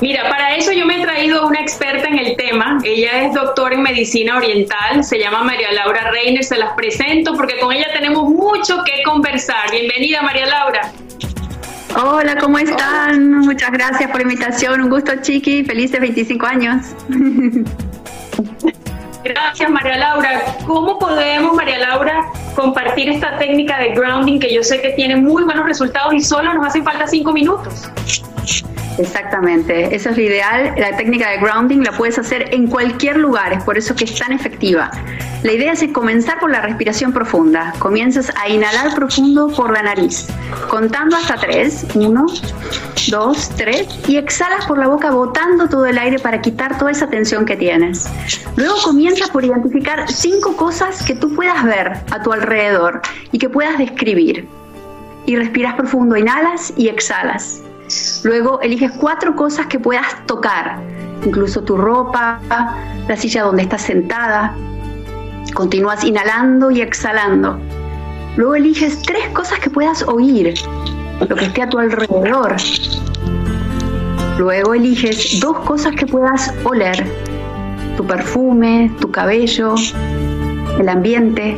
Mira, 0.00 0.28
para 0.28 0.54
eso 0.54 0.72
yo 0.72 0.84
me 0.84 1.00
he 1.00 1.04
traído 1.04 1.42
a 1.42 1.46
una 1.46 1.60
experta 1.60 2.06
en 2.08 2.18
el 2.18 2.36
tema. 2.36 2.78
Ella 2.84 3.22
es 3.22 3.34
doctora 3.34 3.74
en 3.74 3.82
medicina 3.82 4.36
oriental, 4.36 5.02
se 5.02 5.18
llama 5.18 5.42
María 5.42 5.72
Laura 5.72 6.10
Reiner, 6.10 6.44
se 6.44 6.58
las 6.58 6.74
presento 6.74 7.34
porque 7.34 7.58
con 7.58 7.72
ella 7.72 7.86
tenemos 7.92 8.24
mucho 8.24 8.82
que 8.84 9.02
conversar. 9.04 9.70
Bienvenida, 9.70 10.20
María 10.22 10.46
Laura. 10.46 10.92
Hola, 11.98 12.36
¿cómo 12.36 12.58
están? 12.58 13.38
Muchas 13.38 13.70
gracias 13.72 14.10
por 14.10 14.18
la 14.18 14.24
invitación. 14.24 14.82
Un 14.82 14.90
gusto, 14.90 15.12
Chiqui. 15.22 15.64
Felices 15.64 15.98
25 15.98 16.46
años. 16.46 16.84
Gracias, 19.24 19.70
María 19.70 19.96
Laura. 19.96 20.44
¿Cómo 20.66 20.98
podemos, 20.98 21.54
María 21.54 21.78
Laura, 21.78 22.26
compartir 22.54 23.08
esta 23.08 23.38
técnica 23.38 23.78
de 23.78 23.88
grounding 23.94 24.38
que 24.38 24.54
yo 24.54 24.62
sé 24.62 24.80
que 24.80 24.90
tiene 24.90 25.16
muy 25.16 25.42
buenos 25.42 25.64
resultados 25.64 26.12
y 26.14 26.20
solo 26.20 26.52
nos 26.52 26.66
hacen 26.66 26.84
falta 26.84 27.06
cinco 27.06 27.32
minutos? 27.32 27.90
Exactamente, 28.98 29.94
eso 29.94 30.10
es 30.10 30.16
lo 30.16 30.22
ideal. 30.22 30.74
La 30.78 30.96
técnica 30.96 31.30
de 31.30 31.38
grounding 31.38 31.82
la 31.82 31.92
puedes 31.92 32.18
hacer 32.18 32.54
en 32.54 32.66
cualquier 32.66 33.18
lugar, 33.18 33.52
es 33.52 33.62
por 33.62 33.76
eso 33.76 33.94
que 33.94 34.04
es 34.04 34.18
tan 34.18 34.32
efectiva. 34.32 34.90
La 35.42 35.52
idea 35.52 35.72
es 35.72 35.84
comenzar 35.92 36.40
por 36.40 36.50
la 36.50 36.60
respiración 36.60 37.12
profunda. 37.12 37.72
Comienzas 37.78 38.32
a 38.36 38.48
inhalar 38.48 38.94
profundo 38.94 39.48
por 39.48 39.72
la 39.72 39.82
nariz, 39.82 40.26
contando 40.68 41.16
hasta 41.16 41.36
tres. 41.36 41.86
Uno, 41.94 42.26
dos, 43.10 43.50
tres. 43.56 43.86
Y 44.08 44.16
exhalas 44.16 44.66
por 44.66 44.78
la 44.78 44.88
boca 44.88 45.10
botando 45.10 45.68
todo 45.68 45.86
el 45.86 45.98
aire 45.98 46.18
para 46.18 46.40
quitar 46.40 46.78
toda 46.78 46.90
esa 46.90 47.06
tensión 47.08 47.44
que 47.44 47.56
tienes. 47.56 48.08
Luego 48.56 48.74
comienzas 48.82 49.30
por 49.30 49.44
identificar 49.44 50.10
cinco 50.10 50.56
cosas 50.56 51.02
que 51.04 51.14
tú 51.14 51.34
puedas 51.34 51.62
ver 51.64 51.92
a 52.10 52.22
tu 52.22 52.32
alrededor 52.32 53.02
y 53.30 53.38
que 53.38 53.48
puedas 53.48 53.78
describir. 53.78 54.48
Y 55.26 55.36
respiras 55.36 55.74
profundo, 55.74 56.16
inhalas 56.16 56.72
y 56.76 56.88
exhalas. 56.88 57.62
Luego 58.24 58.60
eliges 58.60 58.92
cuatro 58.92 59.36
cosas 59.36 59.66
que 59.66 59.78
puedas 59.78 60.26
tocar, 60.26 60.80
incluso 61.24 61.62
tu 61.62 61.76
ropa, 61.76 62.40
la 63.06 63.16
silla 63.16 63.44
donde 63.44 63.62
estás 63.62 63.82
sentada. 63.82 64.54
Continúas 65.54 66.04
inhalando 66.04 66.70
y 66.70 66.80
exhalando. 66.80 67.58
Luego 68.36 68.56
eliges 68.56 69.00
tres 69.02 69.28
cosas 69.28 69.58
que 69.60 69.70
puedas 69.70 70.02
oír, 70.02 70.54
lo 71.20 71.36
que 71.36 71.44
esté 71.44 71.62
a 71.62 71.68
tu 71.68 71.78
alrededor. 71.78 72.56
Luego 74.38 74.74
eliges 74.74 75.40
dos 75.40 75.58
cosas 75.60 75.94
que 75.94 76.06
puedas 76.06 76.52
oler, 76.64 77.06
tu 77.96 78.04
perfume, 78.06 78.90
tu 79.00 79.10
cabello, 79.10 79.74
el 80.78 80.88
ambiente. 80.88 81.56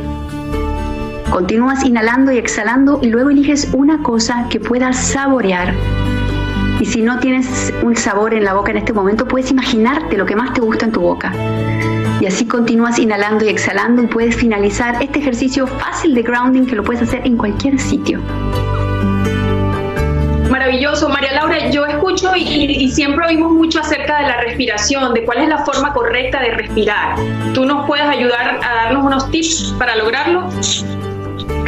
Continúas 1.29 1.83
inhalando 1.83 2.31
y 2.31 2.37
exhalando 2.37 2.99
y 3.01 3.07
luego 3.07 3.29
eliges 3.29 3.69
una 3.73 4.01
cosa 4.01 4.47
que 4.49 4.59
puedas 4.59 4.97
saborear. 4.97 5.73
Si 6.89 7.03
no 7.03 7.19
tienes 7.19 7.71
un 7.83 7.95
sabor 7.95 8.33
en 8.33 8.43
la 8.43 8.55
boca 8.55 8.71
en 8.71 8.77
este 8.77 8.93
momento, 8.93 9.27
puedes 9.27 9.51
imaginarte 9.51 10.17
lo 10.17 10.25
que 10.25 10.35
más 10.35 10.53
te 10.53 10.61
gusta 10.61 10.85
en 10.85 10.91
tu 10.91 11.01
boca. 11.01 11.31
Y 12.19 12.25
así 12.25 12.47
continúas 12.47 12.97
inhalando 12.97 13.45
y 13.45 13.49
exhalando 13.49 14.01
y 14.01 14.07
puedes 14.07 14.35
finalizar 14.35 14.95
este 14.99 15.19
ejercicio 15.19 15.67
fácil 15.67 16.15
de 16.15 16.23
grounding 16.23 16.65
que 16.65 16.75
lo 16.75 16.83
puedes 16.83 17.03
hacer 17.03 17.21
en 17.27 17.37
cualquier 17.37 17.77
sitio. 17.77 18.19
Maravilloso, 20.49 21.09
María 21.09 21.33
Laura. 21.33 21.69
Yo 21.69 21.85
escucho 21.85 22.35
y, 22.35 22.41
y, 22.41 22.89
siempre 22.89 23.23
oímos 23.27 23.51
mucho 23.51 23.81
acerca 23.81 24.21
de 24.21 24.27
la 24.27 24.41
respiración, 24.41 25.13
de 25.13 25.25
cuál 25.25 25.43
es 25.43 25.47
la 25.47 25.59
forma 25.59 25.93
correcta 25.93 26.41
de 26.41 26.55
respirar. 26.55 27.17
¿Tú 27.53 27.65
nos 27.65 27.85
puedes 27.85 28.05
ayudar 28.05 28.59
a 28.63 28.75
darnos 28.85 29.05
unos 29.05 29.29
tips 29.29 29.75
para 29.77 29.95
lograrlo? 29.95 30.49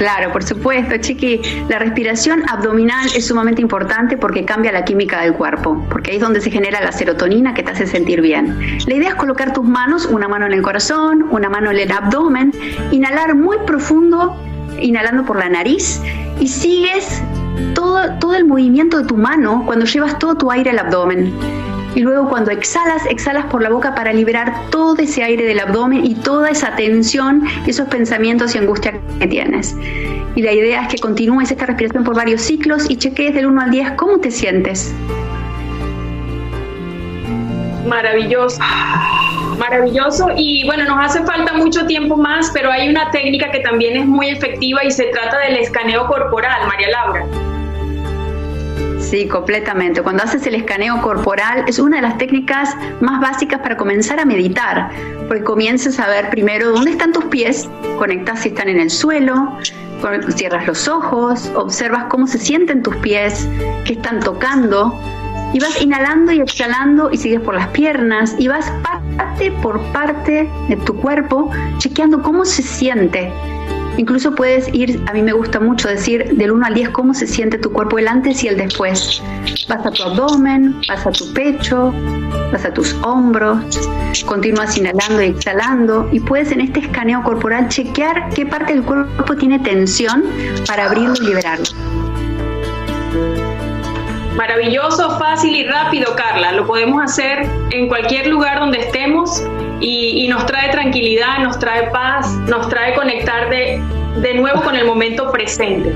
Claro, 0.02 0.32
por 0.32 0.42
supuesto, 0.42 0.98
Chiqui. 0.98 1.42
La 1.70 1.78
respiración 1.78 2.42
abdominal 2.50 3.06
es 3.16 3.28
sumamente 3.28 3.62
importante 3.62 4.18
porque 4.18 4.44
cambia 4.46 4.72
la 4.72 4.84
química 4.84 5.22
del 5.22 5.36
cuerpo, 5.36 5.86
porque 5.92 6.10
ahí 6.10 6.18
es 6.18 6.24
donde 6.24 6.42
se 6.42 6.50
genera 6.50 6.82
la 6.82 6.92
serotonina 6.92 7.54
que 7.54 7.62
te 7.62 7.70
hace 7.70 7.86
sentir 7.86 8.20
bien. 8.20 8.80
La 8.88 8.96
idea 8.96 9.10
es 9.10 9.14
colocar 9.14 9.54
tus 9.54 9.64
manos, 9.64 10.08
una 10.08 10.28
mano 10.28 10.48
en 10.48 10.54
el 10.54 10.64
corazón, 10.64 11.28
una 11.30 11.52
mano 11.52 11.70
en 11.70 11.78
el 11.78 11.92
abdomen, 11.92 12.52
inhalar 12.90 13.36
muy 13.36 13.58
profundo, 13.68 14.36
inhalando 14.80 15.24
por 15.24 15.38
la 15.38 15.50
nariz 15.50 16.02
y 16.40 16.48
sigues 16.48 17.22
todo, 17.76 18.18
todo 18.18 18.34
el 18.34 18.46
movimiento 18.46 18.98
de 18.98 19.06
tu 19.06 19.18
mano 19.18 19.62
cuando 19.68 19.86
llevas 19.86 20.18
todo 20.18 20.34
tu 20.34 20.50
aire 20.50 20.72
al 20.72 20.80
abdomen. 20.80 21.32
Y 21.94 22.00
luego 22.00 22.30
cuando 22.30 22.52
exhalas, 22.52 23.06
exhalas 23.08 23.46
por 23.46 23.62
la 23.62 23.70
boca 23.70 23.94
para 23.94 24.14
liberar 24.14 24.70
todo 24.70 24.96
ese 25.02 25.24
aire 25.24 25.44
del 25.46 25.60
abdomen 25.60 26.06
y 26.06 26.16
toda 26.16 26.50
esa 26.50 26.76
tensión, 26.76 27.44
esos 27.68 27.88
pensamientos 27.90 28.56
y 28.56 28.60
angustia 28.60 28.94
que 29.20 29.28
tienes. 29.28 29.76
Y 30.36 30.42
la 30.42 30.54
idea 30.54 30.84
es 30.84 30.88
que 30.88 31.00
continúes 31.00 31.52
esta 31.52 31.66
respiración 31.66 32.06
por 32.06 32.16
varios 32.16 32.42
ciclos 32.42 32.90
y 32.90 32.96
chequees 32.96 33.34
del 33.34 33.48
1 33.48 33.62
al 33.62 33.72
10 33.72 33.92
cómo 33.92 34.20
te 34.20 34.32
sientes. 34.32 34.94
Maravilloso. 37.86 38.62
Maravilloso 39.60 40.28
y 40.38 40.66
bueno, 40.66 40.86
nos 40.86 41.06
hace 41.06 41.24
falta 41.26 41.54
mucho 41.54 41.86
tiempo 41.86 42.16
más, 42.16 42.52
pero 42.54 42.72
hay 42.72 42.88
una 42.88 43.12
técnica 43.12 43.52
que 43.52 43.60
también 43.60 43.98
es 43.98 44.06
muy 44.06 44.30
efectiva 44.30 44.84
y 44.86 44.92
se 44.92 45.08
trata 45.08 45.40
del 45.40 45.58
escaneo 45.58 46.08
corporal, 46.08 46.68
María 46.68 46.90
Laura. 46.90 47.26
Sí, 49.02 49.28
completamente. 49.28 50.02
Cuando 50.02 50.24
haces 50.24 50.46
el 50.48 50.56
escaneo 50.56 51.02
corporal 51.02 51.66
es 51.68 51.80
una 51.80 51.98
de 51.98 52.04
las 52.04 52.18
técnicas 52.18 52.76
más 53.02 53.20
básicas 53.20 53.60
para 53.60 53.76
comenzar 53.76 54.20
a 54.20 54.26
meditar, 54.26 54.90
porque 55.28 55.44
comienzas 55.44 56.00
a 56.00 56.08
ver 56.08 56.30
primero 56.30 56.72
dónde 56.72 56.92
están 56.92 57.12
tus 57.12 57.26
pies, 57.26 57.68
conectas 57.98 58.42
si 58.42 58.50
están 58.50 58.70
en 58.70 58.80
el 58.80 58.90
suelo, 58.90 59.58
cierras 60.36 60.66
los 60.68 60.88
ojos, 60.88 61.52
observas 61.56 62.06
cómo 62.06 62.28
se 62.28 62.38
sienten 62.38 62.84
tus 62.84 62.96
pies, 62.98 63.48
qué 63.86 63.94
están 63.94 64.20
tocando, 64.22 64.98
y 65.54 65.60
vas 65.60 65.82
inhalando 65.82 66.32
y 66.32 66.40
exhalando 66.40 67.12
y 67.12 67.18
sigues 67.18 67.42
por 67.42 67.56
las 67.56 67.68
piernas 67.70 68.36
y 68.38 68.48
vas 68.48 68.72
parte 68.84 69.52
por 69.62 69.82
parte 69.92 70.50
de 70.70 70.76
tu 70.78 70.96
cuerpo 70.96 71.50
chequeando 71.78 72.22
cómo 72.22 72.46
se 72.46 72.64
siente 72.64 73.32
Incluso 73.98 74.34
puedes 74.34 74.74
ir, 74.74 75.04
a 75.08 75.14
mí 75.14 75.22
me 75.22 75.34
gusta 75.34 75.60
mucho 75.60 75.88
decir 75.88 76.36
del 76.36 76.52
1 76.52 76.66
al 76.66 76.74
10 76.74 76.90
cómo 76.90 77.14
se 77.14 77.28
siente 77.28 77.58
tu 77.58 77.72
cuerpo 77.72 78.00
el 78.00 78.08
antes 78.08 78.44
y 78.44 78.48
el 78.48 78.58
después. 78.58 79.22
Vas 79.68 79.86
a 79.86 79.92
tu 79.92 80.04
abdomen, 80.04 80.80
vas 80.88 81.06
a 81.06 81.12
tu 81.12 81.32
pecho, 81.34 81.94
vas 82.52 82.66
a 82.66 82.74
tus 82.74 82.94
hombros, 83.04 83.90
continúas 84.26 84.78
inhalando 84.78 85.22
y 85.22 85.28
exhalando 85.28 86.10
y 86.12 86.20
puedes 86.20 86.52
en 86.52 86.62
este 86.62 86.80
escaneo 86.80 87.22
corporal 87.24 87.68
chequear 87.68 88.30
qué 88.34 88.46
parte 88.46 88.74
del 88.74 88.84
cuerpo 88.84 89.36
tiene 89.36 89.60
tensión 89.60 90.24
para 90.68 90.86
abrirlo 90.86 91.16
y 91.22 91.26
liberarlo. 91.28 91.66
Maravilloso, 94.36 95.20
fácil 95.20 95.56
y 95.56 95.68
rápido, 95.68 96.16
Carla. 96.16 96.54
Lo 96.54 96.66
podemos 96.66 97.04
hacer 97.04 97.48
en 97.72 97.88
cualquier 97.88 98.28
lugar 98.28 98.60
donde 98.60 98.80
estemos 98.80 99.44
y, 99.82 100.24
y, 100.24 100.28
nos 100.28 100.46
trae 100.46 100.70
tranquilidad, 100.70 101.40
nos 101.40 101.60
trae 101.60 101.90
paz, 101.90 102.32
nos 102.48 102.70
trae 102.70 102.94
conectar 102.94 103.50
de, 103.50 103.82
de 104.22 104.34
nuevo 104.36 104.62
con 104.62 104.76
el 104.76 104.86
momento 104.86 105.32
presente. 105.32 105.92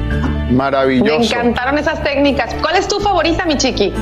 Maravilloso. 0.52 1.20
Me 1.20 1.26
encantaron 1.26 1.78
esas 1.78 2.04
técnicas. 2.04 2.54
¿Cuál 2.62 2.76
es 2.76 2.88
tu 2.88 3.00
favorita, 3.00 3.46
mi 3.46 3.56
chiqui? 3.58 3.94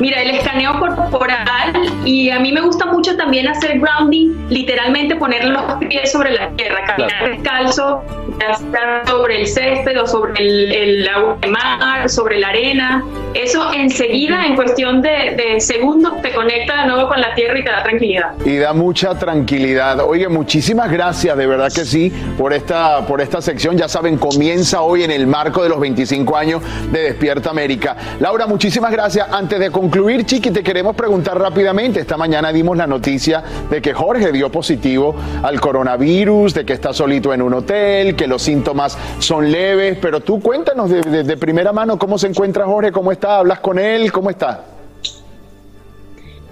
Mira, 0.00 0.22
el 0.22 0.30
escaneo 0.30 0.78
corporal 0.78 1.72
y 2.04 2.30
a 2.30 2.38
mí 2.38 2.52
me 2.52 2.60
gusta 2.60 2.86
mucho 2.86 3.16
también 3.16 3.48
hacer 3.48 3.80
grounding, 3.80 4.46
literalmente 4.48 5.16
poner 5.16 5.44
los 5.44 5.62
pies 5.88 6.12
sobre 6.12 6.32
la 6.32 6.50
tierra, 6.50 6.84
caminar 6.84 7.30
descalzo 7.30 8.04
sea 8.38 9.02
sobre 9.06 9.40
el 9.40 9.46
césped 9.46 10.00
o 10.00 10.06
sobre 10.06 10.32
el, 10.42 10.72
el 10.72 11.08
agua 11.08 11.38
de 11.40 11.48
mar, 11.48 12.08
sobre 12.08 12.38
la 12.38 12.48
arena. 12.48 13.04
Eso 13.34 13.72
enseguida, 13.72 14.46
en 14.46 14.56
cuestión 14.56 15.02
de, 15.02 15.36
de 15.36 15.60
segundos, 15.60 16.20
te 16.22 16.32
conecta 16.32 16.82
de 16.82 16.88
nuevo 16.88 17.08
con 17.08 17.20
la 17.20 17.34
tierra 17.34 17.58
y 17.58 17.64
te 17.64 17.70
da 17.70 17.82
tranquilidad. 17.82 18.32
Y 18.44 18.56
da 18.56 18.72
mucha 18.72 19.18
tranquilidad. 19.18 20.00
Oye, 20.00 20.28
muchísimas 20.28 20.90
gracias, 20.90 21.36
de 21.36 21.46
verdad 21.46 21.70
que 21.72 21.84
sí, 21.84 22.12
por 22.36 22.52
esta, 22.52 23.06
por 23.06 23.20
esta 23.20 23.42
sección. 23.42 23.76
Ya 23.76 23.88
saben, 23.88 24.16
comienza 24.16 24.82
hoy 24.82 25.04
en 25.04 25.10
el 25.10 25.26
marco 25.26 25.62
de 25.62 25.68
los 25.68 25.80
25 25.80 26.36
años 26.36 26.62
de 26.90 27.00
Despierta 27.00 27.50
América. 27.50 27.96
Laura, 28.20 28.46
muchísimas 28.46 28.92
gracias. 28.92 29.28
Antes 29.30 29.58
de 29.58 29.70
concluir, 29.70 30.24
Chiqui, 30.24 30.50
te 30.50 30.62
queremos 30.62 30.94
preguntar 30.96 31.38
rápidamente. 31.38 32.00
Esta 32.00 32.16
mañana 32.16 32.52
dimos 32.52 32.76
la 32.76 32.86
noticia 32.86 33.42
de 33.70 33.82
que 33.82 33.92
Jorge 33.92 34.32
dio 34.32 34.50
positivo 34.50 35.14
al 35.42 35.60
coronavirus, 35.60 36.54
de 36.54 36.64
que 36.64 36.72
está 36.72 36.92
solito 36.92 37.34
en 37.34 37.42
un 37.42 37.54
hotel, 37.54 38.14
que 38.16 38.27
los 38.28 38.42
síntomas 38.42 38.98
son 39.18 39.50
leves, 39.50 39.98
pero 40.00 40.20
tú 40.20 40.40
cuéntanos 40.40 40.90
de, 40.90 41.36
primera 41.36 41.72
mano 41.72 41.98
cómo 41.98 42.18
se 42.18 42.26
encuentra 42.26 42.64
Jorge, 42.66 42.92
cómo 42.92 43.12
está, 43.12 43.38
hablas 43.38 43.60
con 43.60 43.78
él, 43.78 44.12
cómo 44.12 44.30
está. 44.30 44.64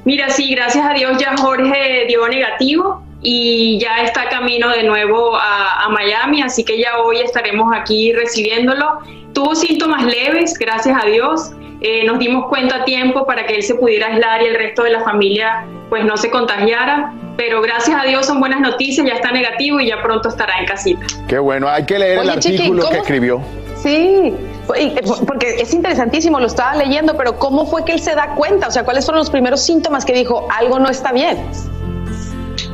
Mira, 0.04 0.30
sí, 0.30 0.54
gracias 0.54 0.86
a 0.88 0.92
Dios 0.92 1.18
ya 1.18 1.36
Jorge 1.36 2.04
dio 2.06 2.28
negativo 2.28 3.02
y 3.20 3.78
ya 3.80 4.02
está 4.02 4.28
camino 4.28 4.68
de 4.70 4.84
nuevo 4.84 5.36
a, 5.36 5.84
a 5.84 5.88
Miami, 5.88 6.42
así 6.42 6.64
que 6.64 6.80
ya 6.80 6.98
hoy 6.98 7.18
estaremos 7.18 7.72
aquí 7.74 8.12
recibiéndolo. 8.12 9.00
Tuvo 9.32 9.54
síntomas 9.54 10.04
leves, 10.04 10.54
gracias 10.58 10.96
a 11.02 11.06
Dios. 11.06 11.50
Eh, 11.88 12.04
nos 12.04 12.18
dimos 12.18 12.46
cuenta 12.48 12.78
a 12.78 12.84
tiempo 12.84 13.24
para 13.26 13.46
que 13.46 13.54
él 13.54 13.62
se 13.62 13.76
pudiera 13.76 14.08
aislar 14.08 14.42
y 14.42 14.46
el 14.46 14.56
resto 14.56 14.82
de 14.82 14.90
la 14.90 15.02
familia 15.02 15.64
pues 15.88 16.04
no 16.04 16.16
se 16.16 16.30
contagiara, 16.30 17.12
pero 17.36 17.60
gracias 17.62 17.96
a 18.02 18.04
Dios 18.04 18.26
son 18.26 18.40
buenas 18.40 18.60
noticias, 18.60 19.06
ya 19.06 19.14
está 19.14 19.30
negativo 19.30 19.78
y 19.78 19.86
ya 19.86 20.02
pronto 20.02 20.28
estará 20.28 20.58
en 20.58 20.66
casita. 20.66 21.06
Qué 21.28 21.38
bueno, 21.38 21.68
hay 21.68 21.84
que 21.86 21.96
leer 21.96 22.18
el 22.18 22.40
Chiqui, 22.40 22.56
artículo 22.56 22.82
que 22.82 22.88
¿cómo- 22.88 23.00
escribió. 23.02 23.40
Sí, 23.76 24.34
y- 24.80 24.94
porque 25.28 25.58
es 25.60 25.72
interesantísimo, 25.72 26.40
lo 26.40 26.46
estaba 26.48 26.74
leyendo, 26.74 27.16
pero 27.16 27.38
¿cómo 27.38 27.66
fue 27.66 27.84
que 27.84 27.92
él 27.92 28.00
se 28.00 28.16
da 28.16 28.34
cuenta? 28.34 28.66
O 28.66 28.70
sea, 28.72 28.82
¿cuáles 28.84 29.04
fueron 29.04 29.20
los 29.20 29.30
primeros 29.30 29.60
síntomas 29.64 30.04
que 30.04 30.12
dijo 30.12 30.48
algo 30.58 30.80
no 30.80 30.88
está 30.88 31.12
bien? 31.12 31.36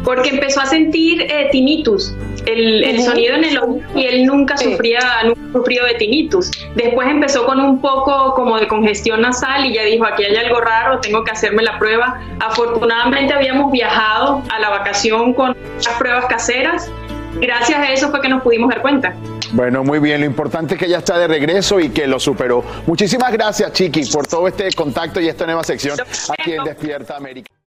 Porque 0.05 0.31
empezó 0.31 0.61
a 0.63 0.67
sentir 0.67 1.23
eh, 1.23 1.49
tinnitus, 1.53 2.15
el, 2.47 2.85
el 2.85 3.03
sonido 3.03 3.35
en 3.37 3.45
el 3.45 3.59
oído, 3.59 3.87
y 3.95 4.05
él 4.05 4.27
nunca 4.27 4.57
sufría, 4.57 5.01
nunca 5.25 5.41
sufrió 5.53 5.85
de 5.85 5.95
tinnitus. 5.95 6.51
Después 6.75 7.09
empezó 7.09 7.45
con 7.47 7.61
un 7.61 7.81
poco 7.81 8.35
como 8.35 8.59
de 8.59 8.67
congestión 8.69 9.21
nasal 9.21 9.67
y 9.67 9.75
ya 9.75 9.83
dijo, 9.85 10.05
aquí 10.05 10.25
hay 10.25 10.37
algo 10.37 10.61
raro, 10.61 11.01
tengo 11.01 11.25
que 11.25 11.31
hacerme 11.31 11.63
la 11.63 11.79
prueba. 11.79 12.21
Afortunadamente 12.41 13.33
habíamos 13.35 13.71
viajado 13.73 14.43
a 14.51 14.59
la 14.59 14.71
vacación 14.71 15.35
con 15.35 15.57
las 15.77 15.95
pruebas 15.99 16.27
caseras. 16.27 16.91
Gracias 17.41 17.79
a 17.79 17.93
eso 17.93 18.11
fue 18.11 18.21
que 18.21 18.29
nos 18.29 18.43
pudimos 18.43 18.69
dar 18.69 18.83
cuenta. 18.83 19.15
Bueno, 19.53 19.83
muy 19.85 19.99
bien. 19.99 20.21
Lo 20.21 20.27
importante 20.27 20.75
es 20.75 20.81
que 20.81 20.89
ya 20.89 20.99
está 20.99 21.19
de 21.19 21.29
regreso 21.29 21.81
y 21.81 21.91
que 21.91 22.07
lo 22.07 22.19
superó. 22.19 22.65
Muchísimas 22.87 23.33
gracias, 23.33 23.73
Chiqui, 23.73 24.05
por 24.07 24.27
todo 24.27 24.49
este 24.49 24.71
contacto 24.73 25.21
y 25.21 25.29
esta 25.29 25.47
nueva 25.47 25.65
sección 25.65 25.99
aquí 26.39 26.53
en 26.53 26.65
Despierta 26.65 27.17
América. 27.17 27.51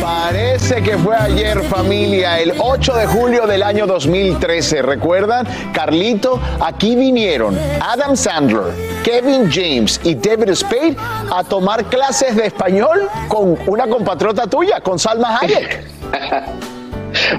Parece 0.00 0.82
que 0.82 0.96
fue 0.96 1.14
ayer, 1.14 1.62
familia, 1.64 2.40
el 2.40 2.54
8 2.58 2.94
de 2.94 3.06
julio 3.06 3.46
del 3.46 3.62
año 3.62 3.86
2013. 3.86 4.80
¿Recuerdan? 4.80 5.46
Carlito, 5.74 6.40
aquí 6.58 6.96
vinieron 6.96 7.58
Adam 7.80 8.16
Sandler, 8.16 8.72
Kevin 9.04 9.50
James 9.50 10.00
y 10.02 10.14
David 10.14 10.54
Spade 10.54 10.96
a 11.30 11.44
tomar 11.44 11.84
clases 11.84 12.34
de 12.34 12.46
español 12.46 13.10
con 13.28 13.58
una 13.66 13.86
compatriota 13.86 14.46
tuya, 14.46 14.80
con 14.80 14.98
Salma 14.98 15.38
Hayek. 15.38 15.84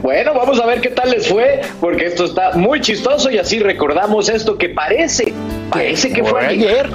Bueno, 0.01 0.34
vamos 0.34 0.59
a 0.59 0.66
ver 0.66 0.82
qué 0.82 0.89
tal 0.89 1.12
les 1.12 1.28
fue, 1.28 1.62
porque 1.80 2.07
esto 2.07 2.26
está 2.26 2.51
muy 2.53 2.82
chistoso 2.82 3.32
y 3.32 3.38
así 3.38 3.59
recordamos 3.59 4.28
esto 4.28 4.57
que 4.57 4.68
parece, 4.68 5.34
parece 5.70 6.12
que 6.12 6.24
fue 6.26 6.45
ayer. 6.45 6.89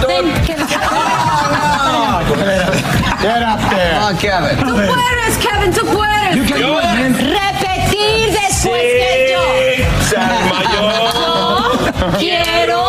Supermercado. 0.00 0.64
Tú 4.58 4.64
puedes, 4.74 5.36
Kevin, 5.38 5.72
tú 5.72 5.86
puedes. 5.86 6.36
You 6.36 6.44
can 6.44 6.60
do 6.60 6.78
it. 6.78 6.84
Repetir 7.16 8.32
después 8.32 8.82
que 8.82 9.32
yo. 9.32 9.42
Yo 10.72 12.18
quiero 12.18 12.80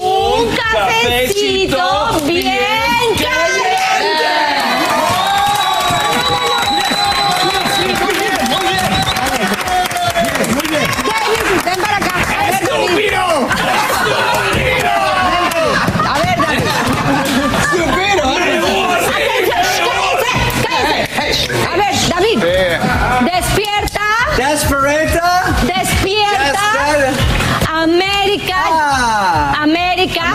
un 0.00 0.48
cafecito 0.56 1.86
bien 2.26 3.14
caliente. 3.16 3.67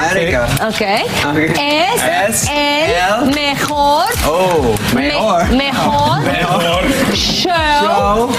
madre, 0.03 0.31
cabrón. 0.31 0.67
Okay. 0.73 1.03
ok. 1.25 1.37
Es, 2.29 2.49
el, 2.49 3.31
mejor. 3.33 4.07
Oh, 4.25 4.75
mejor. 4.95 5.49
Me, 5.49 5.55
mejor. 5.71 6.21
Mejor. 6.21 6.83
Show. 7.13 7.53
show. 7.81 8.29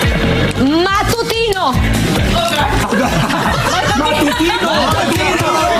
Matutino. 0.58 1.72
matutino. 3.98 4.58
Matutino. 4.58 4.70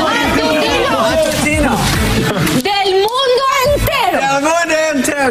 Matutino. 0.05 0.91
Matutino. 0.91 1.73
Del 2.63 2.89
mundo 3.05 3.45
entero. 3.67 4.19
Del 4.21 4.41
mundo 4.43 4.51
entero. 4.93 5.27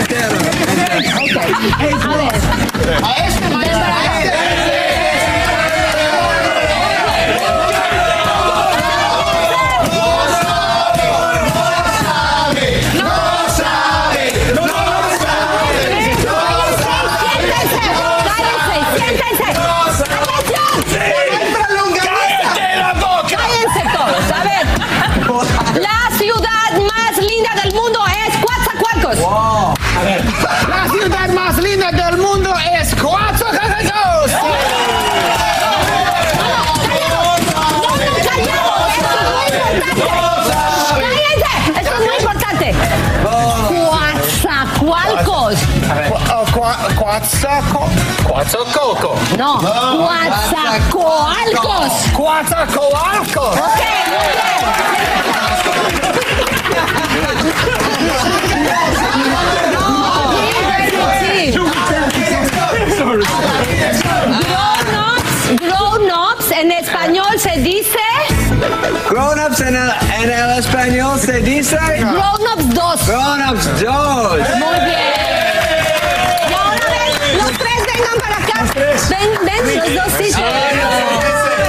Entero. 0.00 0.26
Entero. 0.26 0.36
Entero. 1.80 2.29
É. 2.90 2.96
A 2.96 3.59
No, 49.40 49.56
Coatzacoalcos. 49.58 51.92
Coatzacoalcos. 52.14 53.56
Grown-ups, 64.20 65.56
grown-ups, 65.60 66.50
en 66.52 66.72
español 66.72 67.38
se 67.38 67.58
dice 67.60 67.98
Grown-ups 69.08 69.60
en 69.60 69.76
el, 69.76 69.90
en 70.22 70.30
el 70.30 70.58
español 70.58 71.18
se 71.18 71.40
dice. 71.40 71.78
grown-ups 71.98 72.74
2. 72.74 73.06
Grown-ups 73.08 73.80
2. 73.80 74.38
Muy 74.58 74.80
bien. 74.84 75.00
Y 76.48 76.52
ahora 76.52 76.86
ven, 76.90 77.38
los 77.38 77.50
tres 77.52 77.82
vengan 77.86 78.18
para 78.20 78.36
acá. 78.36 78.66
Ven, 79.20 79.30
ven, 79.44 79.76
los 79.76 79.94
dos 79.94 80.12
sí. 80.18 80.32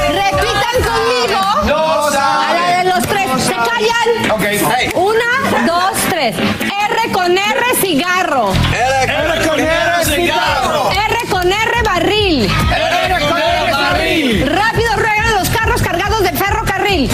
Repitan 0.09 0.77
conmigo. 0.87 1.39
Dos 1.65 2.15
A 2.15 2.53
la 2.53 2.77
de 2.77 2.83
los 2.89 3.03
tres. 3.03 3.27
¿Se 3.43 3.53
callan? 3.53 4.31
Ok. 4.31 4.41
Hey. 4.41 4.89
Una, 4.95 5.65
dos, 5.65 5.91
tres. 6.09 6.35
R 6.37 7.11
con 7.11 7.37
R, 7.37 7.75
cigarro. 7.81 8.53
R 8.53 9.47
con 9.47 9.59
R, 9.59 10.05
cigarro. 10.05 10.91
R 10.91 11.29
con 11.29 11.51
R, 11.51 11.81
barril. 11.83 12.49
R 12.73 13.19
con 13.27 13.37
R, 13.37 13.71
barril. 13.71 14.49
Rápido 14.49 14.95
ruegan 14.95 15.33
los 15.35 15.49
carros 15.49 15.81
cargados 15.81 16.23
de 16.23 16.31
ferrocarril. 16.31 17.09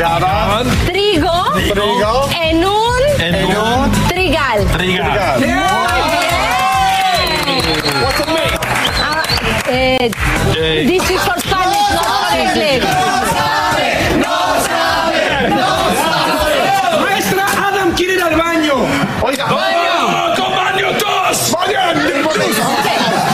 Tragaban 0.00 0.66
trigo, 0.86 1.30
Trigo. 1.52 2.28
en 2.42 2.64
un 2.64 3.02
En 3.18 3.44
un 3.54 3.92
trigal. 4.08 4.64
trigal. 4.72 5.44
Ah, 9.02 9.22
eh, 9.68 10.10
this 10.86 11.10
is 11.10 11.20
for 11.20 11.38
Spanish, 11.38 11.90
not 11.92 12.06
for 12.30 12.38
English. 12.38 12.84
Maestra 17.02 17.44
Adam 17.68 17.92
quiere 17.94 18.14
ir 18.14 18.22
al 18.22 18.36
baño. 18.36 18.74
Oiga. 19.22 19.44
¡Baño! 19.44 20.34
¡Con 20.36 20.56
baño 20.56 20.86
todos! 20.98 21.56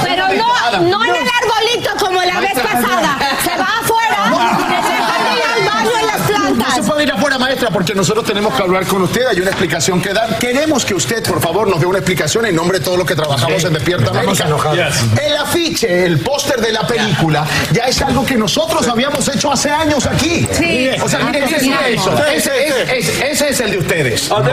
Pero 0.03 0.29
no, 0.35 0.81
no 0.81 1.05
en 1.05 1.15
el 1.15 1.29
arbolito 1.41 1.91
como 2.05 2.21
la 2.23 2.41
vez 2.41 2.55
pasada. 2.55 3.19
Se 3.45 3.57
va 3.57 3.69
afuera 3.81 4.19
y 4.27 4.83
se 4.83 4.97
va 5.01 5.15
ir 5.33 5.43
al 5.55 5.65
baño 5.75 5.91
en 6.01 6.07
las 6.07 6.19
No 6.21 6.27
se 6.27 6.33
plantas. 6.33 6.87
puede 6.87 7.03
ir 7.05 7.13
afuera, 7.13 7.39
maestra, 7.39 7.66
porque 7.77 7.95
nosotros 7.95 8.25
tenemos 8.25 8.55
que 8.55 8.63
hablar 8.63 8.87
con 8.87 9.03
usted. 9.03 9.27
Hay 9.27 9.39
una 9.39 9.51
explicación 9.51 10.01
que 10.01 10.15
dar. 10.15 10.39
Queremos 10.39 10.83
que 10.83 10.95
usted, 10.95 11.23
por 11.23 11.43
favor, 11.43 11.69
nos 11.69 11.79
dé 11.79 11.85
una 11.85 11.99
explicación 11.99 12.47
en 12.47 12.57
nombre 12.57 12.79
de 12.79 12.85
todo 12.87 12.97
lo 12.97 13.05
que 13.05 13.15
trabajamos 13.15 13.63
en 13.65 13.75
Despierta 13.75 14.07
Estamos 14.07 14.41
América. 14.41 14.47
enojados. 14.47 14.95
El 15.23 15.37
afiche, 15.37 16.05
el 16.07 16.21
póster 16.21 16.59
de 16.63 16.73
la 16.73 16.87
película, 16.87 17.45
ya 17.73 17.83
es 17.85 18.01
algo 18.01 18.25
que 18.25 18.37
nosotros 18.39 18.89
habíamos 18.89 19.29
hecho 19.29 19.53
hace 19.53 19.71
años 19.71 20.07
aquí. 20.07 20.49
Sí. 20.53 20.89
O 21.03 21.07
sea, 21.07 21.19
miren. 21.19 21.45
Ese 21.45 22.67
es, 22.67 22.89
es- 23.09 23.23
ese 23.23 23.49
es 23.51 23.61
el 23.61 23.71
de 23.73 23.77
ustedes. 23.79 24.31
¿ok? 24.31 24.47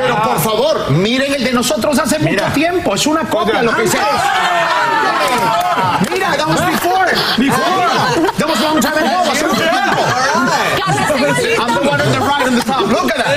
Pero 0.00 0.22
por 0.24 0.40
favor, 0.40 0.90
miren 0.90 1.32
el 1.32 1.44
de 1.44 1.52
nosotros 1.52 1.96
hace 2.00 2.18
mucho 2.18 2.44
tiempo. 2.52 2.96
Es 2.96 3.06
una 3.06 3.28
copia 3.28 3.62
lo 3.62 3.76
que 3.76 3.86
se 3.86 3.96
Mira, 6.10 6.34
that 6.36 6.48
was 6.48 6.60
before. 6.66 7.06
Before. 7.38 7.86
That 8.38 8.48
was 8.48 8.60
long 8.60 8.80
time 8.80 8.98
ago. 8.98 9.30
Hace 9.30 9.46
mucho 9.46 9.60
tiempo. 9.62 10.02
I'm 11.60 11.74
the 11.74 11.88
one 11.88 12.00
on 12.00 12.10
the 12.12 12.18
right 12.20 12.46
on 12.46 12.54
the 12.56 12.62
top. 12.64 12.86
Look 12.88 13.10
at 13.12 13.18
that. 13.24 13.30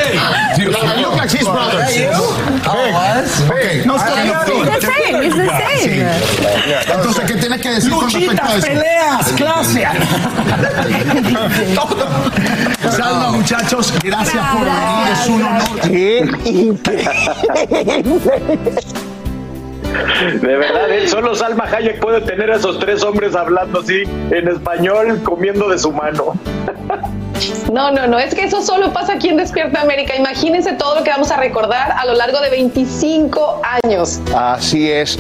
Like, 0.72 0.98
look 1.02 1.16
like 1.16 1.30
his 1.30 1.44
brothers. 1.46 1.92
Okay. 2.64 3.84
No 3.86 3.96
estoy 3.98 4.24
It's 4.64 5.36
the 5.36 5.48
same, 5.52 5.73
Entonces, 5.86 7.24
¿qué 7.26 7.36
tienes 7.36 7.62
que 7.62 7.70
decir 7.70 7.92
con 7.92 8.10
respecto 8.10 8.44
a 8.44 8.56
eso? 8.58 8.68
peleas, 8.68 9.32
clase. 9.34 9.84
Todo. 11.76 12.08
Salva, 12.92 13.32
muchachos. 13.32 13.94
Gracias 14.04 14.44
por 14.52 14.66
venir. 14.66 15.08
Es 15.12 15.28
un 15.28 15.44
honor. 15.44 15.82
De 20.42 20.58
verdad, 20.58 20.90
¿eh? 20.92 21.08
solo 21.08 21.36
Salma 21.36 21.66
Hayek 21.66 22.00
puede 22.00 22.22
tener 22.22 22.50
a 22.50 22.56
esos 22.56 22.80
tres 22.80 23.04
hombres 23.04 23.36
hablando 23.36 23.82
así 23.82 24.04
en 24.32 24.48
español, 24.48 25.22
comiendo 25.24 25.70
de 25.70 25.78
su 25.78 25.92
mano. 25.92 26.34
No, 27.72 27.92
no, 27.92 28.08
no, 28.08 28.18
es 28.20 28.34
que 28.34 28.44
eso 28.46 28.62
solo 28.62 28.92
pasa 28.94 29.14
aquí 29.14 29.30
en 29.30 29.38
Despierta 29.38 29.82
América. 29.82 30.16
Imagínense 30.16 30.74
todo 30.74 30.96
lo 30.96 31.04
que 31.04 31.12
vamos 31.12 31.32
a 31.32 31.38
recordar 31.38 31.92
a 31.92 32.06
lo 32.06 32.14
largo 32.14 32.40
de 32.42 32.50
25 32.50 33.62
años. 33.84 34.20
Así 34.36 34.90
es. 34.90 35.20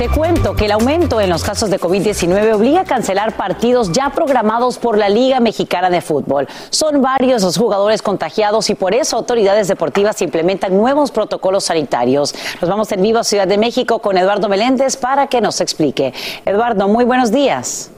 Te 0.00 0.08
cuento 0.08 0.54
que 0.54 0.64
el 0.64 0.72
aumento 0.72 1.20
en 1.20 1.28
los 1.28 1.44
casos 1.44 1.68
de 1.68 1.78
COVID-19 1.78 2.54
obliga 2.54 2.80
a 2.80 2.84
cancelar 2.86 3.36
partidos 3.36 3.92
ya 3.92 4.08
programados 4.08 4.78
por 4.78 4.96
la 4.96 5.10
Liga 5.10 5.40
Mexicana 5.40 5.90
de 5.90 6.00
Fútbol. 6.00 6.48
Son 6.70 7.02
varios 7.02 7.42
los 7.42 7.58
jugadores 7.58 8.00
contagiados 8.00 8.70
y 8.70 8.74
por 8.74 8.94
eso 8.94 9.18
autoridades 9.18 9.68
deportivas 9.68 10.22
implementan 10.22 10.74
nuevos 10.74 11.10
protocolos 11.10 11.64
sanitarios. 11.64 12.34
Nos 12.62 12.70
vamos 12.70 12.90
en 12.92 13.02
vivo 13.02 13.18
a 13.18 13.24
Ciudad 13.24 13.46
de 13.46 13.58
México 13.58 13.98
con 13.98 14.16
Eduardo 14.16 14.48
Meléndez 14.48 14.96
para 14.96 15.26
que 15.26 15.42
nos 15.42 15.60
explique. 15.60 16.14
Eduardo, 16.46 16.88
muy 16.88 17.04
buenos 17.04 17.30
días. 17.30 17.90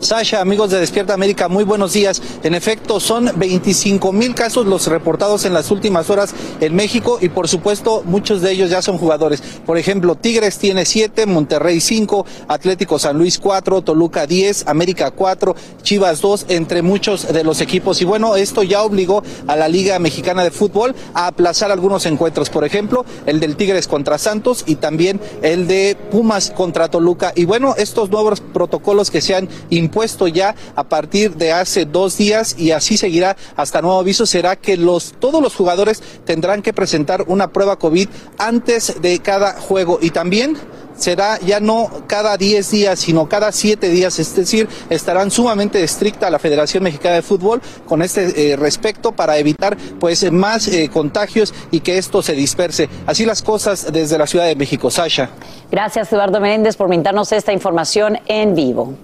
Sasha, 0.00 0.40
amigos 0.40 0.70
de 0.70 0.78
Despierta 0.78 1.14
América, 1.14 1.48
muy 1.48 1.64
buenos 1.64 1.92
días. 1.92 2.20
En 2.42 2.54
efecto, 2.54 3.00
son 3.00 3.30
25 3.36 4.12
mil 4.12 4.34
casos 4.34 4.66
los 4.66 4.86
reportados 4.86 5.44
en 5.44 5.54
las 5.54 5.70
últimas 5.70 6.10
horas 6.10 6.34
en 6.60 6.74
México 6.74 7.18
y 7.20 7.28
por 7.28 7.48
supuesto 7.48 8.02
muchos 8.04 8.42
de 8.42 8.52
ellos 8.52 8.70
ya 8.70 8.82
son 8.82 8.98
jugadores. 8.98 9.42
Por 9.64 9.78
ejemplo, 9.78 10.14
Tigres 10.14 10.58
tiene 10.58 10.84
7, 10.84 11.26
Monterrey 11.26 11.80
5, 11.80 12.26
Atlético 12.48 12.98
San 12.98 13.18
Luis 13.18 13.38
4, 13.38 13.82
Toluca 13.82 14.26
10, 14.26 14.68
América 14.68 15.10
4, 15.10 15.56
Chivas 15.82 16.20
2, 16.20 16.46
entre 16.48 16.82
muchos 16.82 17.32
de 17.32 17.44
los 17.44 17.60
equipos. 17.60 18.00
Y 18.02 18.04
bueno, 18.04 18.36
esto 18.36 18.62
ya 18.62 18.82
obligó 18.82 19.22
a 19.46 19.56
la 19.56 19.68
Liga 19.68 19.98
Mexicana 19.98 20.44
de 20.44 20.50
Fútbol 20.50 20.94
a 21.14 21.26
aplazar 21.28 21.72
algunos 21.72 22.06
encuentros. 22.06 22.50
Por 22.50 22.64
ejemplo, 22.64 23.04
el 23.24 23.40
del 23.40 23.56
Tigres 23.56 23.88
contra 23.88 24.18
Santos 24.18 24.64
y 24.66 24.76
también 24.76 25.20
el 25.42 25.66
de 25.66 25.96
Pumas 26.10 26.50
contra 26.50 26.88
Toluca. 26.88 27.32
Y 27.34 27.44
bueno, 27.44 27.74
estos 27.76 28.10
nuevos 28.10 28.40
protocolos 28.40 29.10
que 29.10 29.20
se 29.20 29.34
han 29.34 29.48
impuesto 29.86 30.28
ya 30.28 30.54
a 30.74 30.84
partir 30.84 31.36
de 31.36 31.52
hace 31.52 31.84
dos 31.84 32.18
días 32.18 32.56
y 32.58 32.72
así 32.72 32.96
seguirá 32.96 33.36
hasta 33.56 33.82
nuevo 33.82 33.98
aviso 33.98 34.26
será 34.26 34.56
que 34.56 34.76
los 34.76 35.14
todos 35.18 35.40
los 35.40 35.54
jugadores 35.54 36.02
tendrán 36.24 36.62
que 36.62 36.72
presentar 36.72 37.24
una 37.28 37.52
prueba 37.52 37.78
COVID 37.78 38.08
antes 38.38 39.00
de 39.00 39.18
cada 39.20 39.54
juego 39.60 39.98
y 40.02 40.10
también 40.10 40.56
será 40.96 41.38
ya 41.40 41.60
no 41.60 41.90
cada 42.06 42.36
10 42.36 42.70
días, 42.70 42.98
sino 42.98 43.28
cada 43.28 43.52
7 43.52 43.88
días, 43.88 44.18
es 44.18 44.34
decir, 44.34 44.68
estarán 44.90 45.30
sumamente 45.30 45.82
estricta 45.82 46.30
la 46.30 46.38
Federación 46.38 46.82
Mexicana 46.82 47.16
de 47.16 47.22
Fútbol 47.22 47.60
con 47.86 48.02
este 48.02 48.52
eh, 48.52 48.56
respecto 48.56 49.12
para 49.12 49.38
evitar 49.38 49.76
pues 50.00 50.30
más 50.32 50.68
eh, 50.68 50.90
contagios 50.92 51.54
y 51.70 51.80
que 51.80 51.98
esto 51.98 52.22
se 52.22 52.32
disperse. 52.32 52.88
Así 53.06 53.24
las 53.24 53.42
cosas 53.42 53.92
desde 53.92 54.18
la 54.18 54.26
Ciudad 54.26 54.46
de 54.46 54.56
México, 54.56 54.90
Sasha. 54.90 55.30
Gracias, 55.70 56.12
Eduardo 56.12 56.40
Menéndez, 56.40 56.76
por 56.76 56.88
brindarnos 56.88 57.32
esta 57.32 57.52
información 57.52 58.18
en 58.26 58.54
vivo. 58.54 58.94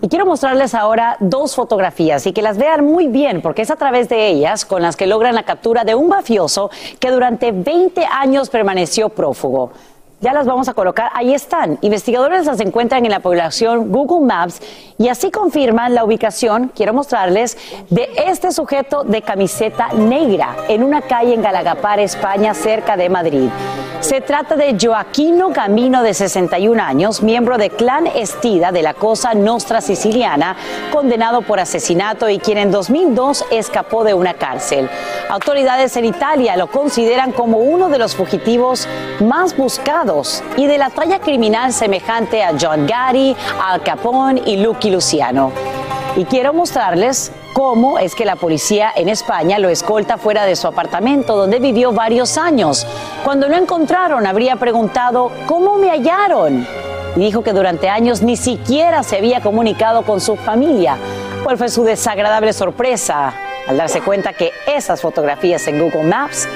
Y 0.00 0.08
quiero 0.08 0.26
mostrarles 0.26 0.74
ahora 0.74 1.16
dos 1.18 1.56
fotografías 1.56 2.24
y 2.26 2.32
que 2.32 2.40
las 2.40 2.56
vean 2.56 2.84
muy 2.84 3.08
bien, 3.08 3.42
porque 3.42 3.62
es 3.62 3.70
a 3.70 3.76
través 3.76 4.08
de 4.08 4.28
ellas 4.28 4.64
con 4.64 4.80
las 4.80 4.96
que 4.96 5.08
logran 5.08 5.34
la 5.34 5.42
captura 5.42 5.82
de 5.82 5.96
un 5.96 6.08
mafioso 6.08 6.70
que 7.00 7.10
durante 7.10 7.50
20 7.50 8.06
años 8.06 8.48
permaneció 8.48 9.08
prófugo. 9.08 9.72
Ya 10.20 10.32
las 10.32 10.46
vamos 10.46 10.68
a 10.68 10.74
colocar, 10.74 11.10
ahí 11.14 11.32
están. 11.32 11.78
Investigadores 11.80 12.46
las 12.46 12.60
encuentran 12.60 13.04
en 13.04 13.10
la 13.10 13.20
población 13.20 13.92
Google 13.92 14.26
Maps 14.26 14.60
y 14.98 15.08
así 15.08 15.30
confirman 15.30 15.94
la 15.94 16.04
ubicación, 16.04 16.72
quiero 16.74 16.92
mostrarles, 16.92 17.56
de 17.90 18.08
este 18.26 18.52
sujeto 18.52 19.04
de 19.04 19.22
camiseta 19.22 19.88
negra 19.94 20.56
en 20.68 20.82
una 20.82 21.02
calle 21.02 21.34
en 21.34 21.42
Galagapar, 21.42 22.00
España, 22.00 22.54
cerca 22.54 22.96
de 22.96 23.08
Madrid. 23.08 23.48
Se 24.00 24.20
trata 24.20 24.54
de 24.54 24.76
Joaquino 24.80 25.52
Camino, 25.52 26.04
de 26.04 26.14
61 26.14 26.80
años, 26.80 27.20
miembro 27.20 27.58
de 27.58 27.70
Clan 27.70 28.06
Estida 28.06 28.70
de 28.70 28.82
la 28.82 28.94
Cosa 28.94 29.34
Nostra 29.34 29.80
Siciliana, 29.80 30.56
condenado 30.92 31.42
por 31.42 31.58
asesinato 31.58 32.28
y 32.28 32.38
quien 32.38 32.58
en 32.58 32.70
2002 32.70 33.44
escapó 33.50 34.04
de 34.04 34.14
una 34.14 34.34
cárcel. 34.34 34.88
Autoridades 35.28 35.96
en 35.96 36.04
Italia 36.04 36.56
lo 36.56 36.68
consideran 36.68 37.32
como 37.32 37.58
uno 37.58 37.88
de 37.88 37.98
los 37.98 38.14
fugitivos 38.14 38.86
más 39.18 39.56
buscados 39.56 40.44
y 40.56 40.66
de 40.66 40.78
la 40.78 40.90
talla 40.90 41.18
criminal 41.18 41.72
semejante 41.72 42.44
a 42.44 42.54
John 42.58 42.86
Gary, 42.86 43.36
Al 43.60 43.82
Capone 43.82 44.42
y 44.46 44.58
Lucky 44.58 44.90
Luciano. 44.90 45.50
Y 46.16 46.24
quiero 46.24 46.52
mostrarles 46.54 47.32
cómo 47.58 47.98
es 47.98 48.14
que 48.14 48.24
la 48.24 48.36
policía 48.36 48.92
en 48.94 49.08
España 49.08 49.58
lo 49.58 49.68
escolta 49.68 50.16
fuera 50.16 50.44
de 50.44 50.54
su 50.54 50.68
apartamento, 50.68 51.34
donde 51.34 51.58
vivió 51.58 51.90
varios 51.90 52.38
años. 52.38 52.86
Cuando 53.24 53.48
lo 53.48 53.56
encontraron, 53.56 54.28
habría 54.28 54.54
preguntado, 54.54 55.32
¿cómo 55.44 55.76
me 55.76 55.90
hallaron? 55.90 56.64
Y 57.16 57.18
dijo 57.18 57.42
que 57.42 57.52
durante 57.52 57.88
años 57.88 58.22
ni 58.22 58.36
siquiera 58.36 59.02
se 59.02 59.16
había 59.16 59.40
comunicado 59.40 60.02
con 60.02 60.20
su 60.20 60.36
familia. 60.36 60.98
¿Cuál 61.42 61.58
fue 61.58 61.68
su 61.68 61.82
desagradable 61.82 62.52
sorpresa 62.52 63.34
al 63.66 63.76
darse 63.76 64.02
cuenta 64.02 64.34
que 64.34 64.52
esas 64.72 65.00
fotografías 65.00 65.66
en 65.66 65.80
Google 65.80 66.04
Maps 66.04 66.46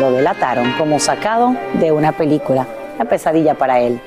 lo 0.00 0.10
delataron 0.10 0.72
como 0.78 0.98
sacado 0.98 1.54
de 1.74 1.92
una 1.92 2.12
película? 2.12 2.66
Una 2.94 3.04
pesadilla 3.04 3.56
para 3.56 3.80
él. 3.80 4.00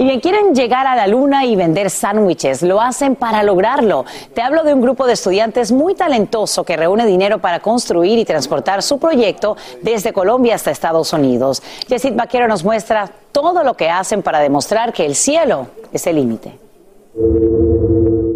Y 0.00 0.04
bien, 0.04 0.20
quieren 0.20 0.54
llegar 0.54 0.86
a 0.86 0.96
la 0.96 1.06
luna 1.06 1.44
y 1.44 1.56
vender 1.56 1.90
sándwiches. 1.90 2.62
Lo 2.62 2.80
hacen 2.80 3.16
para 3.16 3.42
lograrlo. 3.42 4.06
Te 4.32 4.40
hablo 4.40 4.64
de 4.64 4.72
un 4.72 4.80
grupo 4.80 5.06
de 5.06 5.12
estudiantes 5.12 5.72
muy 5.72 5.94
talentoso 5.94 6.64
que 6.64 6.74
reúne 6.74 7.04
dinero 7.04 7.38
para 7.38 7.60
construir 7.60 8.18
y 8.18 8.24
transportar 8.24 8.82
su 8.82 8.98
proyecto 8.98 9.58
desde 9.82 10.14
Colombia 10.14 10.54
hasta 10.54 10.70
Estados 10.70 11.12
Unidos. 11.12 11.62
Jessit 11.86 12.16
Vaquero 12.16 12.48
nos 12.48 12.64
muestra 12.64 13.10
todo 13.30 13.62
lo 13.62 13.74
que 13.74 13.90
hacen 13.90 14.22
para 14.22 14.40
demostrar 14.40 14.94
que 14.94 15.04
el 15.04 15.14
cielo 15.14 15.66
es 15.92 16.06
el 16.06 16.16
límite. 16.16 16.58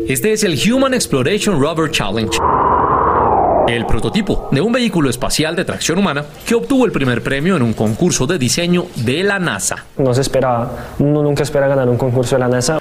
Este 0.07 0.33
es 0.35 0.45
el 0.45 0.59
Human 0.71 0.93
Exploration 0.93 1.59
Rover 1.59 1.91
Challenge. 1.91 2.37
El 3.67 3.87
prototipo 3.87 4.49
de 4.53 4.61
un 4.61 4.73
vehículo 4.73 5.09
espacial 5.09 5.57
de 5.57 5.65
tracción 5.65 5.99
humana 5.99 6.25
que 6.47 6.55
obtuvo 6.55 6.85
el 6.85 6.93
primer 6.93 7.23
premio 7.23 7.57
en 7.57 7.63
un 7.63 7.73
concurso 7.73 8.27
de 8.27 8.39
diseño 8.39 8.85
de 8.97 9.23
la 9.23 9.39
NASA. 9.39 9.87
No 9.97 10.13
se 10.13 10.21
esperaba, 10.21 10.71
uno 10.99 11.23
nunca 11.23 11.45
espera 11.45 11.67
ganar 11.67 11.89
un 11.89 11.97
concurso 11.97 12.37
de 12.37 12.41
la 12.41 12.49
NASA. 12.49 12.79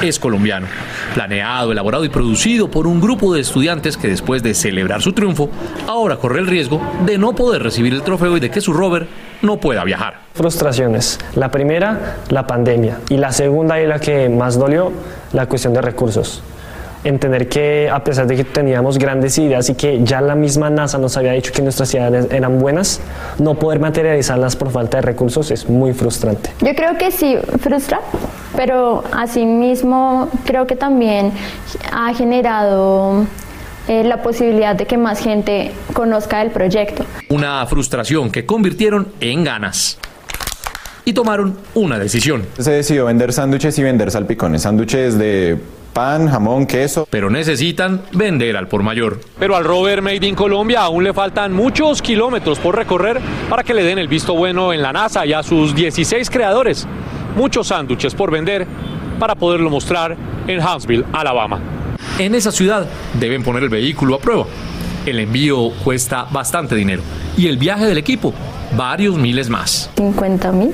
Es 0.00 0.18
colombiano, 0.18 0.66
planeado, 1.14 1.72
elaborado 1.72 2.06
y 2.06 2.08
producido 2.08 2.70
por 2.70 2.86
un 2.86 3.02
grupo 3.02 3.34
de 3.34 3.42
estudiantes 3.42 3.98
que 3.98 4.08
después 4.08 4.42
de 4.42 4.54
celebrar 4.54 5.02
su 5.02 5.12
triunfo, 5.12 5.50
ahora 5.86 6.16
corre 6.16 6.40
el 6.40 6.46
riesgo 6.46 6.80
de 7.04 7.18
no 7.18 7.34
poder 7.34 7.62
recibir 7.62 7.92
el 7.92 8.02
trofeo 8.02 8.38
y 8.38 8.40
de 8.40 8.50
que 8.50 8.62
su 8.62 8.72
rover 8.72 9.06
no 9.42 9.58
pueda 9.58 9.84
viajar. 9.84 10.22
Frustraciones. 10.32 11.18
La 11.34 11.50
primera, 11.50 12.16
la 12.30 12.46
pandemia. 12.46 12.98
Y 13.10 13.18
la 13.18 13.30
segunda 13.30 13.80
y 13.80 13.86
la 13.86 14.00
que 14.00 14.30
más 14.30 14.58
dolió, 14.58 14.90
la 15.32 15.46
cuestión 15.46 15.74
de 15.74 15.82
recursos 15.82 16.42
entender 17.04 17.48
que 17.48 17.90
a 17.90 18.02
pesar 18.04 18.26
de 18.26 18.36
que 18.36 18.44
teníamos 18.44 18.98
grandes 18.98 19.36
ideas 19.38 19.68
y 19.68 19.74
que 19.74 20.02
ya 20.04 20.20
la 20.20 20.34
misma 20.34 20.70
NASA 20.70 20.98
nos 20.98 21.16
había 21.16 21.32
dicho 21.32 21.52
que 21.52 21.62
nuestras 21.62 21.92
ideas 21.94 22.26
eran 22.30 22.58
buenas, 22.58 23.00
no 23.38 23.54
poder 23.54 23.80
materializarlas 23.80 24.56
por 24.56 24.70
falta 24.70 24.98
de 24.98 25.02
recursos 25.02 25.50
es 25.50 25.68
muy 25.68 25.92
frustrante. 25.92 26.50
Yo 26.60 26.74
creo 26.74 26.96
que 26.96 27.10
sí, 27.10 27.36
frustra, 27.60 28.00
pero 28.56 29.02
asimismo 29.12 30.28
creo 30.44 30.66
que 30.66 30.76
también 30.76 31.32
ha 31.92 32.14
generado 32.14 33.26
eh, 33.88 34.04
la 34.04 34.22
posibilidad 34.22 34.76
de 34.76 34.86
que 34.86 34.96
más 34.96 35.20
gente 35.20 35.72
conozca 35.92 36.40
el 36.40 36.50
proyecto. 36.50 37.04
Una 37.30 37.66
frustración 37.66 38.30
que 38.30 38.46
convirtieron 38.46 39.08
en 39.20 39.42
ganas 39.42 39.98
y 41.04 41.12
tomaron 41.12 41.56
una 41.74 41.98
decisión. 41.98 42.46
Se 42.58 42.70
decidió 42.70 43.06
vender 43.06 43.32
sándwiches 43.32 43.76
y 43.78 43.82
vender 43.82 44.12
salpicones, 44.12 44.62
sándwiches 44.62 45.18
de 45.18 45.58
pan, 45.92 46.28
jamón, 46.28 46.66
queso. 46.66 47.06
Pero 47.10 47.30
necesitan 47.30 48.02
vender 48.12 48.56
al 48.56 48.68
por 48.68 48.82
mayor. 48.82 49.20
Pero 49.38 49.56
al 49.56 49.64
rover 49.64 50.02
Made 50.02 50.26
in 50.26 50.34
Colombia 50.34 50.82
aún 50.82 51.04
le 51.04 51.12
faltan 51.12 51.52
muchos 51.52 52.02
kilómetros 52.02 52.58
por 52.58 52.76
recorrer 52.76 53.20
para 53.48 53.62
que 53.62 53.74
le 53.74 53.84
den 53.84 53.98
el 53.98 54.08
visto 54.08 54.34
bueno 54.34 54.72
en 54.72 54.82
la 54.82 54.92
NASA 54.92 55.26
y 55.26 55.32
a 55.32 55.42
sus 55.42 55.74
16 55.74 56.30
creadores. 56.30 56.86
Muchos 57.36 57.68
sándwiches 57.68 58.14
por 58.14 58.30
vender 58.30 58.66
para 59.18 59.34
poderlo 59.34 59.70
mostrar 59.70 60.16
en 60.46 60.60
Huntsville, 60.60 61.04
Alabama. 61.12 61.60
En 62.18 62.34
esa 62.34 62.52
ciudad 62.52 62.86
deben 63.18 63.42
poner 63.42 63.62
el 63.62 63.68
vehículo 63.68 64.16
a 64.16 64.18
prueba. 64.18 64.46
El 65.06 65.18
envío 65.18 65.70
cuesta 65.84 66.26
bastante 66.30 66.74
dinero 66.74 67.02
y 67.36 67.48
el 67.48 67.56
viaje 67.56 67.86
del 67.86 67.98
equipo 67.98 68.34
varios 68.76 69.16
miles 69.16 69.48
más. 69.48 69.90
50 69.96 70.52
mil 70.52 70.72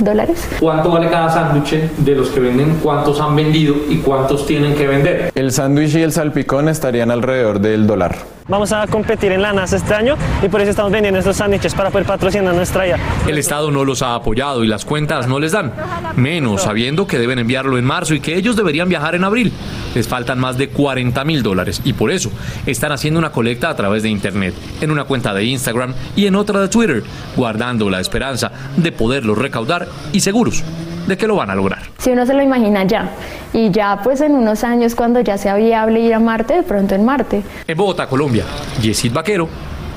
dólares. 0.00 0.48
¿Cuánto 0.60 0.90
vale 0.90 1.08
cada 1.10 1.30
sándwich 1.30 1.72
de 1.98 2.14
los 2.14 2.28
que 2.30 2.40
venden? 2.40 2.78
¿Cuántos 2.82 3.20
han 3.20 3.36
vendido 3.36 3.74
y 3.88 3.98
cuántos 3.98 4.46
tienen 4.46 4.74
que 4.74 4.86
vender? 4.86 5.32
El 5.34 5.52
sándwich 5.52 5.94
y 5.94 6.02
el 6.02 6.12
salpicón 6.12 6.68
estarían 6.68 7.10
alrededor 7.10 7.60
del 7.60 7.86
dólar. 7.86 8.16
Vamos 8.46 8.72
a 8.72 8.86
competir 8.86 9.32
en 9.32 9.40
la 9.40 9.54
NASA 9.54 9.76
este 9.76 9.94
año 9.94 10.16
y 10.42 10.48
por 10.48 10.60
eso 10.60 10.70
estamos 10.70 10.92
vendiendo 10.92 11.18
estos 11.18 11.36
sándwiches 11.36 11.74
para 11.74 11.90
poder 11.90 12.06
patrocinar 12.06 12.54
nuestra 12.54 12.86
IA. 12.86 12.98
El 13.26 13.38
Estado 13.38 13.70
no 13.70 13.86
los 13.86 14.02
ha 14.02 14.14
apoyado 14.14 14.62
y 14.64 14.66
las 14.66 14.84
cuentas 14.84 15.26
no 15.26 15.38
les 15.38 15.52
dan. 15.52 15.72
Menos 16.16 16.62
sabiendo 16.62 17.06
que 17.06 17.18
deben 17.18 17.38
enviarlo 17.38 17.78
en 17.78 17.86
marzo 17.86 18.14
y 18.14 18.20
que 18.20 18.36
ellos 18.36 18.54
deberían 18.54 18.88
viajar 18.88 19.14
en 19.14 19.24
abril. 19.24 19.52
Les 19.94 20.08
faltan 20.08 20.38
más 20.38 20.58
de 20.58 20.68
40 20.68 21.24
mil 21.24 21.42
dólares 21.42 21.80
y 21.84 21.92
por 21.92 22.10
eso 22.10 22.30
están 22.66 22.92
haciendo 22.92 23.18
una 23.18 23.32
colecta 23.32 23.70
a 23.70 23.76
través 23.76 24.02
de 24.02 24.08
Internet, 24.08 24.54
en 24.80 24.90
una 24.90 25.04
cuenta 25.04 25.32
de 25.34 25.44
Instagram 25.44 25.94
y 26.16 26.26
en 26.26 26.36
otra 26.36 26.60
de 26.60 26.68
Twitter, 26.68 27.02
guardando 27.36 27.90
la 27.90 28.00
esperanza 28.00 28.52
de 28.76 28.92
poderlos 28.92 29.38
recaudar 29.38 29.88
y 30.12 30.20
seguros 30.20 30.64
de 31.06 31.16
que 31.16 31.26
lo 31.26 31.36
van 31.36 31.50
a 31.50 31.54
lograr. 31.54 31.82
Si 31.98 32.10
uno 32.10 32.26
se 32.26 32.34
lo 32.34 32.42
imagina 32.42 32.84
ya, 32.84 33.10
y 33.52 33.70
ya 33.70 34.00
pues 34.02 34.20
en 34.20 34.32
unos 34.32 34.64
años 34.64 34.94
cuando 34.94 35.20
ya 35.20 35.38
sea 35.38 35.54
viable 35.54 36.00
ir 36.00 36.14
a 36.14 36.20
Marte, 36.20 36.54
de 36.54 36.62
pronto 36.62 36.94
en 36.94 37.04
Marte. 37.04 37.42
En 37.66 37.76
Bogotá, 37.76 38.06
Colombia, 38.06 38.44
Yesid 38.80 39.12
Vaquero, 39.12 39.48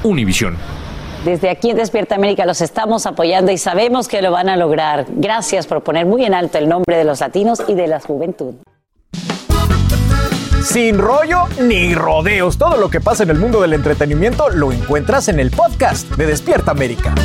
Univisión. 0.03 0.55
Desde 1.25 1.49
aquí 1.49 1.71
en 1.71 1.77
Despierta 1.77 2.15
América 2.15 2.45
los 2.45 2.61
estamos 2.61 3.05
apoyando 3.05 3.51
y 3.51 3.57
sabemos 3.57 4.07
que 4.07 4.21
lo 4.21 4.31
van 4.31 4.49
a 4.49 4.55
lograr. 4.55 5.05
Gracias 5.09 5.65
por 5.67 5.83
poner 5.83 6.05
muy 6.05 6.23
en 6.23 6.33
alto 6.33 6.57
el 6.57 6.69
nombre 6.69 6.95
de 6.95 7.03
los 7.03 7.19
latinos 7.19 7.63
y 7.67 7.73
de 7.73 7.87
la 7.87 7.99
juventud. 7.99 8.55
Sin 10.63 10.97
rollo 10.97 11.45
ni 11.61 11.95
rodeos, 11.95 12.57
todo 12.57 12.77
lo 12.77 12.89
que 12.89 12.99
pasa 12.99 13.23
en 13.23 13.29
el 13.29 13.37
mundo 13.37 13.61
del 13.61 13.73
entretenimiento 13.73 14.49
lo 14.49 14.71
encuentras 14.71 15.27
en 15.27 15.39
el 15.39 15.51
podcast 15.51 16.09
de 16.15 16.25
Despierta 16.25 16.71
América. 16.71 17.15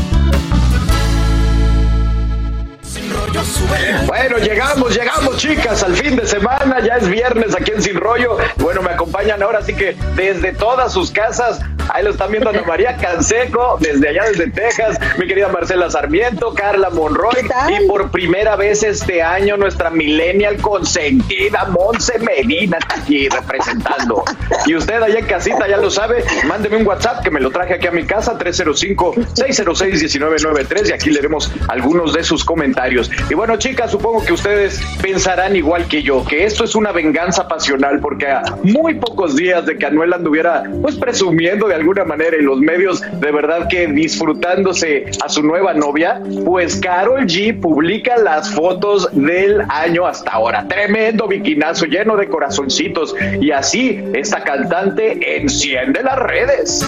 Bueno, 4.06 4.38
llegamos, 4.38 4.94
llegamos, 4.94 5.36
chicas, 5.38 5.82
al 5.82 5.96
fin 5.96 6.14
de 6.16 6.26
semana. 6.26 6.80
Ya 6.80 6.96
es 6.96 7.08
viernes 7.08 7.54
aquí 7.54 7.70
en 7.72 7.80
Sin 7.82 7.96
Rollo. 7.96 8.36
Bueno, 8.56 8.82
me 8.82 8.90
acompañan 8.90 9.42
ahora, 9.42 9.60
así 9.60 9.72
que 9.74 9.96
desde 10.16 10.52
todas 10.52 10.92
sus 10.92 11.10
casas. 11.10 11.60
Ahí 11.92 12.04
lo 12.04 12.10
están 12.10 12.30
viendo 12.30 12.48
Ana 12.48 12.62
María 12.62 12.96
Canseco, 12.96 13.76
desde 13.80 14.10
allá, 14.10 14.22
desde 14.24 14.48
Texas. 14.50 14.96
Mi 15.18 15.26
querida 15.26 15.48
Marcela 15.48 15.90
Sarmiento, 15.90 16.54
Carla 16.54 16.90
Monroy. 16.90 17.34
Y 17.68 17.88
por 17.88 18.08
primera 18.10 18.54
vez 18.56 18.84
este 18.84 19.20
año, 19.20 19.56
nuestra 19.56 19.90
millennial 19.90 20.58
consentida, 20.58 21.64
Monse 21.66 22.20
Medina, 22.20 22.78
está 22.78 22.94
aquí 22.94 23.28
representando. 23.28 24.22
Y 24.64 24.76
usted 24.76 25.02
allá 25.02 25.18
en 25.18 25.26
casita 25.26 25.66
ya 25.68 25.78
lo 25.78 25.90
sabe. 25.90 26.24
Mándeme 26.46 26.76
un 26.76 26.86
WhatsApp 26.86 27.24
que 27.24 27.30
me 27.30 27.40
lo 27.40 27.50
traje 27.50 27.74
aquí 27.74 27.88
a 27.88 27.90
mi 27.90 28.04
casa, 28.04 28.38
305-606-1993. 28.38 30.88
Y 30.88 30.92
aquí 30.92 31.10
leeremos 31.10 31.50
algunos 31.68 32.12
de 32.14 32.22
sus 32.22 32.44
comentarios. 32.44 33.10
Y 33.30 33.34
bueno, 33.34 33.56
chicas, 33.56 33.90
supongo 33.90 34.24
que 34.24 34.32
ustedes 34.32 34.80
pensarán 35.00 35.56
igual 35.56 35.86
que 35.86 36.02
yo, 36.02 36.24
que 36.24 36.44
esto 36.44 36.64
es 36.64 36.74
una 36.74 36.92
venganza 36.92 37.48
pasional, 37.48 38.00
porque 38.00 38.26
a 38.28 38.42
muy 38.62 38.94
pocos 38.94 39.36
días 39.36 39.64
de 39.64 39.78
que 39.78 39.86
Anuel 39.86 40.12
anduviera 40.12 40.64
pues 40.82 40.96
presumiendo 40.96 41.68
de 41.68 41.74
alguna 41.74 42.04
manera 42.04 42.36
en 42.36 42.44
los 42.44 42.58
medios, 42.60 43.00
de 43.00 43.32
verdad 43.32 43.68
que 43.68 43.86
disfrutándose 43.86 45.06
a 45.24 45.28
su 45.28 45.42
nueva 45.42 45.72
novia, 45.72 46.20
pues 46.44 46.76
Carol 46.76 47.22
G 47.22 47.58
publica 47.58 48.16
las 48.18 48.52
fotos 48.52 49.08
del 49.12 49.62
año 49.68 50.06
hasta 50.06 50.32
ahora. 50.32 50.66
Tremendo 50.68 51.26
biquinazo 51.26 51.86
lleno 51.86 52.16
de 52.16 52.28
corazoncitos. 52.28 53.14
Y 53.40 53.50
así 53.50 54.02
esta 54.12 54.42
cantante 54.42 55.38
enciende 55.38 56.02
las 56.02 56.18
redes. 56.18 56.86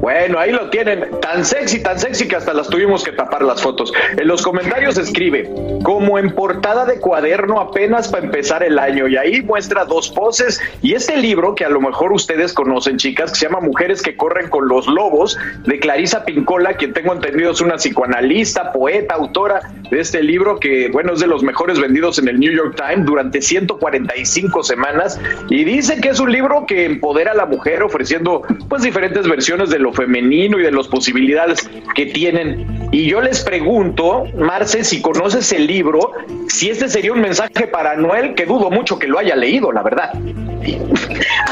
Bueno, 0.00 0.38
ahí 0.38 0.52
lo 0.52 0.70
tienen, 0.70 1.06
tan 1.20 1.44
sexy, 1.44 1.82
tan 1.82 1.98
sexy 1.98 2.28
que 2.28 2.36
hasta 2.36 2.54
las 2.54 2.68
tuvimos 2.68 3.02
que 3.02 3.10
tapar 3.10 3.42
las 3.42 3.60
fotos. 3.60 3.92
En 4.16 4.28
los 4.28 4.42
comentarios 4.42 4.96
escribe, 4.96 5.50
como 5.82 6.18
en 6.18 6.30
portada 6.30 6.84
de 6.84 7.00
cuaderno 7.00 7.60
apenas 7.60 8.06
para 8.06 8.24
empezar 8.24 8.62
el 8.62 8.78
año, 8.78 9.08
y 9.08 9.16
ahí 9.16 9.42
muestra 9.42 9.84
dos 9.84 10.08
poses 10.10 10.60
y 10.82 10.94
este 10.94 11.16
libro 11.16 11.56
que 11.56 11.64
a 11.64 11.68
lo 11.68 11.80
mejor 11.80 12.12
ustedes 12.12 12.52
conocen, 12.52 12.96
chicas, 12.96 13.32
que 13.32 13.38
se 13.38 13.46
llama 13.46 13.60
Mujeres 13.60 14.00
que 14.00 14.16
corren 14.16 14.48
con 14.48 14.68
los 14.68 14.86
lobos, 14.86 15.36
de 15.66 15.80
Clarisa 15.80 16.24
Pincola, 16.24 16.74
quien 16.74 16.92
tengo 16.92 17.12
entendido 17.12 17.50
es 17.50 17.60
una 17.60 17.74
psicoanalista, 17.74 18.72
poeta, 18.72 19.14
autora 19.14 19.60
de 19.90 20.00
este 20.00 20.22
libro, 20.22 20.60
que 20.60 20.90
bueno, 20.90 21.14
es 21.14 21.20
de 21.20 21.26
los 21.26 21.42
mejores 21.42 21.80
vendidos 21.80 22.18
en 22.20 22.28
el 22.28 22.38
New 22.38 22.52
York 22.52 22.76
Times 22.76 23.04
durante 23.04 23.42
145 23.42 24.62
semanas, 24.62 25.20
y 25.50 25.64
dice 25.64 26.00
que 26.00 26.10
es 26.10 26.20
un 26.20 26.30
libro 26.30 26.66
que 26.66 26.84
empodera 26.84 27.32
a 27.32 27.34
la 27.34 27.46
mujer 27.46 27.82
ofreciendo 27.82 28.42
pues 28.68 28.82
diferentes 28.82 29.28
versiones 29.28 29.70
de 29.70 29.78
lo 29.80 29.87
femenino 29.92 30.58
y 30.58 30.62
de 30.62 30.72
las 30.72 30.88
posibilidades 30.88 31.68
que 31.94 32.06
tienen. 32.06 32.88
Y 32.92 33.06
yo 33.06 33.20
les 33.20 33.42
pregunto, 33.42 34.24
Marce, 34.36 34.84
si 34.84 35.02
conoces 35.02 35.52
el 35.52 35.66
libro, 35.66 36.12
si 36.48 36.70
este 36.70 36.88
sería 36.88 37.12
un 37.12 37.20
mensaje 37.20 37.66
para 37.66 37.96
Noel, 37.96 38.34
que 38.34 38.46
dudo 38.46 38.70
mucho 38.70 38.98
que 38.98 39.06
lo 39.06 39.18
haya 39.18 39.36
leído, 39.36 39.72
la 39.72 39.82
verdad. 39.82 40.12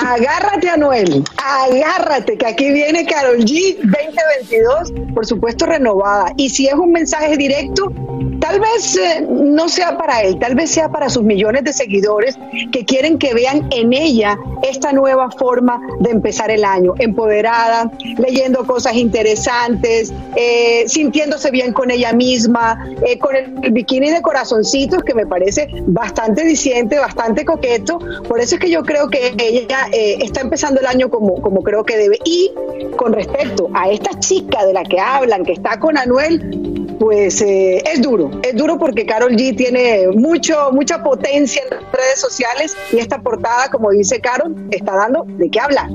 Agárrate, 0.04 0.68
Anuel, 0.68 1.24
agárrate, 1.42 2.36
que 2.36 2.46
aquí 2.46 2.72
viene 2.72 3.06
Carol 3.06 3.38
G 3.38 3.76
2022, 3.76 4.92
por 5.14 5.26
supuesto 5.26 5.66
renovada. 5.66 6.32
Y 6.36 6.50
si 6.50 6.66
es 6.66 6.74
un 6.74 6.92
mensaje 6.92 7.36
directo, 7.36 7.92
tal 8.40 8.60
vez 8.60 8.96
eh, 8.96 9.26
no 9.28 9.68
sea 9.68 9.96
para 9.96 10.22
él, 10.22 10.38
tal 10.38 10.54
vez 10.54 10.70
sea 10.70 10.90
para 10.90 11.08
sus 11.08 11.22
millones 11.22 11.64
de 11.64 11.72
seguidores 11.72 12.38
que 12.72 12.84
quieren 12.84 13.18
que 13.18 13.34
vean 13.34 13.68
en 13.72 13.92
ella 13.92 14.38
esta 14.62 14.92
nueva 14.92 15.30
forma 15.30 15.80
de 16.00 16.10
empezar 16.10 16.50
el 16.50 16.64
año, 16.64 16.94
empoderada, 16.98 17.90
leyendo 18.26 18.66
cosas 18.66 18.94
interesantes, 18.94 20.12
eh, 20.36 20.84
sintiéndose 20.86 21.50
bien 21.50 21.72
con 21.72 21.90
ella 21.90 22.12
misma, 22.12 22.88
eh, 23.06 23.18
con 23.18 23.36
el, 23.36 23.46
bikini 23.72 24.10
de 24.10 24.22
corazoncitos 24.22 25.02
que 25.02 25.14
me 25.14 25.26
parece 25.26 25.68
bastante 25.86 26.44
diciente, 26.44 26.98
bastante 26.98 27.44
coqueto. 27.44 27.98
Por 28.28 28.40
eso 28.40 28.56
es 28.56 28.60
que 28.60 28.70
yo 28.70 28.82
creo 28.82 29.08
que 29.08 29.34
ella 29.38 29.88
eh, 29.92 30.18
está 30.20 30.40
empezando 30.40 30.80
el 30.80 30.86
año 30.86 31.10
como, 31.10 31.40
como 31.40 31.62
creo 31.62 31.84
que 31.84 31.96
debe. 31.96 32.18
Y 32.24 32.52
con 32.96 33.12
respecto 33.12 33.68
a 33.74 33.90
esta 33.90 34.18
chica 34.18 34.64
de 34.64 34.72
la 34.72 34.82
que 34.82 34.98
hablan, 34.98 35.44
que 35.44 35.52
está 35.52 35.78
con 35.78 35.96
Anuel, 35.96 36.86
pues 36.98 37.40
eh, 37.42 37.82
es 37.92 38.02
duro, 38.02 38.30
es 38.42 38.56
duro 38.56 38.78
porque 38.78 39.04
Carol 39.06 39.32
G 39.32 39.56
tiene 39.56 40.08
mucho, 40.14 40.70
mucha 40.72 41.02
potencia 41.02 41.62
en 41.62 41.78
redes 41.92 42.20
sociales 42.20 42.76
y 42.92 42.98
esta 42.98 43.20
portada, 43.20 43.68
como 43.70 43.90
dice 43.90 44.20
Carol, 44.20 44.54
está 44.70 44.96
dando 44.96 45.24
de 45.26 45.50
qué 45.50 45.60
hablar. 45.60 45.90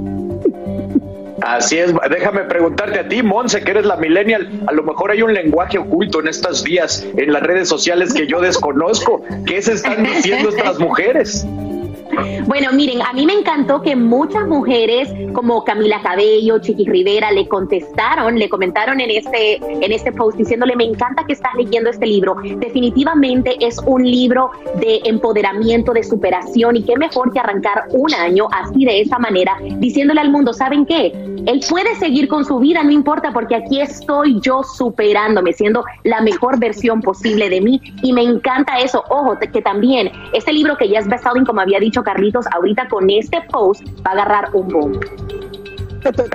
Así 1.42 1.80
es, 1.80 1.94
déjame 2.10 2.42
preguntarte 2.44 3.00
a 3.00 3.08
ti, 3.08 3.24
Monse, 3.24 3.62
que 3.62 3.72
eres 3.72 3.86
la 3.86 3.96
millennial, 3.96 4.50
a 4.68 4.74
lo 4.74 4.84
mejor 4.84 5.12
hay 5.12 5.22
un 5.22 5.34
lenguaje 5.34 5.78
oculto 5.78 6.20
en 6.20 6.28
estos 6.28 6.64
días 6.64 7.06
en 7.18 7.34
las 7.34 7.42
redes 7.42 7.68
sociales 7.68 8.14
que 8.14 8.28
yo 8.28 8.40
desconozco. 8.42 9.24
¿Qué 9.46 9.62
se 9.62 9.74
están 9.74 10.04
diciendo 10.04 10.50
estas 10.50 10.80
mujeres? 10.80 11.46
Bueno, 12.46 12.72
miren, 12.74 13.02
a 13.02 13.14
mí 13.14 13.26
me 13.26 13.34
encantó 13.34 13.82
que 13.82 13.96
muchas 13.96 14.48
mujeres 14.48 15.10
como 15.34 15.64
Camila 15.64 16.02
Cabello, 16.02 16.60
Chiqui 16.60 16.86
Rivera 16.86 17.32
le 17.32 17.48
contestaron, 17.48 18.38
le 18.38 18.50
comentaron 18.50 19.00
en 19.00 19.12
este 19.12 19.56
en 19.56 19.92
este 19.92 20.12
post 20.12 20.38
diciéndole, 20.38 20.76
"Me 20.76 20.86
encanta 20.86 21.24
que 21.26 21.34
estás 21.34 21.54
leyendo 21.56 21.90
este 21.90 22.06
libro. 22.06 22.36
Definitivamente 22.58 23.56
es 23.60 23.80
un 23.86 24.04
libro 24.04 24.52
de 24.80 25.02
empoderamiento, 25.06 25.94
de 25.94 26.04
superación 26.04 26.78
y 26.78 26.84
qué 26.84 26.98
mejor 26.98 27.32
que 27.32 27.40
arrancar 27.40 27.86
un 27.92 28.14
año 28.14 28.48
así 28.52 28.86
de 28.86 29.02
esa 29.02 29.20
manera, 29.20 29.58
diciéndole 29.78 30.22
al 30.22 30.32
mundo, 30.32 30.54
¿saben 30.54 30.86
qué? 30.86 31.14
Él 31.46 31.62
puede 31.68 31.96
seguir 31.96 32.28
con 32.28 32.46
su 32.46 32.60
vida, 32.60 32.84
no 32.84 32.92
importa, 32.92 33.32
porque 33.34 33.56
aquí 33.56 33.82
estoy 33.82 34.40
yo 34.42 34.62
superándome, 34.64 35.54
siendo 35.54 35.84
la 36.04 36.22
mejor 36.22 36.60
versión 36.60 37.02
posible 37.02 37.50
de 37.50 37.62
mí. 37.62 37.82
Y 38.04 38.14
me 38.14 38.22
encanta 38.22 38.80
eso. 38.80 39.04
Ojo, 39.10 39.38
que 39.40 39.62
también 39.62 40.12
este 40.34 40.54
libro 40.54 40.78
que 40.78 40.88
ya 40.88 41.00
es 41.00 41.08
bestselling, 41.08 41.46
como 41.46 41.62
había 41.62 41.80
dicho 41.80 42.01
Carlitos, 42.04 42.46
ahorita 42.54 42.88
con 42.88 43.10
este 43.10 43.42
post 43.52 43.84
va 44.06 44.12
a 44.12 44.14
agarrar 44.14 44.50
un 44.54 44.68
boom. 44.68 45.00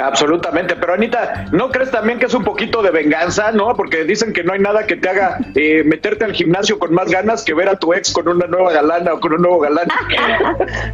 Absolutamente, 0.02 0.76
pero 0.76 0.94
Anita, 0.94 1.46
¿no 1.52 1.70
crees 1.70 1.90
también 1.90 2.18
que 2.18 2.26
es 2.26 2.34
un 2.34 2.44
poquito 2.44 2.82
de 2.82 2.90
venganza, 2.90 3.52
no? 3.52 3.74
Porque 3.74 4.04
dicen 4.04 4.32
que 4.32 4.44
no 4.44 4.52
hay 4.52 4.60
nada 4.60 4.86
que 4.86 4.96
te 4.96 5.08
haga 5.08 5.38
eh, 5.54 5.82
meterte 5.84 6.24
al 6.24 6.32
gimnasio 6.32 6.78
con 6.78 6.94
más 6.94 7.10
ganas 7.10 7.44
que 7.44 7.54
ver 7.54 7.68
a 7.68 7.76
tu 7.76 7.92
ex 7.92 8.12
con 8.12 8.28
una 8.28 8.46
nueva 8.46 8.72
galana 8.72 9.14
o 9.14 9.20
con 9.20 9.32
un 9.32 9.42
nuevo 9.42 9.60
galán. 9.60 9.86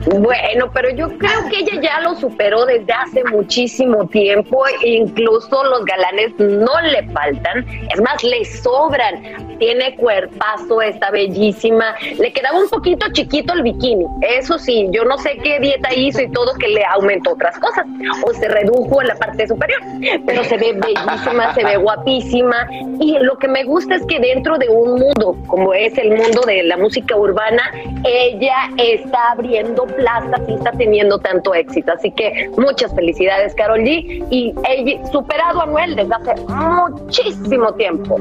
Bueno, 0.06 0.70
pero 0.72 0.90
yo 0.90 1.08
creo 1.18 1.48
que 1.48 1.60
ella 1.60 1.80
ya 1.80 2.00
lo 2.00 2.14
superó 2.16 2.64
desde 2.66 2.92
hace 2.92 3.24
muchísimo 3.24 4.06
tiempo. 4.08 4.64
Incluso 4.84 5.64
los 5.64 5.84
galanes 5.84 6.32
no 6.38 6.80
le 6.80 7.02
faltan, 7.08 7.66
es 7.92 8.00
más, 8.00 8.22
le 8.22 8.44
sobran. 8.44 9.58
Tiene 9.58 9.96
cuerpazo, 9.96 10.82
está 10.82 11.10
bellísima. 11.10 11.94
Le 12.18 12.32
quedaba 12.32 12.58
un 12.58 12.68
poquito 12.68 13.06
chiquito 13.12 13.52
el 13.52 13.62
bikini. 13.62 14.04
Eso 14.22 14.58
sí, 14.58 14.88
yo 14.90 15.04
no 15.04 15.18
sé 15.18 15.36
qué 15.42 15.60
dieta 15.60 15.94
hizo 15.94 16.22
y 16.22 16.30
todo 16.32 16.54
que 16.54 16.68
le 16.68 16.84
aumentó 16.84 17.32
otras 17.32 17.58
cosas. 17.58 17.86
O 18.24 18.32
se 18.34 18.48
redujo 18.62 19.00
en 19.00 19.08
la 19.08 19.14
parte 19.16 19.46
superior. 19.46 19.80
Pero 20.26 20.44
se 20.44 20.56
ve 20.56 20.72
bellísima, 20.72 21.54
se 21.54 21.64
ve 21.64 21.76
guapísima. 21.76 22.68
Y 23.00 23.18
lo 23.20 23.36
que 23.38 23.48
me 23.48 23.64
gusta 23.64 23.96
es 23.96 24.06
que 24.06 24.18
dentro 24.18 24.58
de 24.58 24.68
un 24.68 25.00
mundo 25.00 25.36
como 25.46 25.74
es 25.74 25.96
el 25.98 26.10
mundo 26.10 26.42
de 26.46 26.62
la 26.64 26.76
música 26.76 27.16
urbana, 27.16 27.62
ella 28.04 28.54
está 28.78 29.32
abriendo 29.32 29.84
plazas 29.84 30.40
y 30.48 30.54
está 30.54 30.72
teniendo 30.72 31.18
tanto 31.18 31.54
éxito. 31.54 31.92
Así 31.92 32.10
que 32.10 32.50
muchas 32.56 32.94
felicidades, 32.94 33.54
Carol 33.54 33.80
G. 33.80 34.24
Y 34.30 34.54
ella 34.68 35.06
superado 35.10 35.60
a 35.60 35.64
Anuel 35.64 35.96
desde 35.96 36.14
hace 36.14 36.34
muchísimo 36.46 37.72
tiempo. 37.74 38.18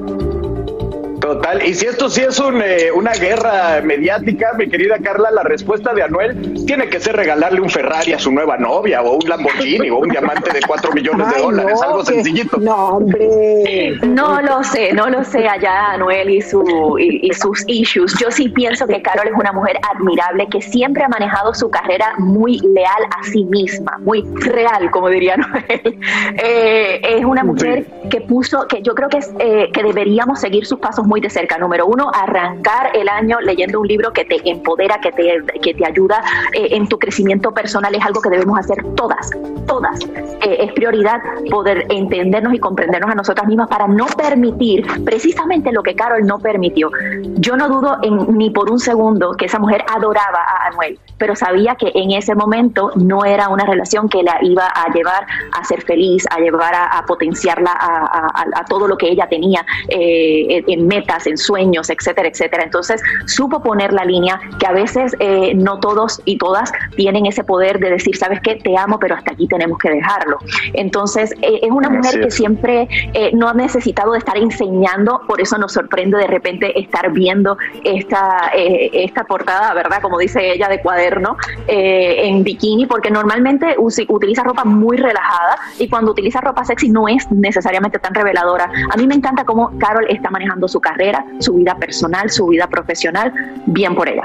Total, 1.21 1.63
y 1.63 1.73
si 1.75 1.85
esto 1.85 2.09
sí 2.09 2.21
es 2.21 2.39
un, 2.39 2.61
eh, 2.63 2.91
una 2.93 3.11
guerra 3.13 3.79
mediática, 3.83 4.53
mi 4.57 4.67
querida 4.67 4.97
Carla, 4.97 5.29
la 5.31 5.43
respuesta 5.43 5.93
de 5.93 6.01
Anuel 6.03 6.65
tiene 6.65 6.89
que 6.89 6.99
ser 6.99 7.15
regalarle 7.15 7.61
un 7.61 7.69
Ferrari 7.69 8.13
a 8.13 8.19
su 8.19 8.31
nueva 8.31 8.57
novia, 8.57 9.03
o 9.03 9.13
un 9.13 9.29
Lamborghini, 9.29 9.89
o 9.91 9.99
un 9.99 10.09
diamante 10.09 10.51
de 10.51 10.59
4 10.65 10.91
millones 10.93 11.27
de 11.27 11.33
Ay, 11.35 11.41
dólares, 11.43 11.73
no, 11.79 11.81
algo 11.83 11.99
que- 11.99 12.05
sencillito. 12.15 12.57
No, 12.57 12.87
hombre. 12.89 13.99
No 14.03 14.41
lo 14.41 14.63
sé, 14.63 14.93
no 14.93 15.09
lo 15.09 15.23
sé 15.23 15.47
allá 15.47 15.91
Anuel 15.93 16.29
y, 16.31 16.41
su, 16.41 16.97
y, 16.99 17.27
y 17.29 17.33
sus 17.33 17.63
issues. 17.67 18.15
Yo 18.19 18.31
sí 18.31 18.49
pienso 18.49 18.87
que 18.87 19.01
Carol 19.03 19.27
es 19.27 19.33
una 19.39 19.51
mujer 19.51 19.77
admirable 19.93 20.47
que 20.49 20.59
siempre 20.61 21.03
ha 21.03 21.07
manejado 21.07 21.53
su 21.53 21.69
carrera 21.69 22.13
muy 22.17 22.57
leal 22.59 23.03
a 23.15 23.23
sí 23.23 23.43
misma, 23.45 23.97
muy 23.99 24.23
real, 24.39 24.89
como 24.91 25.09
diría 25.09 25.37
Noel. 25.37 25.99
Eh, 26.43 27.01
es 27.17 27.25
una 27.25 27.43
mujer 27.43 27.85
que 28.09 28.21
puso, 28.21 28.65
que 28.67 28.81
yo 28.81 28.95
creo 28.95 29.09
que, 29.09 29.17
es, 29.17 29.31
eh, 29.39 29.69
que 29.73 29.83
deberíamos 29.83 30.39
seguir 30.39 30.65
sus 30.65 30.79
pasos 30.79 31.05
muy 31.11 31.19
de 31.19 31.29
cerca. 31.29 31.57
Número 31.57 31.85
uno, 31.85 32.09
arrancar 32.13 32.91
el 32.95 33.09
año 33.09 33.39
leyendo 33.41 33.81
un 33.81 33.87
libro 33.87 34.13
que 34.13 34.23
te 34.23 34.37
empodera, 34.49 34.99
que 35.01 35.11
te, 35.11 35.43
que 35.61 35.73
te 35.73 35.85
ayuda 35.85 36.23
eh, 36.53 36.69
en 36.71 36.87
tu 36.87 36.97
crecimiento 36.97 37.51
personal. 37.53 37.93
Es 37.93 38.05
algo 38.05 38.21
que 38.21 38.29
debemos 38.29 38.57
hacer 38.57 38.77
todas, 38.95 39.29
todas. 39.67 39.99
Eh, 40.41 40.57
es 40.65 40.71
prioridad 40.71 41.19
poder 41.49 41.85
entendernos 41.89 42.53
y 42.53 42.59
comprendernos 42.59 43.11
a 43.11 43.15
nosotras 43.15 43.45
mismas 43.45 43.67
para 43.67 43.87
no 43.87 44.05
permitir 44.07 44.85
precisamente 45.03 45.71
lo 45.73 45.83
que 45.83 45.95
Carol 45.95 46.25
no 46.25 46.39
permitió. 46.39 46.89
Yo 47.35 47.57
no 47.57 47.67
dudo 47.67 47.97
en- 48.03 48.37
ni 48.37 48.49
por 48.49 48.71
un 48.71 48.79
segundo 48.79 49.33
que 49.37 49.45
esa 49.45 49.59
mujer 49.59 49.83
adoraba 49.93 50.39
a 50.47 50.67
Anuel, 50.67 50.97
pero 51.17 51.35
sabía 51.35 51.75
que 51.75 51.91
en 51.93 52.11
ese 52.11 52.35
momento 52.35 52.91
no 52.95 53.25
era 53.25 53.49
una 53.49 53.65
relación 53.65 54.07
que 54.07 54.23
la 54.23 54.37
iba 54.41 54.65
a 54.65 54.89
llevar 54.93 55.27
a 55.59 55.63
ser 55.65 55.81
feliz, 55.81 56.25
a 56.31 56.39
llevar 56.39 56.73
a, 56.73 56.85
a 56.97 57.05
potenciarla 57.05 57.71
a, 57.71 58.05
a- 58.05 58.45
a- 58.61 58.65
todo 58.65 58.87
lo 58.87 58.95
que 58.97 59.09
ella 59.09 59.27
tenía 59.27 59.65
eh, 59.89 60.47
en- 60.49 60.65
en 60.79 60.87
metas, 61.01 61.27
en 61.27 61.37
sueños, 61.37 61.89
etcétera, 61.89 62.27
etcétera. 62.27 62.63
Entonces 62.63 63.01
supo 63.25 63.61
poner 63.61 63.93
la 63.93 64.05
línea 64.05 64.39
que 64.59 64.67
a 64.67 64.71
veces 64.71 65.15
eh, 65.19 65.53
no 65.55 65.79
todos 65.79 66.21
y 66.25 66.37
todas 66.37 66.71
tienen 66.95 67.25
ese 67.25 67.43
poder 67.43 67.79
de 67.79 67.89
decir, 67.91 68.15
sabes 68.15 68.39
qué, 68.41 68.55
te 68.55 68.77
amo, 68.77 68.99
pero 68.99 69.15
hasta 69.15 69.33
aquí 69.33 69.47
tenemos 69.47 69.77
que 69.79 69.89
dejarlo. 69.89 70.37
Entonces 70.73 71.31
eh, 71.41 71.59
es 71.61 71.71
una 71.71 71.89
mujer 71.89 72.21
que 72.21 72.31
siempre 72.31 72.87
eh, 73.13 73.31
no 73.33 73.49
ha 73.49 73.53
necesitado 73.53 74.13
de 74.13 74.19
estar 74.19 74.37
enseñando, 74.37 75.21
por 75.27 75.41
eso 75.41 75.57
nos 75.57 75.73
sorprende 75.73 76.17
de 76.17 76.27
repente 76.27 76.79
estar 76.79 77.11
viendo 77.11 77.57
esta, 77.83 78.51
eh, 78.55 78.89
esta 78.93 79.23
portada, 79.23 79.73
¿verdad? 79.73 80.01
Como 80.01 80.17
dice 80.17 80.53
ella, 80.53 80.67
de 80.67 80.81
cuaderno 80.81 81.37
eh, 81.67 82.27
en 82.27 82.43
bikini, 82.43 82.85
porque 82.85 83.11
normalmente 83.11 83.75
utiliza 83.77 84.43
ropa 84.43 84.63
muy 84.63 84.97
relajada 84.97 85.57
y 85.79 85.87
cuando 85.89 86.11
utiliza 86.11 86.41
ropa 86.41 86.65
sexy 86.65 86.89
no 86.89 87.07
es 87.07 87.29
necesariamente 87.31 87.99
tan 87.99 88.13
reveladora. 88.13 88.69
A 88.91 88.97
mí 88.97 89.07
me 89.07 89.15
encanta 89.15 89.45
cómo 89.45 89.71
Carol 89.79 90.05
está 90.09 90.29
manejando 90.29 90.67
su 90.67 90.79
carrera, 90.91 91.25
su 91.39 91.53
vida 91.53 91.75
personal, 91.75 92.29
su 92.29 92.47
vida 92.47 92.67
profesional, 92.67 93.33
bien 93.65 93.95
por 93.95 94.07
ella. 94.07 94.23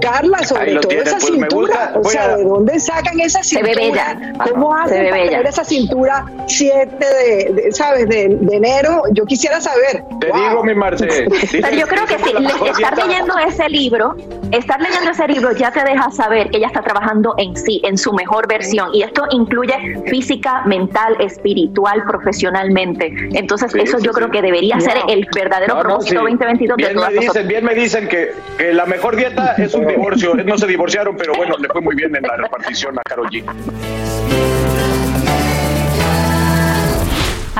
Carla, 0.00 0.38
sobre 0.44 0.72
todo 0.76 0.88
tienen, 0.88 1.06
esa 1.06 1.18
pues, 1.18 1.24
cintura, 1.32 1.92
gusta. 1.94 1.98
o 1.98 2.04
sea, 2.04 2.24
a- 2.24 2.36
¿de 2.36 2.44
dónde 2.44 2.80
sacan 2.80 3.20
esa 3.20 3.42
Se 3.42 3.56
cintura? 3.56 3.74
ve 3.74 3.80
bella. 3.90 4.32
¿Cómo 4.50 4.74
Se 4.76 4.82
hacen 4.84 5.02
ve 5.04 5.10
para 5.10 5.22
bella. 5.22 5.30
tener 5.30 5.46
esa 5.46 5.64
cintura 5.64 6.24
7 6.46 6.96
de, 6.98 7.52
de, 7.54 7.72
¿sabes? 7.72 8.08
De, 8.08 8.28
de 8.40 8.56
enero? 8.56 9.02
Yo 9.12 9.24
quisiera 9.24 9.60
saber. 9.60 10.04
Te 10.20 10.26
digo, 10.26 10.64
mi 10.64 10.74
Marce. 10.74 11.06
Pero 11.52 11.76
yo 11.76 11.86
creo 11.86 12.06
que 12.06 12.18
sí, 12.18 12.32
estar 12.70 12.96
leyendo 12.96 13.34
ese 13.38 13.68
libro, 13.68 14.16
estar 14.52 14.80
leyendo 14.80 15.10
ese 15.10 15.26
libro 15.28 15.52
ya 15.52 15.70
te 15.70 15.82
deja 15.84 16.10
saber 16.10 16.50
que 16.50 16.58
ella 16.58 16.66
está 16.68 16.82
trabajando 16.82 17.34
en 17.38 17.56
sí, 17.56 17.80
en 17.84 17.96
su 17.98 18.12
mejor 18.12 18.48
versión. 18.48 18.88
Y 18.94 19.02
esto 19.02 19.24
incluye 19.30 20.00
física, 20.06 20.62
mental, 20.66 21.16
espiritual, 21.20 22.02
profesionalmente. 22.06 23.12
Entonces, 23.34 23.74
eso 23.74 23.98
yo 23.98 24.12
creo 24.12 24.30
que 24.30 24.42
debería 24.42 24.80
ser 24.80 24.94
el 25.08 25.26
verdadero 25.34 25.74
No, 25.74 25.82
no, 25.82 25.88
propósito 25.88 26.20
sí. 26.20 26.26
2022 26.30 26.76
de 26.76 26.82
bien 26.84 26.94
todas 26.94 27.08
me 27.10 27.14
dicen, 27.14 27.26
nosotras. 27.26 27.46
bien 27.48 27.64
me 27.64 27.74
dicen 27.74 28.08
que, 28.08 28.32
que 28.58 28.72
la 28.72 28.86
mejor 28.86 29.16
dieta 29.16 29.54
es 29.58 29.74
un 29.74 29.84
No 30.44 30.58
se 30.58 30.66
divorciaron, 30.66 31.16
pero 31.16 31.34
bueno, 31.34 31.56
le 31.58 31.68
fue 31.68 31.80
muy 31.80 31.94
bien 31.94 32.14
en 32.14 32.22
la 32.22 32.36
repartición 32.36 32.98
a 32.98 33.02
Carol 33.02 33.28
G. 33.28 33.44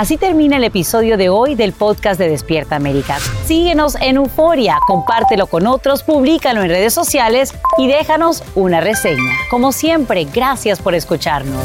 Así 0.01 0.17
termina 0.17 0.57
el 0.57 0.65
episodio 0.65 1.19
de 1.19 1.29
hoy 1.29 1.57
del 1.57 1.73
podcast 1.73 2.19
de 2.19 2.29
Despierta 2.29 2.75
América. 2.75 3.19
Síguenos 3.45 3.97
en 4.01 4.17
Euforia, 4.17 4.79
compártelo 4.87 5.47
con 5.47 5.67
otros, 5.67 6.03
públicalo 6.05 6.63
en 6.63 6.71
redes 6.71 6.95
sociales 6.95 7.55
y 7.77 7.87
déjanos 7.87 8.43
una 8.55 8.81
reseña. 8.81 9.33
Como 9.51 9.73
siempre, 9.73 10.27
gracias 10.33 10.81
por 10.81 10.95
escucharnos. 10.95 11.65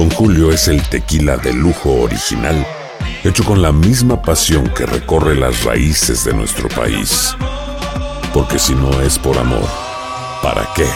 Don 0.00 0.08
Julio 0.08 0.50
es 0.50 0.66
el 0.66 0.80
tequila 0.88 1.36
de 1.36 1.52
lujo 1.52 1.90
original, 1.90 2.66
hecho 3.22 3.44
con 3.44 3.60
la 3.60 3.70
misma 3.70 4.22
pasión 4.22 4.66
que 4.70 4.86
recorre 4.86 5.34
las 5.34 5.62
raíces 5.64 6.24
de 6.24 6.32
nuestro 6.32 6.70
país. 6.70 7.36
Porque 8.32 8.58
si 8.58 8.74
no 8.74 8.98
es 9.02 9.18
por 9.18 9.36
amor, 9.36 9.68
¿para 10.42 10.66
qué? 10.74 10.86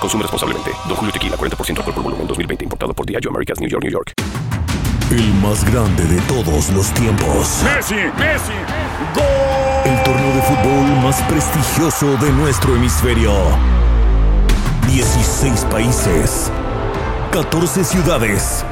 Consume 0.00 0.22
responsablemente. 0.22 0.72
Don 0.88 0.96
Julio 0.96 1.12
Tequila, 1.12 1.36
40% 1.36 1.78
alcohol 1.78 1.94
por 1.94 2.02
volumen, 2.02 2.26
2020. 2.26 2.64
Importado 2.64 2.92
por 2.92 3.06
Diageo 3.06 3.30
Americas, 3.30 3.60
New 3.60 3.68
York, 3.70 3.84
New 3.84 3.92
York. 3.92 4.14
El 5.12 5.32
más 5.34 5.64
grande 5.72 6.04
de 6.06 6.20
todos 6.22 6.70
los 6.70 6.92
tiempos. 6.94 7.62
Messi, 7.62 7.94
Messi, 8.18 8.58
El 9.84 10.02
torneo 10.02 10.34
de 10.34 10.42
fútbol 10.42 11.04
más 11.04 11.22
prestigioso 11.22 12.16
de 12.16 12.32
nuestro 12.32 12.74
hemisferio. 12.74 13.32
16 14.88 15.66
países. 15.70 16.50
14 17.30 17.84
ciudades. 17.84 18.64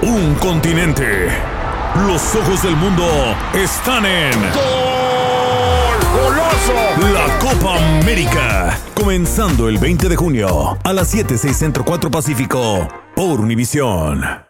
Un 0.00 0.34
continente. 0.36 1.28
Los 2.06 2.34
ojos 2.36 2.62
del 2.62 2.76
mundo 2.76 3.04
están 3.54 4.06
en... 4.06 4.32
¡Golazo! 6.14 6.74
La 7.12 7.38
Copa 7.38 7.76
América. 7.98 8.78
Comenzando 8.94 9.68
el 9.68 9.78
20 9.78 10.08
de 10.08 10.16
junio 10.16 10.78
a 10.84 10.92
las 10.92 11.08
7, 11.08 11.36
6 11.36 11.56
Centro 11.56 11.84
4 11.84 12.08
Pacífico 12.08 12.86
por 13.16 13.40
Univisión. 13.40 14.45